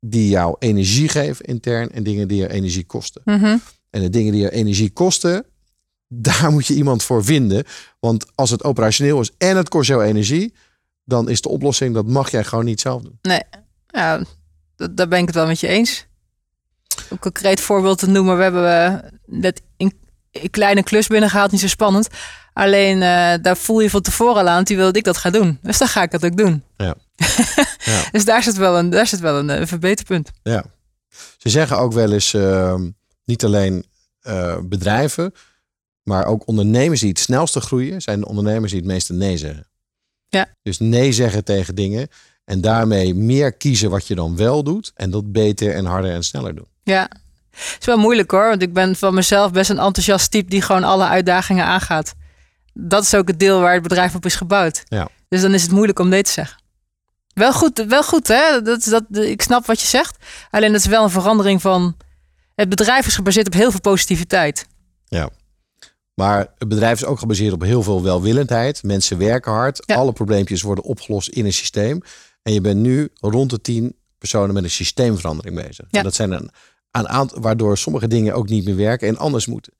die 0.00 0.28
jou 0.28 0.56
energie 0.58 1.08
geven 1.08 1.44
intern 1.44 1.90
en 1.90 2.02
dingen 2.02 2.28
die 2.28 2.40
je 2.40 2.50
energie 2.50 2.84
kosten. 2.84 3.22
Mm 3.24 3.38
-hmm. 3.38 3.60
En 3.90 4.00
de 4.00 4.10
dingen 4.10 4.32
die 4.32 4.42
je 4.42 4.50
energie 4.50 4.90
kosten, 4.90 5.44
daar 6.08 6.50
moet 6.50 6.66
je 6.66 6.74
iemand 6.74 7.02
voor 7.02 7.24
vinden. 7.24 7.64
Want 8.00 8.26
als 8.34 8.50
het 8.50 8.64
operationeel 8.64 9.20
is 9.20 9.30
en 9.38 9.56
het 9.56 9.68
kost 9.68 9.88
jou 9.88 10.02
energie, 10.02 10.54
dan 11.04 11.28
is 11.28 11.40
de 11.40 11.48
oplossing 11.48 11.94
dat 11.94 12.06
mag 12.06 12.30
jij 12.30 12.44
gewoon 12.44 12.64
niet 12.64 12.80
zelf 12.80 13.02
doen. 13.02 13.18
Nee, 13.22 13.42
ja, 13.86 14.22
dat, 14.76 14.96
daar 14.96 15.08
ben 15.08 15.18
ik 15.18 15.26
het 15.26 15.34
wel 15.34 15.46
met 15.46 15.60
je 15.60 15.68
eens. 15.68 16.06
Een 17.10 17.18
concreet 17.18 17.60
voorbeeld 17.60 17.98
te 17.98 18.08
noemen. 18.08 18.36
We 18.36 18.42
hebben 18.42 18.92
uh, 18.92 19.10
net 19.40 19.62
een, 19.76 19.92
kleine 20.50 20.82
klus 20.82 21.06
binnengehaald. 21.06 21.50
Niet 21.50 21.60
zo 21.60 21.68
spannend. 21.68 22.08
Alleen 22.52 22.96
uh, 22.96 23.34
daar 23.42 23.56
voel 23.56 23.80
je 23.80 23.90
van 23.90 24.02
tevoren 24.02 24.40
al 24.40 24.48
aan. 24.48 24.64
Die 24.64 24.76
wilde 24.76 24.98
ik 24.98 25.04
dat 25.04 25.16
ga 25.16 25.30
doen. 25.30 25.58
Dus 25.62 25.78
dan 25.78 25.88
ga 25.88 26.02
ik 26.02 26.10
dat 26.10 26.24
ook 26.24 26.36
doen. 26.36 26.64
Ja. 26.76 26.94
ja. 27.84 28.02
dus 28.10 28.24
daar 28.24 28.42
zit 28.42 28.56
wel 28.56 28.78
een, 28.78 28.90
daar 28.90 29.06
zit 29.06 29.20
wel 29.20 29.38
een, 29.38 29.48
een 29.48 29.68
verbeterpunt. 29.68 30.30
Ja. 30.42 30.64
Ze 31.36 31.48
zeggen 31.48 31.78
ook 31.78 31.92
wel 31.92 32.12
eens, 32.12 32.32
uh, 32.32 32.74
niet 33.24 33.44
alleen 33.44 33.84
uh, 34.22 34.56
bedrijven, 34.62 35.32
maar 36.08 36.26
ook 36.26 36.46
ondernemers 36.46 37.00
die 37.00 37.08
het 37.08 37.18
snelste 37.18 37.60
groeien, 37.60 38.00
zijn 38.00 38.20
de 38.20 38.28
ondernemers 38.28 38.72
die 38.72 38.80
het 38.80 38.90
meeste 38.90 39.12
nee 39.12 39.36
zeggen. 39.36 39.66
Ja. 40.28 40.46
Dus 40.62 40.78
nee 40.78 41.12
zeggen 41.12 41.44
tegen 41.44 41.74
dingen 41.74 42.08
en 42.44 42.60
daarmee 42.60 43.14
meer 43.14 43.52
kiezen 43.52 43.90
wat 43.90 44.06
je 44.06 44.14
dan 44.14 44.36
wel 44.36 44.62
doet 44.62 44.92
en 44.94 45.10
dat 45.10 45.32
beter 45.32 45.74
en 45.74 45.84
harder 45.84 46.12
en 46.12 46.22
sneller 46.22 46.54
doen. 46.54 46.66
Ja, 46.82 47.08
het 47.50 47.76
is 47.80 47.86
wel 47.86 47.98
moeilijk 47.98 48.30
hoor, 48.30 48.48
want 48.48 48.62
ik 48.62 48.72
ben 48.72 48.96
van 48.96 49.14
mezelf 49.14 49.52
best 49.52 49.70
een 49.70 49.78
enthousiast 49.78 50.30
type 50.30 50.50
die 50.50 50.62
gewoon 50.62 50.84
alle 50.84 51.06
uitdagingen 51.06 51.64
aangaat. 51.64 52.14
Dat 52.72 53.02
is 53.02 53.14
ook 53.14 53.28
het 53.28 53.38
deel 53.38 53.60
waar 53.60 53.72
het 53.74 53.82
bedrijf 53.82 54.14
op 54.14 54.24
is 54.24 54.34
gebouwd. 54.34 54.84
Ja. 54.88 55.08
Dus 55.28 55.40
dan 55.40 55.54
is 55.54 55.62
het 55.62 55.70
moeilijk 55.70 55.98
om 55.98 56.08
nee 56.08 56.22
te 56.22 56.30
zeggen. 56.30 56.58
Wel 57.34 57.52
goed, 57.52 57.84
wel 57.88 58.02
goed 58.02 58.28
hè. 58.28 58.62
Dat, 58.62 58.84
dat, 58.84 59.04
ik 59.10 59.42
snap 59.42 59.66
wat 59.66 59.80
je 59.80 59.86
zegt. 59.86 60.16
Alleen 60.50 60.72
dat 60.72 60.80
is 60.80 60.86
wel 60.86 61.04
een 61.04 61.10
verandering 61.10 61.60
van. 61.60 61.96
Het 62.54 62.68
bedrijf 62.68 63.06
is 63.06 63.14
gebaseerd 63.14 63.46
op 63.46 63.52
heel 63.52 63.70
veel 63.70 63.80
positiviteit. 63.80 64.66
Ja. 65.08 65.28
Maar 66.16 66.52
het 66.58 66.68
bedrijf 66.68 67.00
is 67.00 67.04
ook 67.04 67.18
gebaseerd 67.18 67.52
op 67.52 67.62
heel 67.62 67.82
veel 67.82 68.02
welwillendheid. 68.02 68.82
Mensen 68.82 69.18
werken 69.18 69.52
hard. 69.52 69.82
Ja. 69.86 69.96
Alle 69.96 70.12
probleempjes 70.12 70.62
worden 70.62 70.84
opgelost 70.84 71.28
in 71.28 71.44
een 71.44 71.52
systeem. 71.52 72.02
En 72.42 72.52
je 72.52 72.60
bent 72.60 72.80
nu 72.80 73.08
rond 73.20 73.50
de 73.50 73.60
tien 73.60 73.96
personen 74.18 74.54
met 74.54 74.64
een 74.64 74.70
systeemverandering 74.70 75.54
bezig. 75.54 75.86
Ja. 75.90 75.98
En 75.98 76.04
dat 76.04 76.14
zijn 76.14 76.30
een, 76.30 76.50
een 76.90 77.08
aantal, 77.08 77.40
waardoor 77.40 77.78
sommige 77.78 78.08
dingen 78.08 78.34
ook 78.34 78.48
niet 78.48 78.64
meer 78.64 78.76
werken 78.76 79.08
en 79.08 79.16
anders 79.16 79.46
moeten. 79.46 79.72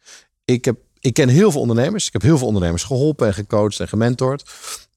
Ik, 0.44 0.64
heb, 0.64 0.78
ik 1.00 1.14
ken 1.14 1.28
heel 1.28 1.50
veel 1.50 1.60
ondernemers. 1.60 2.06
Ik 2.06 2.12
heb 2.12 2.22
heel 2.22 2.38
veel 2.38 2.46
ondernemers 2.46 2.84
geholpen 2.84 3.26
en 3.26 3.34
gecoacht 3.34 3.80
en 3.80 3.88
gementord. 3.88 4.50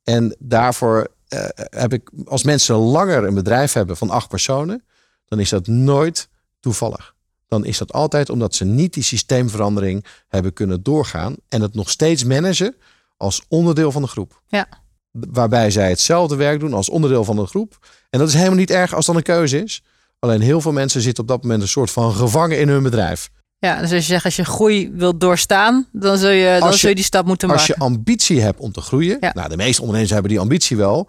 En 0.04 0.36
daarvoor 0.40 1.08
uh, 1.30 1.46
heb 1.56 1.94
ik, 1.94 2.10
als 2.26 2.44
mensen 2.44 2.76
langer 2.76 3.24
een 3.24 3.34
bedrijf 3.34 3.74
hebben 3.74 3.98
van 3.98 4.10
acht 4.10 4.30
personen, 4.30 4.84
dan 5.26 5.40
is 5.40 5.50
dat 5.50 5.68
nooit 5.68 6.30
toevallig. 6.60 7.16
Dan 7.50 7.66
is 7.66 7.78
dat 7.78 7.94
altijd 7.94 8.30
omdat 8.30 8.56
ze 8.56 8.66
niet 8.66 8.94
die 8.94 9.04
systeemverandering 9.04 10.06
hebben 10.28 10.54
kunnen 10.54 10.84
doorgaan 10.84 11.36
en 11.50 11.62
het 11.62 11.74
nog 11.74 11.90
steeds 11.90 12.24
managen 12.24 12.76
als 13.18 13.42
onderdeel 13.48 13.92
van 13.92 14.02
de 14.02 14.08
groep. 14.08 14.42
Ja. 14.48 14.68
Waarbij 15.12 15.72
zij 15.72 15.90
hetzelfde 15.90 16.36
werk 16.36 16.60
doen 16.60 16.74
als 16.74 16.90
onderdeel 16.90 17.24
van 17.24 17.36
de 17.36 17.46
groep. 17.46 17.78
En 18.10 18.20
dat 18.20 18.28
is 18.28 18.34
helemaal 18.34 18.56
niet 18.58 18.72
erg 18.72 18.94
als 18.94 19.06
dat 19.06 19.16
een 19.16 19.22
keuze 19.24 19.64
is. 19.64 19.84
Alleen 20.20 20.42
heel 20.42 20.62
veel 20.62 20.72
mensen 20.72 21.02
zitten 21.02 21.24
op 21.24 21.30
dat 21.30 21.42
moment 21.42 21.62
een 21.62 21.68
soort 21.68 21.92
van 21.92 22.14
gevangen 22.14 22.60
in 22.60 22.70
hun 22.70 22.84
bedrijf. 22.84 23.30
Ja, 23.60 23.74
dus 23.82 23.92
als 23.92 24.00
je 24.06 24.12
zegt 24.12 24.26
als 24.26 24.36
je 24.36 24.46
groei 24.46 24.92
wilt 24.94 25.20
doorstaan, 25.20 25.88
dan 25.92 26.18
zul 26.18 26.30
je, 26.30 26.52
dan 26.54 26.62
Als 26.62 26.74
je- 26.74 26.80
zul 26.80 26.90
je 26.90 26.96
die 26.96 27.04
stap 27.04 27.26
moeten 27.26 27.50
Als 27.50 27.60
maken. 27.68 27.76
je 27.78 27.82
ambitie 27.96 28.42
hebt 28.42 28.60
om 28.60 28.72
te 28.72 28.82
groeien, 28.82 29.18
Ja. 29.22 29.32
nou 29.34 29.50
de 29.50 29.58
meeste 29.58 29.80
ondernemers 29.82 30.12
hebben 30.14 30.32
die 30.32 30.40
ambitie 30.40 30.78
wel, 30.78 31.08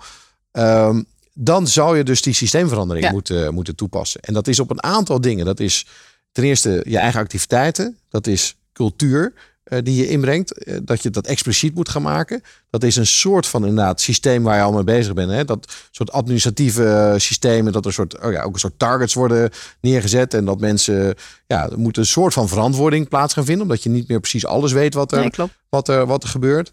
ehm, 0.53 1.03
dan 1.35 1.66
zou 1.66 1.96
je 1.96 2.03
dus 2.05 2.22
die 2.22 2.35
systeemverandering 2.35 3.07
Ja. 3.07 3.12
moeten, 3.12 3.55
moeten 3.55 3.76
toepassen. 3.76 4.20
En 4.20 4.35
dat 4.35 4.48
is 4.48 4.61
op 4.61 4.70
een 4.70 4.83
aantal 4.83 5.20
dingen. 5.20 5.44
Dat 5.44 5.61
is 5.61 5.87
ten 6.33 6.45
eerste 6.45 6.85
je 6.88 6.99
eigen 6.99 7.21
activiteiten, 7.21 7.99
dat 8.09 8.27
is 8.27 8.57
cultuur 8.73 9.33
eh, 9.71 9.79
die 9.83 9.97
je 9.97 10.09
inbrengt, 10.09 10.53
eh, 10.53 10.77
dat 10.83 11.03
je 11.03 11.11
dat 11.11 11.27
expliciet 11.27 11.75
moet 11.75 11.88
gaan 11.88 12.03
maken. 12.03 12.43
Dat 12.71 12.83
is 12.83 12.97
een 12.97 13.07
soort 13.07 13.47
van 13.47 13.66
inderdaad 13.66 14.01
systeem 14.01 14.43
waar 14.43 14.57
je 14.57 14.62
al 14.62 14.73
mee 14.73 14.85
bezig 14.85 15.14
bent. 15.14 15.31
Hè? 15.31 15.45
Dat 15.45 15.73
soort 15.90 16.12
administratieve 16.12 16.85
eh, 16.85 17.19
systemen, 17.19 17.73
dat 17.73 17.87
er 17.87 17.93
soort, 17.93 18.21
oh 18.21 18.33
ja, 18.33 18.43
ook 18.43 18.53
een 18.53 18.61
soort 18.61 18.79
targets 18.79 19.14
worden 19.14 19.51
neergezet 19.81 20.35
en 20.35 20.45
dat 20.45 20.61
mensen, 20.61 21.14
ja, 21.47 21.71
er 21.71 21.79
moet 21.79 21.97
een 21.97 22.07
soort 22.07 22.33
van 22.33 22.49
verantwoording 22.49 23.09
plaats 23.09 23.35
gaan 23.35 23.45
vinden, 23.45 23.62
omdat 23.62 23.83
je 23.83 23.90
niet 23.90 24.09
meer 24.09 24.21
precies 24.21 24.47
alles 24.47 24.73
weet 24.73 24.95
wat 24.95 25.12
er, 25.12 25.19
Nee, 25.19 25.49
wat 25.69 25.88
er, 25.88 26.07
wat 26.07 26.23
er 26.23 26.29
gebeurt. 26.29 26.71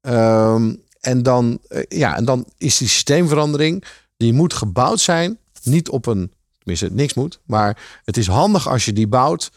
Ehm, 0.00 0.74
en, 1.00 1.22
dan, 1.22 1.58
ja, 1.88 2.16
en 2.16 2.24
dan 2.24 2.46
is 2.58 2.78
die 2.78 2.88
systeemverandering, 2.88 3.84
die 4.16 4.32
moet 4.32 4.54
gebouwd 4.54 5.00
zijn, 5.00 5.38
niet 5.62 5.88
op 5.88 6.06
een, 6.06 6.32
tenminste 6.60 6.88
niks 6.92 7.14
moet, 7.14 7.40
maar 7.46 7.76
het 8.04 8.16
is 8.16 8.26
handig 8.26 8.68
als 8.68 8.84
je 8.84 8.92
die 8.92 9.08
bouwt, 9.08 9.50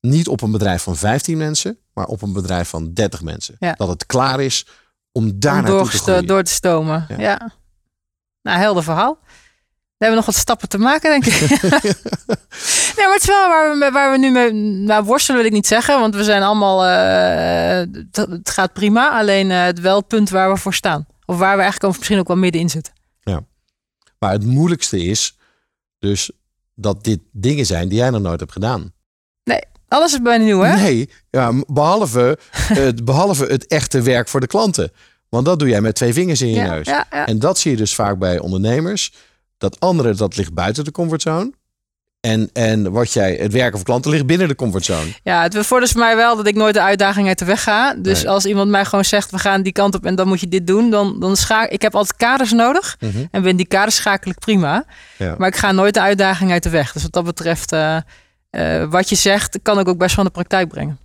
niet 0.00 0.28
op 0.28 0.40
een 0.40 0.50
bedrijf 0.50 0.82
van 0.82 0.96
15 0.96 1.36
mensen, 1.38 1.78
maar 1.94 2.06
op 2.06 2.22
een 2.22 2.32
bedrijf 2.32 2.68
van 2.68 2.92
30 2.92 3.22
mensen. 3.22 3.56
Ja. 3.58 3.72
Dat 3.72 3.88
het 3.88 4.06
klaar 4.06 4.40
is 4.40 4.66
om 5.12 5.38
daar 5.38 5.62
naartoe 5.62 5.90
te 5.90 5.98
groeien. 5.98 6.26
door 6.26 6.42
te 6.42 6.52
stomen. 6.52 7.06
Ja. 7.08 7.20
Ja. 7.20 7.52
Nou, 8.42 8.58
helder 8.58 8.82
verhaal. 8.82 9.18
We 9.96 10.04
hebben 10.04 10.16
nog 10.16 10.34
wat 10.34 10.42
stappen 10.42 10.68
te 10.68 10.78
maken, 10.78 11.10
denk 11.10 11.26
ik. 11.26 11.40
nee, 12.96 13.06
maar 13.06 13.12
het 13.12 13.22
is 13.22 13.26
wel 13.26 13.48
waar 13.48 13.78
we, 13.78 13.90
waar 13.90 14.10
we 14.10 14.18
nu 14.18 14.30
mee 14.30 14.52
nou, 14.52 15.04
worstelen, 15.04 15.40
wil 15.40 15.50
ik 15.50 15.56
niet 15.56 15.66
zeggen. 15.66 16.00
Want 16.00 16.14
we 16.14 16.24
zijn 16.24 16.42
allemaal... 16.42 16.84
eh, 16.84 18.02
het, 18.10 18.16
het 18.30 18.50
gaat 18.50 18.72
prima. 18.72 19.18
Alleen 19.18 19.50
eh, 19.50 19.62
het 19.62 19.80
wel 19.80 19.96
het 19.96 20.06
punt 20.06 20.30
waar 20.30 20.52
we 20.52 20.58
voor 20.58 20.74
staan. 20.74 21.06
Of 21.24 21.38
waar 21.38 21.56
we 21.56 21.62
eigenlijk 21.62 21.84
ook 21.84 21.96
misschien 21.98 22.18
ook 22.18 22.28
wel 22.28 22.36
middenin 22.36 22.70
zitten. 22.70 22.92
Maar 24.18 24.32
het 24.32 24.44
moeilijkste 24.44 25.04
is 25.04 25.36
dus 25.98 26.30
dat 26.80 27.04
dit 27.04 27.20
dingen 27.32 27.66
zijn 27.66 27.88
die 27.88 27.98
jij 27.98 28.10
nog 28.10 28.20
nooit 28.20 28.40
hebt 28.40 28.52
gedaan. 28.52 28.92
Alles 29.88 30.12
is 30.12 30.22
bijna 30.22 30.44
nieuw, 30.44 30.60
hè? 30.60 30.76
Nee, 30.76 31.10
ja, 31.30 31.52
behalve, 31.66 32.38
het, 32.52 33.04
behalve 33.04 33.44
het 33.44 33.66
echte 33.66 34.02
werk 34.02 34.28
voor 34.28 34.40
de 34.40 34.46
klanten. 34.46 34.92
Want 35.28 35.44
dat 35.44 35.58
doe 35.58 35.68
jij 35.68 35.80
met 35.80 35.94
twee 35.94 36.12
vingers 36.12 36.40
in 36.40 36.48
je 36.48 36.54
ja, 36.54 36.70
neus. 36.70 36.86
ja, 36.86 37.06
ja. 37.10 37.26
En 37.26 37.38
dat 37.38 37.58
zie 37.58 37.70
je 37.70 37.76
dus 37.76 37.94
vaak 37.94 38.18
bij 38.18 38.38
ondernemers. 38.38 39.12
Dat 39.58 39.80
andere, 39.80 40.14
dat 40.14 40.36
ligt 40.36 40.54
buiten 40.54 40.84
de 40.84 40.90
comfortzone. 40.90 41.52
En, 42.20 42.50
en 42.52 42.90
wat 42.92 43.12
jij, 43.12 43.34
het 43.34 43.52
werken 43.52 43.76
voor 43.76 43.86
klanten 43.86 44.10
ligt 44.10 44.26
binnen 44.26 44.48
de 44.48 44.54
comfortzone. 44.54 45.06
Ja, 45.22 45.42
het 45.42 45.52
bevordert 45.52 45.92
voor 45.92 46.00
mij 46.00 46.16
wel 46.16 46.36
dat 46.36 46.46
ik 46.46 46.54
nooit 46.54 46.74
de 46.74 46.80
uitdaging 46.82 47.28
uit 47.28 47.38
de 47.38 47.44
weg 47.44 47.62
ga. 47.62 47.94
Dus 47.94 48.22
Nee. 48.22 48.30
als 48.30 48.46
iemand 48.46 48.70
mij 48.70 48.84
gewoon 48.84 49.04
zegt, 49.04 49.30
we 49.30 49.38
gaan 49.38 49.62
die 49.62 49.72
kant 49.72 49.94
op 49.94 50.04
en 50.04 50.14
dan 50.14 50.28
moet 50.28 50.40
je 50.40 50.48
dit 50.48 50.66
doen. 50.66 50.90
Dan, 50.90 51.20
dan 51.20 51.36
scha 51.36 51.68
ik 51.68 51.82
heb 51.82 51.94
altijd 51.94 52.16
kaders 52.16 52.52
nodig. 52.52 52.96
Mhm. 53.00 53.16
En 53.18 53.28
binnen 53.30 53.56
die 53.56 53.66
kaders 53.66 53.96
schakel 53.96 54.30
ik 54.30 54.38
prima. 54.38 54.84
Ja. 55.18 55.34
Maar 55.38 55.48
ik 55.48 55.56
ga 55.56 55.72
nooit 55.72 55.94
de 55.94 56.00
uitdaging 56.00 56.50
uit 56.50 56.62
de 56.62 56.70
weg. 56.70 56.92
Dus 56.92 57.02
wat 57.02 57.12
dat 57.12 57.24
betreft, 57.24 57.72
eh, 57.72 57.96
eh, 58.50 58.90
wat 58.90 59.08
je 59.08 59.14
zegt, 59.14 59.58
kan 59.62 59.78
ik 59.78 59.88
ook 59.88 59.98
best 59.98 60.14
van 60.14 60.24
de 60.24 60.30
praktijk 60.30 60.68
brengen. 60.68 60.98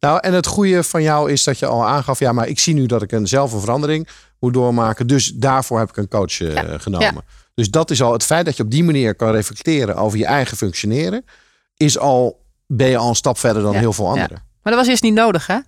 Nou, 0.00 0.18
en 0.20 0.32
het 0.32 0.46
goede 0.46 0.82
van 0.82 1.02
jou 1.02 1.30
is 1.32 1.44
dat 1.44 1.58
je 1.58 1.66
al 1.66 1.86
aangaf, 1.86 2.18
ja, 2.18 2.32
maar 2.32 2.48
ik 2.48 2.58
zie 2.58 2.74
nu 2.74 2.86
dat 2.86 3.02
ik 3.02 3.12
een 3.12 3.26
zelf 3.26 3.52
een 3.52 3.60
verandering 3.60 4.08
moet 4.40 4.52
doormaken. 4.54 5.06
Dus 5.06 5.32
daarvoor 5.34 5.78
heb 5.78 5.88
ik 5.88 5.96
een 5.96 6.08
coach 6.08 6.40
eh, 6.40 6.52
Ja, 6.54 6.78
genomen. 6.78 7.06
ja. 7.14 7.22
Dus 7.58 7.70
dat 7.70 7.90
is 7.90 8.02
al 8.02 8.12
het 8.12 8.24
feit 8.24 8.44
dat 8.44 8.56
je 8.56 8.62
op 8.62 8.70
die 8.70 8.84
manier 8.84 9.14
kan 9.14 9.30
reflecteren 9.30 9.96
over 9.96 10.18
je 10.18 10.26
eigen 10.26 10.56
functioneren, 10.56 11.24
is 11.76 11.98
al, 11.98 12.44
ben 12.66 12.88
je 12.88 12.96
al 12.96 13.08
een 13.08 13.14
stap 13.14 13.38
verder 13.38 13.62
dan 13.62 13.72
Ja, 13.72 13.78
heel 13.78 13.92
veel 13.92 14.04
ja. 14.04 14.10
anderen. 14.10 14.42
Maar 14.62 14.72
dat 14.72 14.76
was 14.76 14.86
eerst 14.86 15.02
niet 15.02 15.14
nodig, 15.14 15.46
hè? 15.46 15.58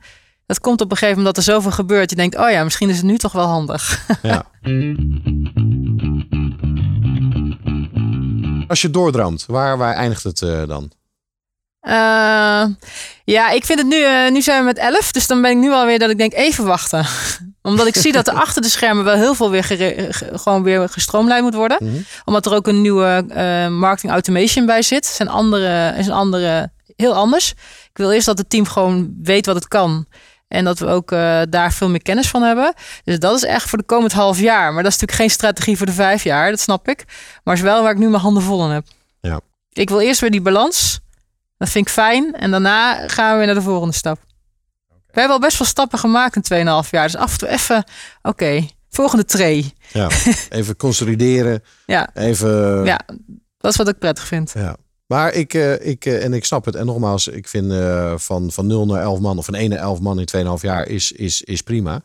Dat 0.46 0.60
komt 0.60 0.80
op 0.80 0.90
een 0.90 0.96
gegeven 0.96 1.16
moment 1.16 1.36
dat 1.36 1.46
er 1.46 1.52
zoveel 1.52 1.70
gebeurt. 1.70 2.10
Je 2.10 2.16
denkt, 2.16 2.36
oh 2.36 2.50
ja, 2.50 2.64
misschien 2.64 2.88
is 2.88 2.96
het 2.96 3.04
nu 3.04 3.18
toch 3.18 3.32
wel 3.32 3.46
handig. 3.46 4.06
Ja. 4.22 4.44
Als 8.68 8.82
je 8.82 8.90
doordroomt, 8.90 9.44
waar, 9.46 9.78
waar 9.78 9.94
eindigt 9.94 10.22
het 10.22 10.42
eh, 10.42 10.66
dan? 10.66 10.92
Eh, 11.80 12.64
ja, 13.24 13.50
ik 13.50 13.64
vind 13.64 13.78
het 13.78 13.88
nu, 13.88 14.02
eh, 14.02 14.30
nu 14.30 14.42
zijn 14.42 14.58
we 14.58 14.64
met 14.64 14.78
11, 14.78 15.12
dus 15.12 15.26
dan 15.26 15.42
ben 15.42 15.50
ik 15.50 15.56
nu 15.56 15.70
alweer 15.70 15.98
dat 15.98 16.10
ik 16.10 16.18
denk 16.18 16.32
even 16.32 16.64
wachten. 16.64 17.06
Omdat 17.62 17.86
ik 17.86 17.96
zie 17.96 18.12
dat 18.12 18.28
er 18.28 18.34
achter 18.44 18.62
de 18.62 18.68
schermen 18.68 19.04
wel 19.04 19.14
heel 19.14 19.34
veel 19.34 19.50
weer 19.50 19.64
gewoon 20.32 20.62
weer 20.62 20.88
gestroomlijnd 20.88 21.44
moet 21.44 21.54
worden. 21.54 21.78
Mhm. 21.80 21.96
Omdat 22.24 22.46
er 22.46 22.54
ook 22.54 22.66
een 22.66 22.80
nieuwe 22.80 23.24
eh, 23.28 23.68
marketing 23.68 24.12
automation 24.12 24.66
bij 24.66 24.82
zit. 24.82 25.06
Zijn 25.06 25.28
andere, 25.28 25.94
is 25.98 26.06
een 26.06 26.12
andere, 26.12 26.70
heel 26.96 27.14
anders. 27.14 27.50
Ik 27.90 27.96
wil 27.96 28.12
eerst 28.12 28.26
dat 28.26 28.38
het 28.38 28.50
team 28.50 28.66
gewoon 28.66 29.14
weet 29.22 29.46
wat 29.46 29.54
het 29.54 29.68
kan. 29.68 30.06
En 30.48 30.64
dat 30.64 30.78
we 30.78 30.86
ook 30.86 31.12
eh, 31.12 31.40
daar 31.48 31.72
veel 31.72 31.88
meer 31.88 32.02
kennis 32.02 32.28
van 32.28 32.42
hebben. 32.42 32.74
Dus 33.04 33.18
dat 33.18 33.36
is 33.36 33.44
echt 33.44 33.68
voor 33.68 33.78
de 33.78 33.84
komend 33.84 34.12
half 34.12 34.40
jaar. 34.40 34.72
Maar 34.72 34.82
dat 34.82 34.92
is 34.92 34.98
natuurlijk 34.98 35.18
geen 35.18 35.30
strategie 35.30 35.76
voor 35.76 35.86
de 35.86 35.92
vijf 35.92 36.24
jaar, 36.24 36.50
dat 36.50 36.60
snap 36.60 36.88
ik. 36.88 37.04
Maar 37.44 37.54
is 37.54 37.60
wel 37.60 37.82
waar 37.82 37.92
ik 37.92 37.98
nu 37.98 38.08
mijn 38.08 38.22
handen 38.22 38.42
vol 38.42 38.62
aan 38.62 38.70
heb. 38.70 38.86
Ja. 39.20 39.40
Ik 39.72 39.88
wil 39.88 40.00
eerst 40.00 40.20
weer 40.20 40.30
die 40.30 40.40
balans. 40.40 41.00
Dat 41.58 41.68
vind 41.68 41.86
ik 41.86 41.92
fijn. 41.92 42.34
En 42.34 42.50
daarna 42.50 43.08
gaan 43.08 43.30
we 43.30 43.36
weer 43.36 43.46
naar 43.46 43.54
de 43.54 43.62
volgende 43.62 43.94
stap. 43.94 44.18
We 45.12 45.18
hebben 45.20 45.36
al 45.36 45.42
best 45.42 45.58
wel 45.58 45.66
stappen 45.66 45.98
gemaakt 45.98 46.50
in 46.50 46.66
2,5 46.84 46.90
jaar. 46.90 47.06
Dus 47.06 47.16
af 47.16 47.32
en 47.32 47.38
toe 47.38 47.48
even, 47.48 47.84
oké, 48.22 48.66
volgende 48.90 49.24
tray. 49.24 49.72
Ja. 49.92 50.08
Even 50.48 50.76
consolideren, 50.76 51.62
Ja, 51.86 52.14
even... 52.14 52.84
ja, 52.84 53.00
dat 53.58 53.70
is 53.70 53.76
wat 53.76 53.88
ik 53.88 53.98
prettig 53.98 54.26
vind. 54.26 54.52
Ja. 54.54 54.76
Maar 55.06 55.32
ik, 55.32 55.54
eh, 55.54 55.86
ik, 55.86 56.04
eh, 56.04 56.24
en 56.24 56.32
ik 56.32 56.44
snap 56.44 56.64
het. 56.64 56.74
En 56.74 56.86
nogmaals, 56.86 57.28
ik 57.28 57.48
vind 57.48 57.72
eh, 57.72 58.14
van, 58.16 58.50
van 58.52 58.66
0 58.66 58.86
naar 58.86 59.02
11 59.02 59.18
man 59.20 59.38
of 59.38 59.44
van 59.44 59.54
1 59.54 59.70
naar 59.70 59.78
11 59.78 60.00
man 60.00 60.18
in 60.20 60.28
2,5 60.58 60.60
jaar 60.60 60.86
is, 60.86 61.12
is, 61.12 61.42
is 61.42 61.62
prima. 61.62 62.02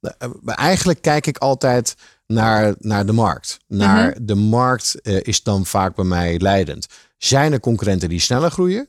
Eh, 0.00 0.28
Maar 0.40 0.54
eigenlijk 0.54 1.02
kijk 1.02 1.26
ik 1.26 1.38
altijd 1.38 1.94
naar, 2.26 2.74
naar 2.78 3.06
de 3.06 3.12
markt. 3.12 3.58
Naar 3.66 4.14
de 4.22 4.34
markt 4.34 4.96
is 5.02 5.42
dan 5.42 5.66
vaak 5.66 5.94
bij 5.94 6.04
mij 6.04 6.38
leidend. 6.38 6.86
Zijn 7.18 7.52
er 7.52 7.60
concurrenten 7.60 8.08
die 8.08 8.20
sneller 8.20 8.50
groeien? 8.50 8.88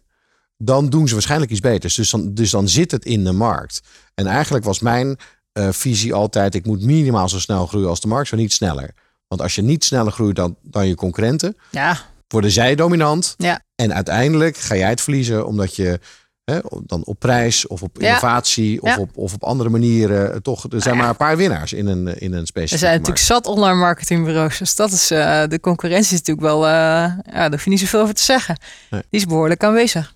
Dan 0.64 0.90
doen 0.90 1.08
ze 1.08 1.14
waarschijnlijk 1.14 1.52
iets 1.52 1.60
beters. 1.60 1.96
Dus 1.96 2.10
dan, 2.10 2.34
dus 2.34 2.50
dan 2.52 2.68
zit 2.70 2.92
het 2.92 3.06
in 3.06 3.24
de 3.24 3.32
markt. 3.32 3.82
En 4.14 4.28
eigenlijk 4.28 4.64
was 4.64 4.80
mijn 4.80 5.18
eh, 5.52 5.68
visie 5.72 6.14
altijd: 6.14 6.56
ik 6.56 6.66
moet 6.66 6.82
minimaal 6.82 7.30
zo 7.30 7.40
snel 7.40 7.68
groeien 7.68 7.90
als 7.90 8.00
de 8.02 8.08
markt, 8.08 8.28
zo 8.30 8.36
niet 8.36 8.54
sneller. 8.54 8.90
Want 9.28 9.42
als 9.42 9.56
je 9.56 9.62
niet 9.62 9.84
sneller 9.84 10.12
groeit 10.12 10.36
dan, 10.36 10.56
dan 10.62 10.88
je 10.88 10.96
concurrenten, 10.96 11.58
Ja, 11.72 11.98
worden 12.28 12.52
zij 12.52 12.76
dominant. 12.76 13.34
Ja. 13.38 13.60
En 13.76 13.94
uiteindelijk 13.94 14.58
ga 14.58 14.76
jij 14.76 14.90
het 14.90 15.02
verliezen 15.02 15.46
omdat 15.48 15.76
je 15.76 16.00
hè, 16.44 16.60
dan 16.86 17.04
op 17.06 17.20
prijs 17.20 17.68
of 17.68 17.82
op 17.82 18.02
Ja. 18.02 18.08
innovatie 18.08 18.82
of, 18.82 18.98
op, 18.98 19.18
of 19.18 19.34
op 19.34 19.44
andere 19.44 19.70
manieren 19.70 20.34
eh, 20.34 20.40
toch. 20.40 20.66
Er 20.72 20.82
zijn 20.82 20.98
maar 20.98 21.10
een 21.10 21.16
paar 21.16 21.38
winnaars 21.38 21.74
in 21.74 21.88
een, 21.88 22.20
in 22.20 22.34
een 22.34 22.46
specifieke 22.46 22.74
Er 22.74 22.78
zijn 22.80 22.92
natuurlijk 22.92 23.26
zat 23.26 23.46
online 23.48 23.76
marketingbureaus. 23.80 24.58
Dus 24.58 24.76
dat 24.76 24.92
is, 24.92 25.12
eh, 25.12 25.44
de 25.48 25.60
concurrentie 25.60 26.14
is 26.14 26.20
natuurlijk 26.20 26.48
wel, 26.48 26.68
ja, 26.68 27.16
daar 27.24 27.52
hoef 27.52 27.64
je 27.64 27.70
niet 27.70 27.80
zoveel 27.80 28.02
over 28.02 28.14
te 28.14 28.24
zeggen. 28.24 28.58
Nee. 28.90 29.02
Die 29.10 29.20
is 29.20 29.26
behoorlijk 29.26 29.64
aanwezig. 29.64 30.14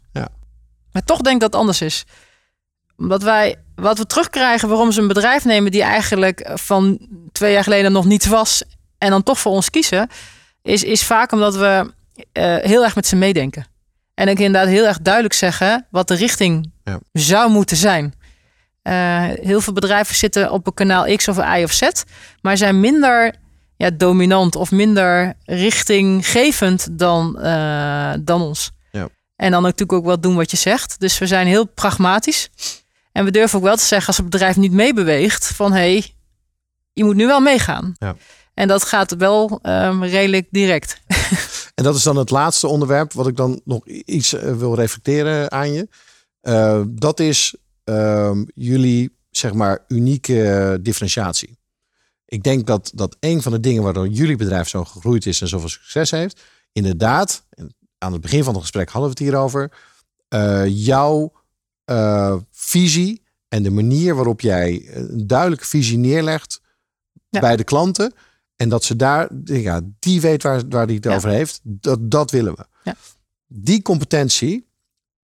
Maar 0.96 1.04
toch 1.04 1.22
denk 1.22 1.36
ik 1.36 1.42
dat 1.42 1.52
het 1.52 1.60
anders 1.60 1.82
is. 1.82 2.06
Omdat 2.98 3.24
wij, 3.24 3.56
wat 3.76 3.98
we 3.98 4.06
terugkrijgen, 4.06 4.70
waarom 4.70 4.92
ze 4.92 5.02
een 5.02 5.08
bedrijf 5.08 5.46
nemen 5.46 5.72
die 5.72 5.82
eigenlijk 5.82 6.52
van 6.54 7.08
twee 7.32 7.54
jaar 7.54 7.64
geleden 7.64 7.92
nog 7.92 8.06
niet 8.06 8.26
was 8.26 8.64
en 8.98 9.10
dan 9.10 9.24
toch 9.24 9.40
voor 9.40 9.52
ons 9.52 9.70
kiezen, 9.70 10.10
is, 10.62 10.84
is 10.84 11.04
vaak 11.04 11.32
omdat 11.32 11.56
we 11.56 11.94
eh, 12.32 12.56
heel 12.56 12.84
erg 12.84 12.96
met 12.96 13.08
ze 13.08 13.16
meedenken. 13.16 13.66
En 14.14 14.28
ik 14.28 14.40
inderdaad 14.40 14.70
heel 14.70 14.86
erg 14.86 15.00
duidelijk 15.02 15.34
zeggen 15.34 15.88
wat 15.92 16.08
de 16.08 16.16
richting 16.16 16.72
Ja. 16.84 17.00
zou 17.12 17.52
moeten 17.52 17.78
zijn. 17.78 18.14
Eh, 18.82 19.24
heel 19.24 19.62
veel 19.62 19.74
bedrijven 19.74 20.16
zitten 20.16 20.52
op 20.52 20.68
een 20.68 20.74
kanaal 20.74 21.16
X 21.16 21.28
of 21.28 21.38
Y 21.38 21.64
of 21.64 21.72
Z, 21.72 21.90
maar 22.42 22.58
zijn 22.58 22.80
minder 22.80 23.36
ja, 23.78 23.90
dominant 23.90 24.56
of 24.56 24.72
minder 24.72 25.34
richtinggevend 25.46 27.00
dan, 27.00 27.40
eh, 27.40 28.14
dan 28.20 28.42
ons. 28.42 28.72
En 29.36 29.52
dan 29.52 29.62
natuurlijk 29.62 30.00
ook 30.00 30.06
wel 30.06 30.20
doen 30.20 30.36
wat 30.36 30.52
je 30.52 30.58
zegt. 30.58 31.00
Dus 31.00 31.18
we 31.18 31.28
zijn 31.28 31.48
heel 31.48 31.66
pragmatisch. 31.66 32.50
En 33.12 33.26
we 33.26 33.32
durven 33.32 33.58
ook 33.58 33.64
wel 33.64 33.76
te 33.76 33.86
zeggen 33.86 34.08
als 34.08 34.18
het 34.18 34.30
bedrijf 34.30 34.56
niet 34.56 34.72
meebeweegt 34.72 35.48
van 35.48 35.72
hé, 35.72 35.78
hey, 35.78 36.14
je 36.94 37.04
moet 37.04 37.16
nu 37.16 37.26
wel 37.26 37.40
meegaan. 37.40 37.94
Ja. 37.98 38.16
En 38.54 38.68
dat 38.68 38.84
gaat 38.84 39.16
wel 39.16 39.60
ehm, 39.62 40.04
redelijk 40.04 40.48
direct. 40.52 41.02
En 41.76 41.84
dat 41.84 41.96
is 41.96 42.04
dan 42.04 42.18
het 42.18 42.30
laatste 42.30 42.68
onderwerp 42.68 43.14
wat 43.14 43.28
ik 43.28 43.36
dan 43.36 43.62
nog 43.64 43.88
iets 43.88 44.34
eh, 44.34 44.54
wil 44.54 44.76
reflecteren 44.76 45.52
aan 45.52 45.72
je. 45.72 45.88
Eh, 46.42 46.82
dat 46.88 47.20
is 47.20 47.56
ehm, 47.84 48.44
jullie, 48.54 49.18
zeg 49.30 49.54
maar, 49.54 49.84
unieke 49.88 50.80
differentiatie. 50.82 51.58
Ik 52.26 52.44
denk 52.44 52.68
dat, 52.68 52.92
dat 52.94 53.18
een 53.20 53.42
van 53.42 53.52
de 53.52 53.60
dingen 53.60 53.84
waardoor 53.84 54.08
jullie 54.08 54.36
bedrijf 54.36 54.68
zo 54.68 54.84
gegroeid 54.84 55.26
is 55.26 55.42
en 55.42 55.48
zoveel 55.48 55.70
succes 55.70 56.12
heeft, 56.12 56.42
inderdaad, 56.72 57.46
en 57.50 57.76
aan 57.98 58.12
het 58.14 58.22
begin 58.22 58.44
van 58.44 58.54
het 58.54 58.62
gesprek 58.62 58.90
hadden 58.90 59.04
we 59.12 59.16
het 59.20 59.26
hierover, 59.30 59.72
eh, 60.28 60.64
jouw 60.68 61.32
eh, 61.86 62.36
visie 62.52 63.22
en 63.48 63.64
de 63.64 63.72
manier 63.72 64.16
waarop 64.16 64.42
jij 64.42 64.88
een 64.94 65.28
duidelijke 65.28 65.66
visie 65.66 65.98
neerlegt 65.98 66.62
Ja. 67.30 67.40
bij 67.40 67.56
de 67.56 67.64
klanten. 67.64 68.14
En 68.56 68.70
dat 68.70 68.84
ze 68.84 68.96
daar, 68.96 69.30
ja, 69.44 69.82
die 70.00 70.22
weet 70.22 70.44
waar, 70.44 70.62
waar 70.70 70.88
die 70.88 70.96
het 70.96 71.06
Ja. 71.06 71.16
over 71.16 71.30
heeft. 71.30 71.60
Dat, 71.64 72.12
dat 72.12 72.32
willen 72.32 72.56
we. 72.56 72.66
Ja. 72.84 72.96
Die 73.48 73.82
competentie, 73.82 74.68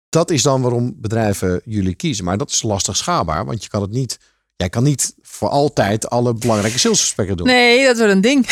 dat 0.09 0.31
is 0.31 0.41
dan 0.43 0.61
waarom 0.61 0.93
bedrijven 0.97 1.61
jullie 1.65 1.95
kiezen. 1.95 2.25
Maar 2.25 2.37
dat 2.37 2.49
is 2.49 2.61
lastig 2.63 2.97
schaalbaar, 2.97 3.45
want 3.45 3.63
je 3.63 3.69
kan 3.69 3.81
het 3.81 3.91
niet. 3.91 4.19
Jij 4.55 4.69
kan 4.69 4.83
niet 4.83 5.15
voor 5.21 5.49
altijd 5.49 6.09
alle 6.09 6.33
belangrijke 6.33 6.79
salesgesprekken 6.79 7.37
doen. 7.37 7.47
Nee, 7.47 7.85
dat 7.85 7.97
wordt 7.97 8.11
een 8.13 8.21
ding. 8.21 8.45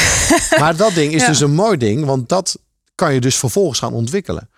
Maar 0.60 0.76
dat 0.78 0.94
ding 0.94 1.14
is 1.14 1.26
dus 1.32 1.40
een 1.40 1.54
mooi 1.54 1.78
ding, 1.78 2.06
want 2.06 2.30
dat 2.30 2.60
kan 2.96 3.14
je 3.14 3.22
dus 3.22 3.36
vervolgens 3.36 3.80
gaan 3.80 3.94
ontwikkelen. 3.94 4.50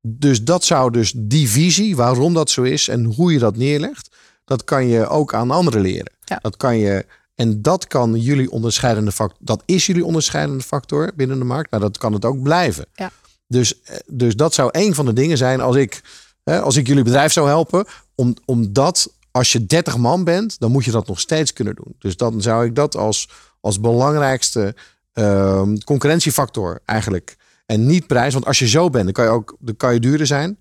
Dus 0.00 0.44
dat 0.44 0.64
zou 0.64 0.90
dus 0.90 1.12
die 1.16 1.48
visie, 1.48 1.96
waarom 1.96 2.34
dat 2.34 2.50
zo 2.50 2.62
is 2.62 2.88
en 2.88 3.04
hoe 3.04 3.32
je 3.32 3.38
dat 3.38 3.56
neerlegt, 3.56 4.16
dat 4.44 4.64
kan 4.64 4.86
je 4.86 5.08
ook 5.08 5.34
aan 5.34 5.50
anderen 5.50 5.80
leren. 5.80 6.12
Ja. 6.24 6.38
Dat 6.42 6.56
kan 6.56 6.78
je, 6.78 7.06
en 7.34 7.62
dat 7.62 7.86
kan 7.86 8.20
jullie 8.20 8.50
onderscheidende 8.50 9.12
factor, 9.12 9.38
dat 9.40 9.62
is 9.64 9.86
jullie 9.86 10.04
onderscheidende 10.04 10.64
factor 10.64 11.12
binnen 11.16 11.38
de 11.38 11.44
markt, 11.44 11.70
maar 11.70 11.80
dat 11.80 11.98
kan 11.98 12.12
het 12.12 12.24
ook 12.24 12.42
blijven. 12.42 12.86
Ja. 12.94 13.10
Dus, 13.46 13.82
eh, 13.82 13.96
dus 14.06 14.36
dat 14.36 14.54
zou 14.54 14.68
een 14.72 14.94
van 14.94 15.06
de 15.06 15.12
dingen 15.12 15.36
zijn 15.36 15.60
als 15.60 15.76
ik, 15.76 16.02
hè, 16.44 16.60
als 16.60 16.76
ik 16.76 16.86
jullie 16.86 17.04
bedrijf 17.04 17.32
zou 17.32 17.48
helpen, 17.48 17.86
om, 18.14 18.34
omdat 18.44 19.10
als 19.30 19.52
je 19.52 19.66
30 19.66 19.96
man 19.96 20.24
bent, 20.24 20.58
dan 20.58 20.70
moet 20.70 20.84
je 20.84 20.90
dat 20.90 21.06
nog 21.06 21.20
steeds 21.20 21.52
kunnen 21.52 21.74
doen. 21.74 21.94
Dus 21.98 22.16
dan 22.16 22.42
zou 22.42 22.64
ik 22.64 22.74
dat 22.74 22.96
als, 22.96 23.28
als 23.60 23.80
belangrijkste 23.80 24.74
ehm, 25.12 25.76
concurrentiefactor 25.84 26.80
eigenlijk. 26.84 27.36
En 27.66 27.86
niet 27.86 28.06
prijs, 28.06 28.32
want 28.32 28.46
als 28.46 28.58
je 28.58 28.68
zo 28.68 28.90
bent, 28.90 29.04
dan 29.04 29.12
kan 29.12 29.24
je 29.24 29.30
ook 29.30 29.56
dan 29.60 29.76
kan 29.76 29.94
je 29.94 30.00
duurder 30.00 30.26
zijn. 30.26 30.58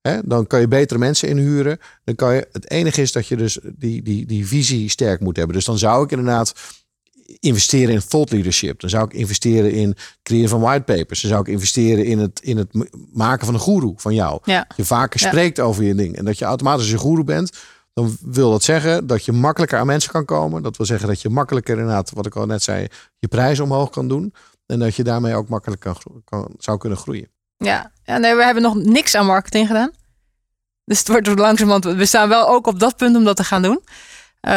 Hè? 0.00 0.18
Dan 0.24 0.46
kan 0.46 0.60
je 0.60 0.68
betere 0.68 0.98
mensen 0.98 1.28
inhuren. 1.28 1.78
Dan 2.04 2.14
kan 2.14 2.34
je, 2.34 2.48
het 2.52 2.70
enige 2.70 3.02
is 3.02 3.12
dat 3.12 3.26
je 3.26 3.36
dus 3.36 3.58
die, 3.62 4.02
die, 4.02 4.26
die 4.26 4.46
visie 4.46 4.88
sterk 4.90 5.20
moet 5.20 5.36
hebben. 5.36 5.56
Dus 5.56 5.64
dan 5.64 5.78
zou 5.78 6.04
ik 6.04 6.10
inderdaad 6.10 6.52
investeren 7.40 7.94
in 7.94 8.00
thought 8.08 8.32
leadership. 8.32 8.80
Dan 8.80 8.90
zou 8.90 9.04
ik 9.04 9.12
investeren 9.12 9.72
in 9.72 9.88
het 9.88 10.18
creëren 10.22 10.48
van 10.48 10.60
whitepapers. 10.60 11.20
Dan 11.20 11.30
zou 11.30 11.42
ik 11.42 11.48
investeren 11.48 12.04
in 12.04 12.18
het, 12.18 12.40
in 12.42 12.56
het 12.56 12.68
maken 13.12 13.46
van 13.46 13.54
een 13.54 13.60
guru 13.60 13.92
van 13.96 14.14
jou. 14.14 14.40
Ja. 14.44 14.66
Je 14.76 14.84
vaker 14.84 15.20
Ja. 15.22 15.28
spreekt 15.28 15.60
over 15.60 15.84
je 15.84 15.94
ding. 15.94 16.16
En 16.16 16.24
dat 16.24 16.38
je 16.38 16.44
automatisch 16.44 16.90
een 16.92 17.00
guru 17.00 17.24
bent. 17.24 17.52
Dan 17.92 18.16
wil 18.20 18.50
dat 18.50 18.62
zeggen 18.62 19.06
dat 19.06 19.24
je 19.24 19.32
makkelijker 19.32 19.78
aan 19.78 19.86
mensen 19.86 20.10
kan 20.12 20.24
komen. 20.24 20.62
Dat 20.62 20.76
wil 20.76 20.86
zeggen 20.86 21.08
dat 21.08 21.22
je 21.22 21.28
makkelijker 21.28 21.78
inderdaad, 21.78 22.10
wat 22.10 22.26
ik 22.26 22.36
al 22.36 22.46
net 22.46 22.62
zei, 22.62 22.86
je 23.18 23.28
prijs 23.28 23.60
omhoog 23.60 23.90
kan 23.90 24.08
doen. 24.08 24.34
En 24.68 24.78
dat 24.78 24.96
je 24.96 25.04
daarmee 25.04 25.34
ook 25.34 25.48
makkelijk 25.48 25.80
kan, 25.80 25.96
kan, 26.24 26.54
zou 26.58 26.78
kunnen 26.78 26.98
groeien. 26.98 27.30
Ja. 27.56 27.92
ja, 28.04 28.18
nee, 28.18 28.34
we 28.34 28.44
hebben 28.44 28.62
nog 28.62 28.74
niks 28.74 29.14
aan 29.14 29.26
marketing 29.26 29.66
gedaan. 29.66 29.90
Dus 30.84 30.98
het 30.98 31.08
wordt 31.08 31.26
langzamerhand... 31.26 31.84
We 31.84 32.06
staan 32.06 32.28
wel 32.28 32.48
ook 32.48 32.66
op 32.66 32.80
dat 32.80 32.96
punt 32.96 33.16
om 33.16 33.24
dat 33.24 33.36
te 33.36 33.44
gaan 33.44 33.62
doen. 33.62 33.82
Eh, 34.48 34.54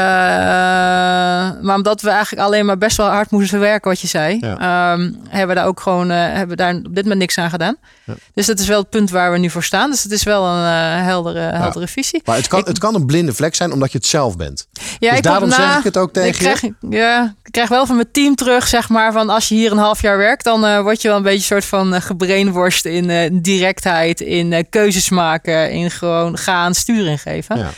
maar 1.62 1.75
omdat 1.75 2.01
we 2.01 2.10
eigenlijk 2.10 2.41
alleen 2.47 2.65
maar 2.65 2.77
best 2.77 2.97
wel 2.97 3.08
hard 3.08 3.32
moesten 3.32 3.60
werken, 3.60 3.89
wat 3.89 3.99
je 4.01 4.08
zei, 4.08 4.39
ehm, 4.39 5.12
hebben 5.30 5.47
we 5.47 5.54
daar 5.56 5.65
ook 5.65 5.80
gewoon 5.80 6.12
eh, 6.12 6.17
hebben 6.34 6.58
daar 6.58 6.73
op 6.75 6.84
dit 6.95 7.04
moment 7.04 7.19
niks 7.19 7.38
aan 7.38 7.49
gedaan. 7.49 7.75
Ja. 8.04 8.13
Dus 8.34 8.45
dat 8.45 8.60
is 8.60 8.67
wel 8.67 8.80
het 8.80 8.89
punt 8.89 9.10
waar 9.10 9.32
we 9.32 9.38
nu 9.38 9.49
voor 9.49 9.63
staan. 9.63 9.89
Dus 9.89 10.04
het 10.04 10.12
is 10.12 10.23
wel 10.23 10.45
een 10.45 10.65
eh, 10.65 11.04
heldere, 11.06 11.39
heldere 11.39 11.88
visie. 11.88 12.21
Maar 12.25 12.36
het 12.36 12.47
kan, 12.47 12.60
Ik- 12.60 12.65
het 12.67 12.77
kan 12.80 12.95
een 12.95 13.06
blinde 13.06 13.34
vlek 13.34 13.56
zijn 13.56 13.71
omdat 13.71 13.91
je 13.91 13.97
het 13.97 14.08
zelf 14.08 14.38
bent. 14.38 14.67
Ja, 14.99 15.10
dus 15.10 15.17
ik 15.17 15.23
daarom 15.23 15.49
na- 15.49 15.56
zeg 15.56 15.77
ik 15.77 15.84
het 15.84 15.97
ook 15.97 16.13
tegen 16.13 16.27
ik 16.30 16.36
krijg, 16.36 16.73
Ja, 16.89 17.34
ik 17.43 17.51
krijg 17.51 17.69
wel 17.69 17.86
van 17.86 17.95
mijn 17.95 18.12
team 18.12 18.36
terug, 18.36 18.67
zeg 18.67 18.89
maar, 18.89 19.12
van 19.12 19.30
als 19.30 19.49
je 19.49 19.56
hier 19.56 19.71
een 19.71 19.77
half 19.77 20.01
jaar 20.01 20.17
werkt, 20.17 20.43
dan 20.43 20.82
word 20.84 21.01
je 21.01 21.08
wel 21.08 21.17
een 21.17 21.23
beetje 21.23 21.56
een 21.56 21.62
soort 21.62 21.65
van 21.65 22.01
gebrainworst 22.01 22.86
in 22.86 23.39
directheid, 23.41 24.21
in 24.21 24.65
keuzes 24.69 25.10
maken, 25.10 25.71
in 25.71 25.91
gewoon 25.91 26.38
gaan, 26.38 26.73
sturing 26.73 27.21
geven. 27.21 27.58
Ja. 27.58 27.69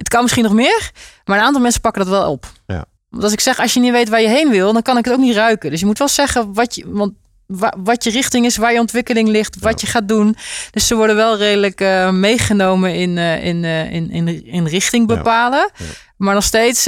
Het 0.00 0.08
kan 0.08 0.22
misschien 0.22 0.44
nog 0.44 0.52
meer, 0.52 0.90
maar 1.24 1.38
een 1.38 1.44
aantal 1.44 1.60
mensen 1.62 1.80
pakken 1.80 2.02
dat 2.04 2.10
wel 2.10 2.30
op. 2.30 2.46
Ja. 2.66 2.84
Want 3.08 3.22
als 3.22 3.32
ik 3.32 3.40
zeg, 3.40 3.58
als 3.58 3.74
je 3.74 3.80
niet 3.80 3.92
weet 3.92 4.08
waar 4.08 4.20
je 4.20 4.28
heen 4.28 4.50
wil, 4.50 4.72
dan 4.72 4.82
kan 4.82 4.98
ik 4.98 5.04
het 5.04 5.14
ook 5.14 5.20
niet 5.20 5.34
ruiken. 5.34 5.70
Dus 5.70 5.80
je 5.80 5.86
moet 5.86 5.98
wel 5.98 6.08
zeggen 6.08 6.54
wat 6.54 6.74
je, 6.74 6.84
want, 6.90 7.12
wa- 7.46 7.74
wat 7.78 8.04
je 8.04 8.10
richting 8.10 8.46
is, 8.46 8.56
waar 8.56 8.72
je 8.72 8.78
ontwikkeling 8.80 9.28
ligt, 9.28 9.58
wat 9.58 9.80
je 9.80 9.86
gaat 9.86 10.08
doen. 10.08 10.36
Dus 10.70 10.86
ze 10.86 10.94
worden 10.94 11.16
wel 11.16 11.36
redelijk 11.36 11.80
eh, 11.80 12.10
meegenomen 12.10 12.94
in, 12.94 13.18
eh, 13.18 13.44
in, 13.44 13.64
eh, 13.64 13.92
in, 13.92 14.10
in, 14.10 14.44
in 14.46 14.66
richting 14.66 15.10
Ja. 15.10 15.16
bepalen. 15.16 15.70
Ja. 15.76 15.84
Maar 16.16 16.34
nog 16.34 16.44
steeds 16.44 16.84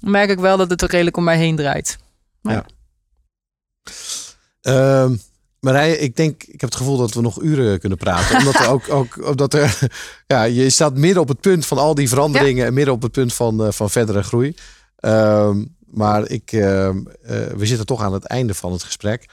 merk 0.00 0.30
ik 0.30 0.38
wel 0.38 0.56
dat 0.56 0.70
het 0.70 0.82
redelijk 0.82 1.16
om 1.16 1.24
mij 1.24 1.36
heen 1.36 1.56
draait. 1.56 1.96
Ehm 4.60 5.14
Marije, 5.64 5.98
ik 5.98 6.16
denk, 6.16 6.42
ik 6.42 6.60
heb 6.60 6.70
het 6.70 6.78
gevoel 6.78 6.96
dat 6.96 7.14
we 7.14 7.20
nog 7.20 7.42
uren 7.42 7.78
kunnen 7.80 7.98
praten. 7.98 8.36
omdat 8.38 8.54
er 8.54 8.68
ook, 8.68 8.88
ook 8.90 9.26
omdat 9.28 9.54
er, 9.54 9.78
ja, 10.26 10.42
je 10.42 10.70
staat 10.70 10.96
midden 10.96 11.22
op 11.22 11.28
het 11.28 11.40
punt 11.40 11.66
van 11.66 11.78
al 11.78 11.94
die 11.94 12.08
veranderingen 12.08 12.66
en 12.66 12.74
midden 12.74 12.94
op 12.94 13.02
het 13.02 13.12
punt 13.12 13.34
van, 13.34 13.64
eh, 13.64 13.70
van 13.72 13.90
verdere 13.90 14.22
groei. 14.22 14.54
Ehm, 14.96 15.64
maar 15.86 16.28
ik, 16.28 16.52
ehm, 16.52 16.96
eh, 17.22 17.46
we 17.46 17.66
zitten 17.66 17.86
toch 17.86 18.02
aan 18.02 18.12
het 18.12 18.24
einde 18.24 18.54
van 18.54 18.72
het 18.72 18.82
gesprek. 18.82 19.28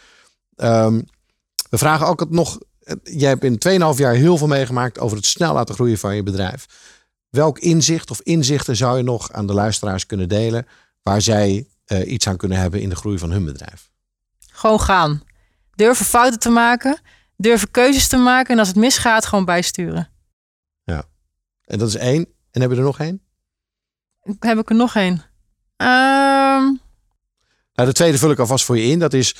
Ehm, 0.55 1.01
we 1.69 1.77
vragen 1.77 2.07
ook 2.07 2.19
het 2.19 2.29
nog. 2.31 2.59
eh, 2.83 2.95
Jij 3.03 3.29
hebt 3.29 3.43
in 3.43 3.57
2,5 3.57 3.97
jaar 3.97 4.13
heel 4.13 4.37
veel 4.37 4.47
meegemaakt 4.47 4.99
over 4.99 5.17
het 5.17 5.25
snel 5.25 5.53
laten 5.53 5.75
groeien 5.75 5.97
van 5.97 6.15
je 6.15 6.23
bedrijf. 6.23 6.65
Welk 7.29 7.59
inzicht 7.59 8.11
of 8.11 8.21
inzichten 8.21 8.75
zou 8.75 8.97
je 8.97 9.03
nog 9.03 9.31
aan 9.31 9.47
de 9.47 9.53
luisteraars 9.53 10.05
kunnen 10.05 10.29
delen 10.29 10.67
waar 11.03 11.21
zij 11.21 11.65
iets 12.05 12.27
aan 12.27 12.37
kunnen 12.37 12.57
hebben 12.57 12.81
in 12.81 12.89
de 12.89 12.95
groei 12.95 13.17
van 13.17 13.31
hun 13.31 13.45
bedrijf? 13.45 13.89
Gewoon 14.51 14.81
gaan. 14.81 15.21
Durven 15.75 16.05
fouten 16.05 16.39
te 16.39 16.49
maken. 16.49 16.99
Durven 17.37 17.71
keuzes 17.71 18.07
te 18.07 18.17
maken. 18.17 18.53
En 18.53 18.59
als 18.59 18.67
het 18.67 18.77
misgaat, 18.77 19.25
gewoon 19.25 19.45
bijsturen. 19.45 20.09
En 21.65 21.77
dat 21.77 21.87
is 21.87 21.95
één. 21.95 22.27
En 22.51 22.61
heb 22.61 22.71
je 22.71 22.77
er 22.77 22.83
nog 22.83 22.99
één? 22.99 23.21
Heb 24.39 24.57
ik 24.57 24.69
er 24.69 24.75
nog 24.75 24.95
één? 24.95 25.21
Ehm, 25.77 26.63
Nou, 27.73 27.87
de 27.89 27.91
tweede 27.93 28.17
vul 28.17 28.31
ik 28.31 28.39
alvast 28.39 28.65
voor 28.65 28.77
je 28.77 28.83
in. 28.83 28.99
Dat 28.99 29.13
is 29.13 29.35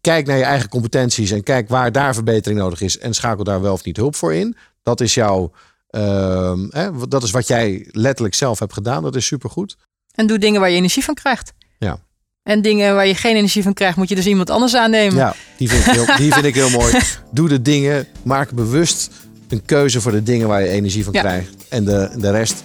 kijk 0.00 0.26
naar 0.26 0.36
je 0.36 0.44
eigen 0.44 0.68
competenties 0.68 1.30
en 1.30 1.42
kijk 1.42 1.68
waar 1.68 1.92
daar 1.92 2.14
verbetering 2.14 2.60
nodig 2.60 2.80
is. 2.80 2.98
En 2.98 3.14
schakel 3.14 3.44
daar 3.44 3.60
wel 3.60 3.72
of 3.72 3.84
niet 3.84 3.96
hulp 3.96 4.16
voor 4.16 4.34
in. 4.34 4.56
Dat 4.82 5.00
is 5.00 5.14
jouw. 5.14 5.52
ehm, 5.90 6.66
hè, 6.70 7.08
dat 7.08 7.22
is 7.22 7.30
wat 7.30 7.46
jij 7.46 7.88
letterlijk 7.90 8.34
zelf 8.34 8.58
hebt 8.58 8.72
gedaan. 8.72 9.02
Dat 9.02 9.16
is 9.16 9.26
supergoed. 9.26 9.76
en 10.14 10.26
doe 10.26 10.38
dingen 10.38 10.60
waar 10.60 10.70
je 10.70 10.76
energie 10.76 11.04
van 11.04 11.14
krijgt. 11.14 11.52
Ja. 11.78 11.98
En 12.46 12.62
dingen 12.62 12.94
waar 12.94 13.06
je 13.06 13.14
geen 13.14 13.36
energie 13.36 13.62
van 13.62 13.72
krijgt, 13.72 13.96
moet 13.96 14.08
je 14.08 14.14
dus 14.14 14.26
iemand 14.26 14.50
anders 14.50 14.76
aannemen. 14.76 15.16
Ja, 15.16 15.34
die 15.56 15.68
vind, 15.68 15.86
ik 15.86 15.92
heel, 15.92 16.16
die 16.16 16.32
vind 16.32 16.44
ik 16.44 16.54
heel 16.54 16.70
mooi. 16.70 16.94
Doe 17.30 17.48
de 17.48 17.62
dingen. 17.62 18.06
Maak 18.22 18.50
bewust 18.52 19.10
een 19.48 19.62
keuze 19.64 20.00
voor 20.00 20.12
de 20.12 20.22
dingen 20.22 20.48
waar 20.48 20.60
je 20.62 20.68
energie 20.68 21.04
van 21.04 21.12
Ja. 21.12 21.20
krijgt. 21.20 21.48
En 21.68 21.84
de, 21.84 22.10
de 22.18 22.30
rest 22.30 22.64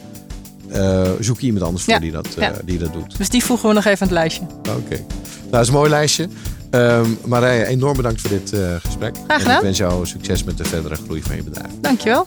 eh, 0.70 1.10
zoek 1.20 1.40
je 1.40 1.46
iemand 1.46 1.66
anders 1.66 1.84
voor 1.84 1.94
Ja. 1.94 2.00
die, 2.00 2.12
dat, 2.12 2.28
eh, 2.28 2.36
Ja. 2.44 2.54
die 2.66 2.78
dat 2.78 2.94
doet. 2.94 3.18
Dus 3.18 3.30
die 3.30 3.44
voegen 3.44 3.68
we 3.70 3.76
nog 3.76 3.86
even 3.86 4.00
aan 4.02 4.08
het 4.08 4.18
lijstje. 4.18 4.42
Oké. 4.60 4.96
Nou, 4.96 5.06
dat 5.52 5.62
is 5.62 5.68
een 5.68 5.74
mooi 5.74 5.90
lijstje. 5.90 6.28
Ehm 6.70 7.06
Marije, 7.26 7.66
enorm 7.66 7.96
bedankt 7.96 8.22
voor 8.22 8.30
dit 8.30 8.54
eh, 8.54 8.76
gesprek. 8.86 9.16
Graag 9.16 9.36
En 9.38 9.42
gedaan. 9.42 9.56
ik 9.58 9.64
wens 9.64 9.78
jou 9.78 10.06
succes 10.06 10.44
met 10.44 10.58
de 10.58 10.64
verdere 10.66 10.96
groei 10.96 11.22
van 11.22 11.36
je 11.36 11.44
bedrijf. 11.44 11.72
Dankjewel. 11.82 12.26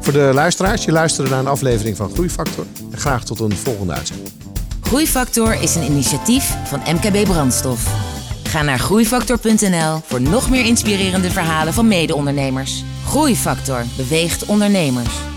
Voor 0.00 0.12
de 0.12 0.30
luisteraars, 0.34 0.84
je 0.84 0.92
luisterde 0.92 1.30
naar 1.30 1.38
een 1.38 1.46
aflevering 1.46 1.96
van 1.96 2.10
Groeifactor. 2.12 2.66
En 2.92 2.98
graag 2.98 3.24
tot 3.24 3.40
een 3.40 3.56
volgende 3.56 3.92
uitzending. 3.92 4.28
Groeifactor 4.92 5.62
is 5.62 5.74
een 5.74 5.82
initiatief 5.82 6.56
van 6.64 6.80
MKB 6.94 7.24
Brandstof. 7.24 7.86
Ga 8.42 8.62
naar 8.62 8.78
groeifactor.nl 8.78 10.00
voor 10.04 10.20
nog 10.20 10.50
meer 10.50 10.64
inspirerende 10.64 11.30
verhalen 11.30 11.72
van 11.72 11.88
mede-ondernemers. 11.88 12.84
Groeifactor 13.06 13.84
beweegt 13.96 14.44
ondernemers. 14.44 15.31